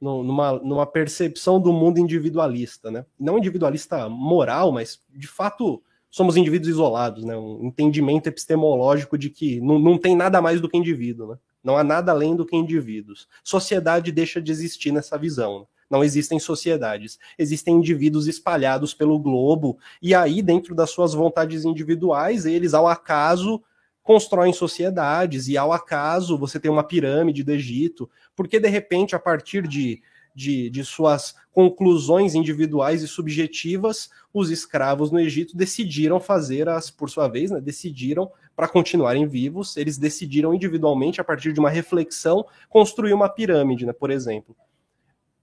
numa, 0.00 0.52
numa 0.52 0.86
percepção 0.86 1.60
do 1.60 1.72
mundo 1.72 1.98
individualista, 1.98 2.90
né? 2.90 3.06
Não 3.18 3.38
individualista 3.38 4.08
moral, 4.08 4.70
mas 4.70 5.00
de 5.08 5.26
fato 5.26 5.82
somos 6.10 6.36
indivíduos 6.36 6.68
isolados, 6.68 7.24
né? 7.24 7.36
Um 7.36 7.66
entendimento 7.66 8.26
epistemológico 8.26 9.16
de 9.16 9.30
que 9.30 9.60
não, 9.60 9.78
não 9.78 9.98
tem 9.98 10.14
nada 10.14 10.40
mais 10.40 10.60
do 10.60 10.68
que 10.68 10.76
indivíduo, 10.76 11.28
né? 11.28 11.38
Não 11.64 11.76
há 11.76 11.82
nada 11.82 12.12
além 12.12 12.36
do 12.36 12.46
que 12.46 12.54
indivíduos. 12.54 13.26
Sociedade 13.42 14.12
deixa 14.12 14.40
de 14.40 14.52
existir 14.52 14.92
nessa 14.92 15.18
visão. 15.18 15.60
Né? 15.60 15.66
Não 15.90 16.04
existem 16.04 16.38
sociedades, 16.38 17.18
existem 17.38 17.76
indivíduos 17.76 18.26
espalhados 18.28 18.92
pelo 18.92 19.18
globo, 19.18 19.78
e 20.02 20.14
aí, 20.14 20.42
dentro 20.42 20.74
das 20.74 20.90
suas 20.90 21.14
vontades 21.14 21.64
individuais, 21.64 22.44
eles, 22.44 22.74
ao 22.74 22.86
acaso, 22.86 23.62
constroem 24.06 24.52
sociedades 24.52 25.48
e 25.48 25.58
ao 25.58 25.72
acaso 25.72 26.38
você 26.38 26.60
tem 26.60 26.70
uma 26.70 26.84
pirâmide 26.84 27.42
do 27.42 27.50
Egito, 27.50 28.08
porque 28.36 28.60
de 28.60 28.68
repente, 28.68 29.16
a 29.16 29.18
partir 29.18 29.66
de, 29.66 30.00
de, 30.32 30.70
de, 30.70 30.84
suas 30.84 31.34
conclusões 31.50 32.36
individuais 32.36 33.02
e 33.02 33.08
subjetivas, 33.08 34.08
os 34.32 34.48
escravos 34.48 35.10
no 35.10 35.18
Egito 35.18 35.56
decidiram 35.56 36.20
fazer 36.20 36.68
as, 36.68 36.88
por 36.88 37.10
sua 37.10 37.26
vez, 37.26 37.50
né, 37.50 37.60
decidiram 37.60 38.30
para 38.54 38.68
continuarem 38.68 39.26
vivos, 39.26 39.76
eles 39.76 39.98
decidiram 39.98 40.54
individualmente, 40.54 41.20
a 41.20 41.24
partir 41.24 41.52
de 41.52 41.58
uma 41.58 41.68
reflexão, 41.68 42.46
construir 42.68 43.12
uma 43.12 43.28
pirâmide, 43.28 43.84
né, 43.84 43.92
por 43.92 44.12
exemplo. 44.12 44.56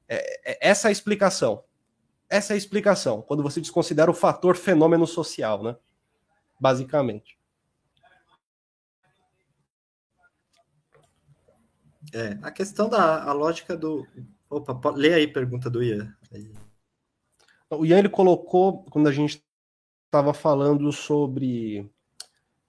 É, 0.07 0.53
é, 0.53 0.69
essa 0.69 0.87
é 0.87 0.89
a 0.89 0.91
explicação. 0.93 1.65
Essa 2.29 2.53
é 2.53 2.55
a 2.55 2.57
explicação, 2.57 3.21
quando 3.21 3.43
você 3.43 3.59
desconsidera 3.59 4.09
o 4.09 4.13
fator 4.13 4.55
fenômeno 4.55 5.05
social, 5.05 5.61
né? 5.61 5.75
Basicamente. 6.57 7.37
É, 12.13 12.37
a 12.43 12.51
questão 12.51 12.87
da 12.87 13.23
a 13.23 13.33
lógica 13.33 13.75
do. 13.75 14.07
Opa, 14.47 14.75
pode, 14.75 14.99
lê 14.99 15.13
aí 15.13 15.23
a 15.23 15.33
pergunta 15.33 15.67
do 15.67 15.81
Ian. 15.81 16.15
O 17.71 17.83
Ian 17.83 17.97
ele 17.97 18.09
colocou, 18.09 18.83
quando 18.83 19.07
a 19.07 19.11
gente 19.11 19.43
estava 20.05 20.31
falando 20.31 20.91
sobre, 20.91 21.89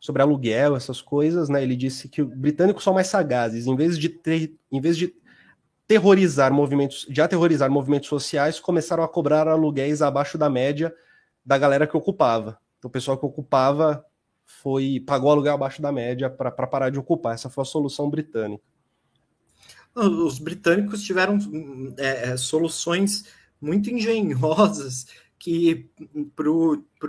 sobre 0.00 0.22
aluguel, 0.22 0.76
essas 0.76 1.02
coisas, 1.02 1.50
né? 1.50 1.62
Ele 1.62 1.76
disse 1.76 2.08
que 2.08 2.22
os 2.22 2.34
britânicos 2.34 2.82
são 2.82 2.94
mais 2.94 3.08
sagazes, 3.08 3.66
em 3.66 3.76
vez 3.76 3.98
de 3.98 4.08
ter, 4.08 4.56
em 4.72 4.80
vez 4.80 4.96
de 4.96 5.14
terrorizar 5.86 6.50
movimentos, 6.50 7.06
de 7.10 7.20
aterrorizar 7.20 7.70
movimentos 7.70 8.08
sociais, 8.08 8.58
começaram 8.58 9.02
a 9.02 9.08
cobrar 9.08 9.46
aluguéis 9.46 10.00
abaixo 10.00 10.38
da 10.38 10.48
média 10.48 10.94
da 11.44 11.58
galera 11.58 11.86
que 11.86 11.96
ocupava. 11.98 12.58
Então, 12.78 12.88
o 12.88 12.92
pessoal 12.92 13.18
que 13.18 13.26
ocupava 13.26 14.02
foi 14.46 15.00
pagou 15.06 15.30
aluguel 15.30 15.52
abaixo 15.52 15.82
da 15.82 15.92
média 15.92 16.30
para 16.30 16.50
parar 16.50 16.88
de 16.88 16.98
ocupar. 16.98 17.34
Essa 17.34 17.50
foi 17.50 17.60
a 17.60 17.66
solução 17.66 18.08
britânica. 18.08 18.73
Os 19.94 20.38
britânicos 20.38 21.02
tiveram 21.02 21.38
é, 21.96 22.30
é, 22.30 22.36
soluções 22.36 23.24
muito 23.60 23.90
engenhosas 23.90 25.06
que, 25.38 25.90
para 26.34 26.48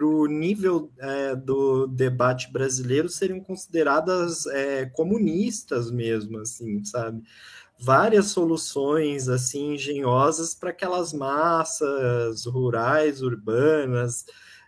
o 0.06 0.28
nível 0.28 0.92
é, 1.00 1.36
do 1.36 1.88
debate 1.88 2.52
brasileiro, 2.52 3.10
seriam 3.10 3.40
consideradas 3.40 4.46
é, 4.48 4.86
comunistas 4.88 5.90
mesmo, 5.90 6.40
assim, 6.40 6.84
sabe? 6.84 7.24
Várias 7.80 8.28
soluções 8.28 9.28
assim 9.28 9.74
engenhosas 9.74 10.54
para 10.54 10.70
aquelas 10.70 11.12
massas 11.12 12.46
rurais, 12.46 13.22
urbanas, 13.22 14.26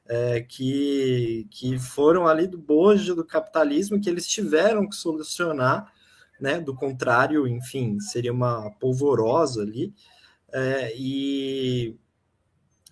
é, 0.07 0.41
que, 0.41 1.47
que 1.51 1.77
foram 1.77 2.25
ali 2.25 2.47
do 2.47 2.57
bojo 2.57 3.13
do 3.15 3.25
capitalismo, 3.25 3.99
que 3.99 4.09
eles 4.09 4.27
tiveram 4.27 4.87
que 4.87 4.95
solucionar 4.95 5.91
né? 6.39 6.59
Do 6.59 6.75
contrário, 6.75 7.47
enfim, 7.47 7.99
seria 7.99 8.33
uma 8.33 8.71
polvorosa 8.79 9.61
ali. 9.61 9.93
É, 10.53 10.93
e, 10.95 11.95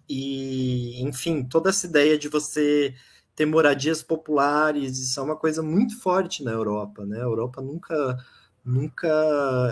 e, 0.09 1.01
enfim, 1.01 1.43
toda 1.43 1.69
essa 1.69 1.87
ideia 1.87 2.17
de 2.17 2.27
você 2.29 2.93
ter 3.35 3.45
moradias 3.45 4.01
populares, 4.01 4.97
isso 4.97 5.19
é 5.19 5.23
uma 5.23 5.35
coisa 5.35 5.61
muito 5.61 5.99
forte 5.99 6.43
na 6.43 6.51
Europa, 6.51 7.05
né? 7.05 7.17
A 7.19 7.23
Europa 7.23 7.61
nunca, 7.61 8.17
nunca 8.63 9.07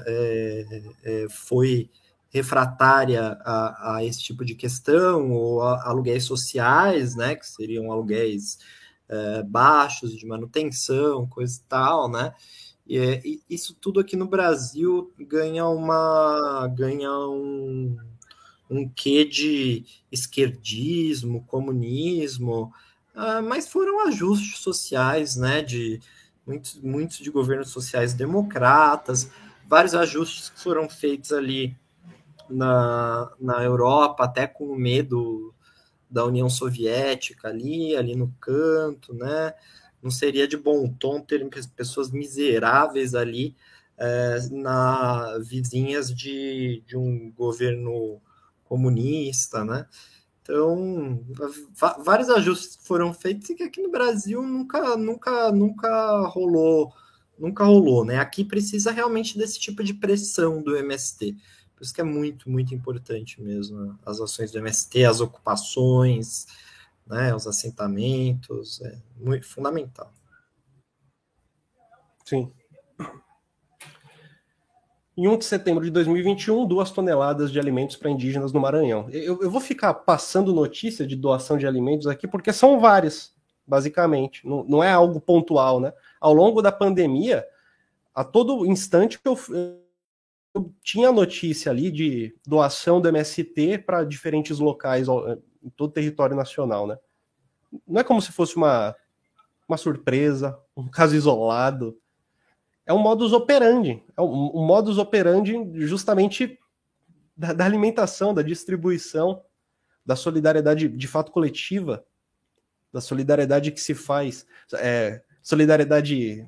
é, 0.05 0.81
é, 1.03 1.27
foi 1.29 1.89
refratária 2.29 3.37
a, 3.45 3.97
a, 3.97 4.03
esse 4.05 4.21
tipo 4.21 4.43
de 4.43 4.55
questão, 4.55 5.31
ou 5.31 5.61
a, 5.61 5.87
aluguéis 5.87 6.25
sociais, 6.25 7.15
né? 7.15 7.35
Que 7.35 7.47
seriam 7.47 7.91
aluguéis 7.91 8.57
é, 9.07 9.43
baixos 9.43 10.17
de 10.17 10.25
manutenção, 10.25 11.27
coisa 11.27 11.57
e 11.57 11.67
tal, 11.69 12.09
né? 12.09 12.33
E, 12.85 12.97
é, 12.97 13.21
isso 13.49 13.75
tudo 13.79 13.99
aqui 13.99 14.15
no 14.15 14.27
Brasil 14.27 15.13
ganha 15.19 15.65
uma 15.67 16.67
ganha 16.75 17.11
um, 17.11 17.97
um 18.69 18.89
quê 18.89 19.23
de 19.25 19.85
esquerdismo, 20.11 21.45
comunismo, 21.45 22.73
uh, 23.15 23.41
mas 23.47 23.67
foram 23.67 24.07
ajustes 24.07 24.59
sociais, 24.59 25.35
né, 25.35 25.61
de 25.61 26.01
muitos, 26.45 26.75
muitos 26.81 27.17
de 27.17 27.31
governos 27.31 27.69
sociais 27.69 28.13
democratas, 28.13 29.29
vários 29.67 29.95
ajustes 29.95 30.49
que 30.49 30.59
foram 30.59 30.89
feitos 30.89 31.31
ali 31.31 31.75
na, 32.49 33.31
na 33.39 33.63
Europa, 33.63 34.25
até 34.25 34.45
com 34.45 34.75
medo 34.75 35.53
da 36.09 36.25
União 36.25 36.49
Soviética 36.49 37.47
ali, 37.47 37.95
ali 37.95 38.15
no 38.15 38.33
canto, 38.39 39.13
né? 39.13 39.53
Não 40.03 40.11
seria 40.11 40.47
de 40.47 40.57
bom 40.57 40.87
tom 40.87 41.21
ter 41.21 41.47
pessoas 41.75 42.11
miseráveis 42.11 43.15
ali 43.15 43.55
é, 43.97 44.37
na 44.51 45.37
vizinhas 45.39 46.13
de, 46.13 46.83
de 46.85 46.97
um 46.97 47.31
governo 47.31 48.21
comunista, 48.65 49.63
né? 49.63 49.87
Então, 50.41 51.25
vários 52.03 52.29
ajustes 52.29 52.77
foram 52.85 53.13
feitos 53.13 53.49
e 53.49 53.55
que 53.55 53.63
aqui 53.63 53.81
no 53.81 53.89
Brasil 53.89 54.41
nunca, 54.41 54.97
nunca, 54.97 55.51
nunca 55.53 56.27
rolou, 56.27 56.93
nunca 57.39 57.63
rolou, 57.63 58.03
né? 58.03 58.17
Aqui 58.17 58.43
precisa 58.43 58.91
realmente 58.91 59.37
desse 59.37 59.57
tipo 59.57 59.81
de 59.81 59.93
pressão 59.93 60.61
do 60.61 60.75
MST. 60.75 61.37
Por 61.73 61.83
isso 61.83 61.93
que 61.93 62.01
é 62.01 62.03
muito, 62.03 62.49
muito 62.49 62.75
importante 62.75 63.41
mesmo 63.41 63.97
as 64.05 64.19
ações 64.19 64.51
do 64.51 64.57
MST, 64.57 65.05
as 65.05 65.21
ocupações, 65.21 66.45
né, 67.05 67.33
os 67.35 67.47
assentamentos, 67.47 68.81
é 68.81 68.97
muito 69.17 69.45
fundamental. 69.47 70.11
Sim. 72.25 72.51
Em 75.15 75.27
1 75.27 75.37
de 75.37 75.45
setembro 75.45 75.83
de 75.83 75.91
2021, 75.91 76.65
duas 76.65 76.89
toneladas 76.89 77.51
de 77.51 77.59
alimentos 77.59 77.95
para 77.95 78.09
indígenas 78.09 78.51
no 78.51 78.59
Maranhão. 78.59 79.07
Eu, 79.11 79.43
eu, 79.43 79.51
vou 79.51 79.61
ficar 79.61 79.93
passando 79.93 80.53
notícia 80.53 81.05
de 81.05 81.15
doação 81.15 81.55
de 81.55 81.67
alimentos 81.67 82.07
aqui, 82.07 82.27
porque 82.27 82.51
são 82.51 82.79
várias, 82.79 83.31
basicamente. 83.67 84.47
Não, 84.47 84.63
não 84.63 84.83
é 84.83 84.91
algo 84.91 85.21
pontual, 85.21 85.79
né? 85.79 85.93
Ao 86.19 86.33
longo 86.33 86.63
da 86.63 86.71
pandemia, 86.71 87.45
a 88.15 88.23
todo 88.23 88.65
instante 88.65 89.19
eu, 89.23 89.37
eu 90.55 90.73
tinha 90.81 91.11
notícia 91.11 91.71
ali 91.71 91.91
de 91.91 92.35
doação 92.45 92.99
do 92.99 93.07
MST 93.07 93.79
para 93.79 94.03
diferentes 94.03 94.57
locais 94.57 95.07
em 95.63 95.69
todo 95.69 95.89
o 95.89 95.93
território 95.93 96.35
nacional, 96.35 96.87
né? 96.87 96.97
Não 97.87 98.01
é 98.01 98.03
como 98.03 98.21
se 98.21 98.31
fosse 98.31 98.55
uma, 98.55 98.95
uma 99.67 99.77
surpresa, 99.77 100.59
um 100.75 100.87
caso 100.87 101.15
isolado 101.15 101.97
é 102.85 102.93
um 102.93 102.99
modus 102.99 103.33
operandi. 103.33 104.03
É 104.15 104.21
um, 104.21 104.51
um 104.57 104.65
modus 104.65 104.97
operandi 104.97 105.55
justamente 105.85 106.59
da, 107.35 107.53
da, 107.53 107.65
alimentação, 107.65 108.33
da 108.33 108.41
distribuição, 108.41 109.41
da 110.05 110.15
solidariedade 110.15 110.87
de 110.89 111.07
fato 111.07 111.31
coletiva, 111.31 112.05
da 112.91 113.01
solidariedade 113.01 113.71
que 113.71 113.79
se 113.79 113.95
faz, 113.95 114.45
é, 114.73 115.21
solidariedade 115.41 116.45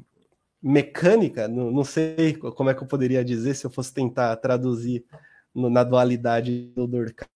mecânica, 0.62 1.48
não, 1.48 1.72
não, 1.72 1.84
sei 1.84 2.36
como 2.36 2.70
é 2.70 2.74
que 2.74 2.82
eu 2.82 2.88
poderia 2.88 3.24
dizer 3.24 3.54
se 3.56 3.66
eu 3.66 3.70
fosse 3.70 3.94
tentar 3.94 4.36
traduzir 4.38 5.06
no, 5.54 5.70
na 5.70 5.84
dualidade 5.84 6.72
do 6.76 6.88
Durkheim. 6.88 7.35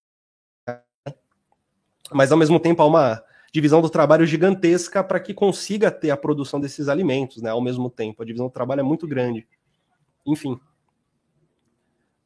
Mas 2.12 2.32
ao 2.32 2.38
mesmo 2.38 2.58
tempo 2.58 2.82
há 2.82 2.86
uma 2.86 3.22
divisão 3.52 3.80
do 3.80 3.90
trabalho 3.90 4.26
gigantesca 4.26 5.02
para 5.02 5.20
que 5.20 5.34
consiga 5.34 5.90
ter 5.90 6.10
a 6.10 6.16
produção 6.16 6.60
desses 6.60 6.88
alimentos, 6.88 7.42
né? 7.42 7.50
Ao 7.50 7.60
mesmo 7.60 7.90
tempo, 7.90 8.22
a 8.22 8.26
divisão 8.26 8.46
do 8.46 8.52
trabalho 8.52 8.80
é 8.80 8.84
muito 8.84 9.06
grande. 9.06 9.46
Enfim. 10.26 10.58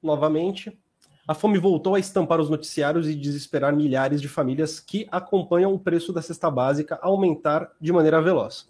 Novamente, 0.03 0.79
a 1.27 1.33
fome 1.33 1.59
voltou 1.59 1.95
a 1.95 1.99
estampar 1.99 2.39
os 2.41 2.51
noticiários 2.51 3.09
e 3.09 3.15
desesperar 3.15 3.75
milhares 3.75 4.21
de 4.21 4.29
famílias 4.29 4.79
que 4.79 5.09
acompanham 5.11 5.73
o 5.73 5.79
preço 5.79 6.13
da 6.13 6.21
cesta 6.21 6.51
básica 6.51 6.99
aumentar 7.01 7.73
de 7.81 7.93
maneira 7.93 8.21
veloz. 8.21 8.69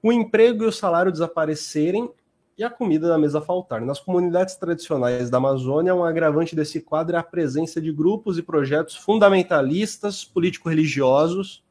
O 0.00 0.12
emprego 0.12 0.62
e 0.64 0.66
o 0.66 0.72
salário 0.72 1.10
desaparecerem 1.10 2.08
e 2.56 2.64
a 2.64 2.70
comida 2.70 3.08
da 3.08 3.18
mesa 3.18 3.40
faltar. 3.40 3.80
Nas 3.80 4.00
comunidades 4.00 4.54
tradicionais 4.56 5.30
da 5.30 5.38
Amazônia, 5.38 5.94
um 5.94 6.04
agravante 6.04 6.54
desse 6.54 6.80
quadro 6.80 7.16
é 7.16 7.18
a 7.18 7.22
presença 7.22 7.80
de 7.80 7.90
grupos 7.92 8.38
e 8.38 8.42
projetos 8.42 8.96
fundamentalistas, 8.96 10.24
político-religiosos, 10.24 11.64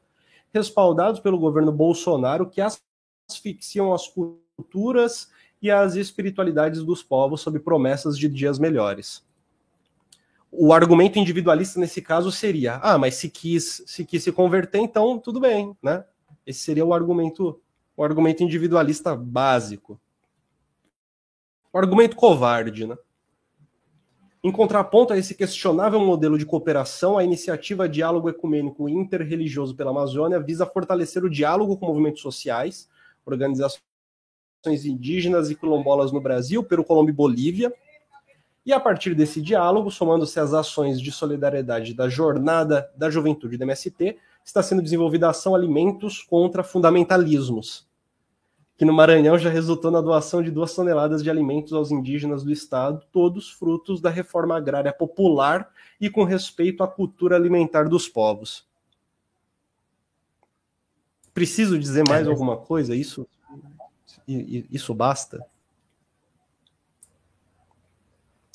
respaldados 0.52 1.20
pelo 1.20 1.38
governo 1.38 1.70
Bolsonaro, 1.70 2.48
que 2.48 2.60
asfixiam 2.60 3.92
as 3.92 4.08
culturas 4.08 5.30
e 5.62 5.70
as 5.70 5.94
espiritualidades 5.94 6.82
dos 6.82 7.02
povos 7.02 7.40
sob 7.40 7.58
promessas 7.60 8.18
de 8.18 8.28
dias 8.28 8.58
melhores. 8.58 9.24
O 10.50 10.72
argumento 10.72 11.18
individualista 11.18 11.78
nesse 11.78 12.02
caso 12.02 12.32
seria: 12.32 12.76
ah, 12.82 12.98
mas 12.98 13.14
se 13.14 13.30
quis 13.30 13.82
se, 13.86 14.04
quis 14.04 14.22
se 14.22 14.32
converter, 14.32 14.78
então 14.78 15.18
tudo 15.18 15.38
bem, 15.38 15.76
né? 15.80 16.04
Esse 16.44 16.60
seria 16.60 16.84
o 16.84 16.92
argumento, 16.92 17.60
o 17.96 18.02
argumento 18.02 18.42
individualista 18.42 19.14
básico. 19.14 20.00
O 21.72 21.78
argumento 21.78 22.16
covarde, 22.16 22.86
né? 22.86 22.96
Em 24.42 24.50
contraponto 24.50 25.12
a 25.12 25.18
esse 25.18 25.34
questionável 25.34 26.00
modelo 26.00 26.38
de 26.38 26.46
cooperação, 26.46 27.18
a 27.18 27.22
iniciativa 27.22 27.86
Diálogo 27.86 28.30
Ecumênico 28.30 28.88
Interreligioso 28.88 29.76
pela 29.76 29.90
Amazônia 29.90 30.40
visa 30.40 30.64
fortalecer 30.64 31.22
o 31.22 31.28
diálogo 31.30 31.76
com 31.76 31.86
movimentos 31.86 32.22
sociais, 32.22 32.88
organizações 33.24 33.82
indígenas 34.66 35.50
e 35.50 35.54
quilombolas 35.54 36.10
no 36.10 36.22
Brasil, 36.22 36.64
Peru, 36.64 36.82
Colômbia 36.82 37.12
e 37.12 37.14
Bolívia. 37.14 37.72
E 38.64 38.72
a 38.72 38.80
partir 38.80 39.14
desse 39.14 39.42
diálogo, 39.42 39.90
somando-se 39.90 40.40
às 40.40 40.54
ações 40.54 40.98
de 41.00 41.12
solidariedade 41.12 41.92
da 41.92 42.08
Jornada 42.08 42.90
da 42.96 43.10
Juventude 43.10 43.58
do 43.58 43.64
MST, 43.64 44.16
está 44.42 44.62
sendo 44.62 44.82
desenvolvida 44.82 45.26
a 45.26 45.30
ação 45.30 45.54
Alimentos 45.54 46.22
contra 46.22 46.62
Fundamentalismos, 46.62 47.89
que 48.80 48.84
no 48.86 48.94
Maranhão 48.94 49.36
já 49.36 49.50
resultou 49.50 49.90
na 49.90 50.00
doação 50.00 50.42
de 50.42 50.50
duas 50.50 50.74
toneladas 50.74 51.22
de 51.22 51.28
alimentos 51.28 51.74
aos 51.74 51.90
indígenas 51.90 52.42
do 52.42 52.50
estado, 52.50 53.04
todos 53.12 53.50
frutos 53.50 54.00
da 54.00 54.08
reforma 54.08 54.56
agrária 54.56 54.90
popular 54.90 55.70
e 56.00 56.08
com 56.08 56.24
respeito 56.24 56.82
à 56.82 56.88
cultura 56.88 57.36
alimentar 57.36 57.90
dos 57.90 58.08
povos. 58.08 58.66
Preciso 61.34 61.78
dizer 61.78 62.08
mais 62.08 62.26
é, 62.26 62.30
alguma 62.30 62.56
coisa? 62.56 62.96
Isso, 62.96 63.28
isso 64.26 64.94
basta? 64.94 65.44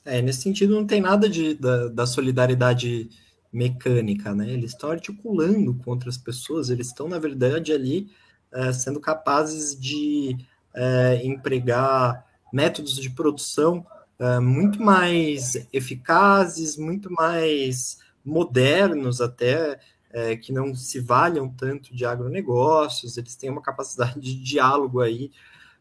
É, 0.03 0.23
nesse 0.23 0.41
sentido 0.41 0.73
não 0.73 0.88
tem 0.88 1.01
nada 1.01 1.30
de, 1.30 1.53
da, 1.53 1.88
da 1.89 2.07
solidariedade 2.07 3.11
mecânica, 3.53 4.34
né? 4.34 4.49
Eles 4.49 4.71
estão 4.71 4.89
articulando 4.89 5.76
contra 5.86 6.09
as 6.09 6.17
pessoas, 6.17 6.71
eles 6.71 6.88
estão, 6.88 7.07
na 7.07 7.19
verdade, 7.19 7.71
ali 7.71 8.09
é, 8.56 8.74
sendo 8.74 8.99
capazes 8.99 9.80
de 9.80 10.38
é, 10.74 11.22
empregar 11.24 12.26
métodos 12.51 12.95
de 12.95 13.10
produção 13.10 13.86
é, 14.18 14.39
muito 14.39 14.82
mais 14.82 15.68
eficazes, 15.74 16.78
muito 16.78 17.12
mais 17.12 17.99
modernos 18.24 19.22
até, 19.22 19.80
é, 20.10 20.38
que 20.38 20.53
não 20.53 20.74
se 20.74 20.99
valham 20.99 21.49
tanto 21.49 21.93
de 21.93 22.06
agronegócios, 22.06 23.18
eles 23.18 23.36
têm 23.36 23.49
uma 23.49 23.62
capacidade 23.62 24.20
de 24.20 24.41
diálogo 24.41 25.01
aí 25.01 25.30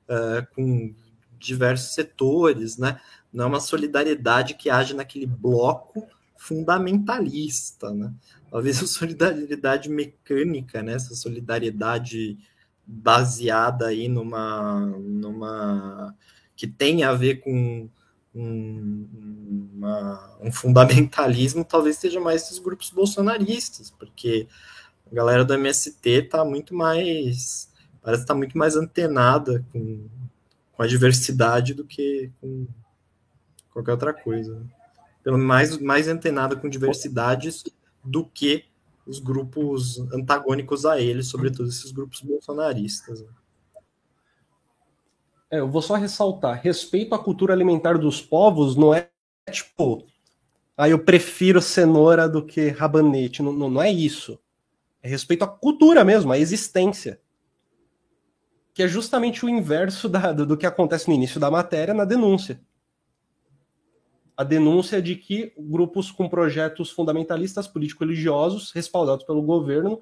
é, 0.09 0.47
com 0.55 0.93
diversos 1.39 1.95
setores, 1.95 2.77
né? 2.77 3.01
Não 3.33 3.45
é 3.45 3.49
uma 3.49 3.61
solidariedade 3.61 4.55
que 4.55 4.70
age 4.70 4.95
naquele 4.95 5.27
bloco 5.27 6.07
fundamentalista, 6.37 7.93
né? 7.93 8.12
Talvez 8.51 8.83
a 8.83 8.87
solidariedade 8.87 9.89
mecânica, 9.89 10.83
né? 10.83 10.95
Essa 10.95 11.14
solidariedade 11.14 12.37
baseada 12.87 13.87
aí 13.87 14.09
numa, 14.09 14.80
numa 14.99 16.14
que 16.57 16.66
tem 16.66 17.03
a 17.03 17.12
ver 17.12 17.37
com 17.37 17.89
um, 18.35 19.09
uma, 19.74 20.37
um 20.41 20.53
fundamentalismo, 20.53 21.64
talvez 21.64 21.97
seja 21.97 22.20
mais 22.20 22.43
esses 22.43 22.59
grupos 22.59 22.91
bolsonaristas, 22.91 23.91
porque 23.91 24.47
a 25.11 25.14
galera 25.14 25.45
do 25.45 25.55
MST 25.55 26.09
está 26.09 26.45
muito 26.45 26.74
mais 26.74 27.72
parece 28.05 28.22
estar 28.22 28.35
tá 28.35 28.39
muito 28.39 28.57
mais 28.59 28.76
antenada 28.76 29.64
com, 29.72 30.07
com 30.72 30.82
a 30.82 30.87
diversidade 30.87 31.72
do 31.72 31.85
que 31.85 32.30
com 32.41 32.66
qualquer 33.72 33.93
outra 33.93 34.12
coisa. 34.12 34.62
Pelo 35.22 35.39
mais, 35.39 35.78
mais 35.78 36.07
antenada 36.07 36.55
com 36.55 36.68
diversidades 36.68 37.64
do 38.05 38.26
que 38.26 38.66
os 39.07 39.19
grupos 39.19 39.99
antagônicos 40.13 40.87
a 40.87 41.01
ele, 41.01 41.23
sobretudo 41.23 41.69
esses 41.69 41.93
grupos 41.93 42.21
bolsonaristas. 42.21 43.21
Né? 43.21 43.29
É, 45.51 45.61
eu 45.61 45.69
vou 45.69 45.83
só 45.83 45.95
ressaltar: 45.95 46.61
respeito 46.63 47.15
à 47.15 47.19
cultura 47.19 47.53
alimentar 47.53 47.99
dos 47.99 48.21
povos 48.21 48.77
não 48.77 48.95
é 48.95 49.11
tipo, 49.51 50.07
ah, 50.77 50.89
eu 50.89 50.99
prefiro 50.99 51.61
cenoura 51.61 52.29
do 52.29 52.45
que 52.45 52.69
rabanete. 52.69 53.43
Não, 53.43 53.53
não, 53.53 53.71
não 53.71 53.83
é 53.83 53.91
isso. 53.91 54.39
É 55.03 55.09
respeito 55.09 55.45
à 55.45 55.47
cultura 55.47 56.05
mesmo, 56.05 56.33
à 56.33 56.39
existência. 56.39 57.21
Que 58.73 58.83
é 58.83 58.89
justamente 58.89 59.45
o 59.45 59.49
inverso 59.49 60.09
da, 60.09 60.33
do, 60.33 60.47
do 60.47 60.57
que 60.57 60.67
acontece 60.67 61.09
no 61.09 61.15
início 61.15 61.39
da 61.39 61.51
matéria 61.51 61.95
na 61.95 62.05
denúncia 62.05 62.61
a 64.37 64.43
denúncia 64.43 65.01
de 65.01 65.14
que 65.14 65.53
grupos 65.57 66.11
com 66.11 66.28
projetos 66.28 66.91
fundamentalistas 66.91 67.68
político-religiosos, 67.68 68.72
respaldados 68.72 69.24
pelo 69.24 69.43
governo, 69.43 70.01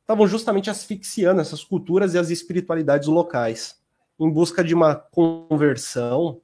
estavam 0.00 0.26
justamente 0.26 0.68
asfixiando 0.68 1.40
essas 1.40 1.64
culturas 1.64 2.14
e 2.14 2.18
as 2.18 2.28
espiritualidades 2.28 3.08
locais, 3.08 3.82
em 4.20 4.30
busca 4.30 4.62
de 4.62 4.74
uma 4.74 4.94
conversão. 4.94 6.40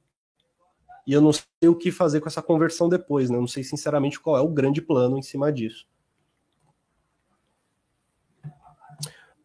E 1.05 1.13
eu 1.13 1.21
não 1.21 1.31
sei 1.31 1.45
o 1.67 1.75
que 1.75 1.91
fazer 1.91 2.21
com 2.21 2.27
essa 2.27 2.41
conversão 2.41 2.89
depois, 2.89 3.29
né? 3.29 3.37
Eu 3.37 3.41
não 3.41 3.47
sei 3.47 3.63
sinceramente 3.63 4.19
qual 4.19 4.37
é 4.37 4.41
o 4.41 4.49
grande 4.49 4.81
plano 4.81 5.17
em 5.17 5.21
cima 5.21 5.51
disso. 5.51 5.87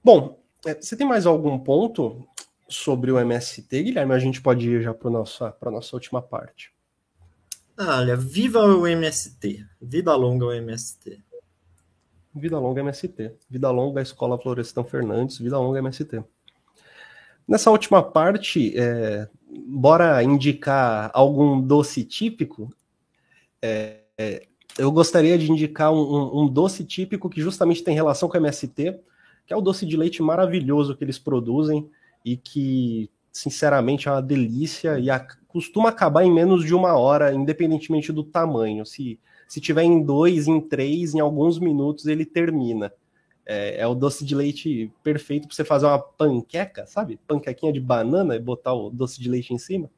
Bom, 0.03 0.41
é, 0.65 0.75
você 0.75 0.97
tem 0.97 1.07
mais 1.07 1.27
algum 1.27 1.59
ponto 1.59 2.27
sobre 2.69 3.11
o 3.11 3.19
MST, 3.19 3.83
Guilherme? 3.83 4.15
A 4.15 4.19
gente 4.19 4.41
pode 4.41 4.71
ir 4.71 4.83
já 4.83 4.95
para 4.95 5.09
a 5.09 5.13
nossa, 5.13 5.57
nossa 5.63 5.97
última 5.97 6.23
parte. 6.23 6.76
Olha, 7.79 8.17
viva 8.17 8.65
o 8.65 8.87
MST. 8.87 9.67
Vida 9.81 10.15
longa 10.15 10.47
o 10.47 10.53
MST. 10.53 11.23
Vida 12.35 12.59
longa 12.59 12.81
MST. 12.81 13.33
Vida 13.51 13.71
longa 13.71 14.01
Escola 14.01 14.39
Florestan 14.39 14.85
Fernandes. 14.85 15.39
Vida 15.39 15.59
longa 15.59 15.79
MST. 15.79 16.25
Nessa 17.47 17.71
última 17.71 18.03
parte, 18.03 18.73
é, 18.77 19.29
bora 19.69 20.23
indicar 20.23 21.11
algum 21.13 21.61
doce 21.61 22.03
típico. 22.03 22.75
É, 23.61 24.01
é, 24.19 24.47
eu 24.79 24.91
gostaria 24.91 25.39
de 25.39 25.51
indicar 25.51 25.93
um, 25.93 25.99
um, 25.99 26.43
um, 26.43 26.49
doce 26.49 26.85
típico 26.85 27.31
que 27.31 27.41
justamente 27.41 27.85
tem 27.85 27.95
relação 27.95 28.29
com 28.29 28.37
o 28.37 28.41
MST, 28.41 29.01
que 29.47 29.53
é 29.53 29.57
o 29.57 29.61
doce 29.61 29.87
de 29.87 29.97
leite 29.97 30.23
maravilhoso 30.23 30.97
que 30.97 31.05
eles 31.05 31.19
produzem 31.19 31.89
e 32.25 32.37
que, 32.37 33.09
sinceramente, 33.37 34.09
é 34.09 34.11
uma 34.11 34.23
delícia 34.23 34.99
e 34.99 35.11
a, 35.11 35.21
costuma 35.47 35.91
acabar 35.91 36.25
em 36.25 36.33
menos 36.33 36.65
de 36.65 36.75
uma 36.75 36.97
hora, 36.97 37.33
independentemente 37.35 38.11
do 38.11 38.25
tamanho. 38.25 38.85
Se, 38.87 39.21
se 39.47 39.61
tiver 39.61 39.83
em 39.83 40.03
dois, 40.03 40.49
em 40.49 40.59
três, 40.61 41.15
em 41.15 41.21
alguns 41.21 41.59
minutos 41.59 42.07
ele 42.07 42.25
termina. 42.25 42.93
É, 43.45 43.81
é 43.81 43.87
o 43.87 43.95
doce 43.95 44.25
de 44.25 44.35
leite 44.35 44.91
perfeito 45.03 45.47
para 45.47 45.55
você 45.55 45.65
fazer 45.65 45.87
uma 45.87 45.99
panqueca, 45.99 46.87
sabe? 46.87 47.21
Panquequinha 47.29 47.73
de 47.73 47.79
banana 47.79 48.35
e 48.35 48.41
botar 48.41 48.73
o 48.73 48.91
doce 48.91 49.21
de 49.21 49.29
leite 49.29 49.53
em 49.53 49.59
cima. 49.59 49.91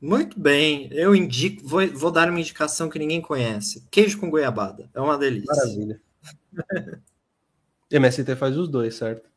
Muito 0.00 0.38
bem, 0.38 0.88
eu 0.92 1.14
indico, 1.14 1.66
vou, 1.66 1.86
vou 1.88 2.10
dar 2.10 2.28
uma 2.28 2.40
indicação 2.40 2.88
que 2.88 2.98
ninguém 2.98 3.20
conhece: 3.20 3.86
queijo 3.90 4.18
com 4.18 4.30
goiabada. 4.30 4.90
É 4.92 5.00
uma 5.00 5.16
delícia. 5.16 5.54
Maravilha. 5.54 6.00
MST 7.90 8.36
faz 8.36 8.56
os 8.56 8.68
dois, 8.68 8.94
certo? 8.94 9.29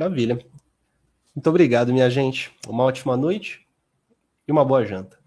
Maravilha. 0.00 0.38
Muito 1.36 1.50
obrigado, 1.50 1.92
minha 1.92 2.08
gente. 2.08 2.50
Uma 2.66 2.84
ótima 2.84 3.18
noite 3.18 3.66
e 4.48 4.50
uma 4.50 4.64
boa 4.64 4.82
janta. 4.82 5.19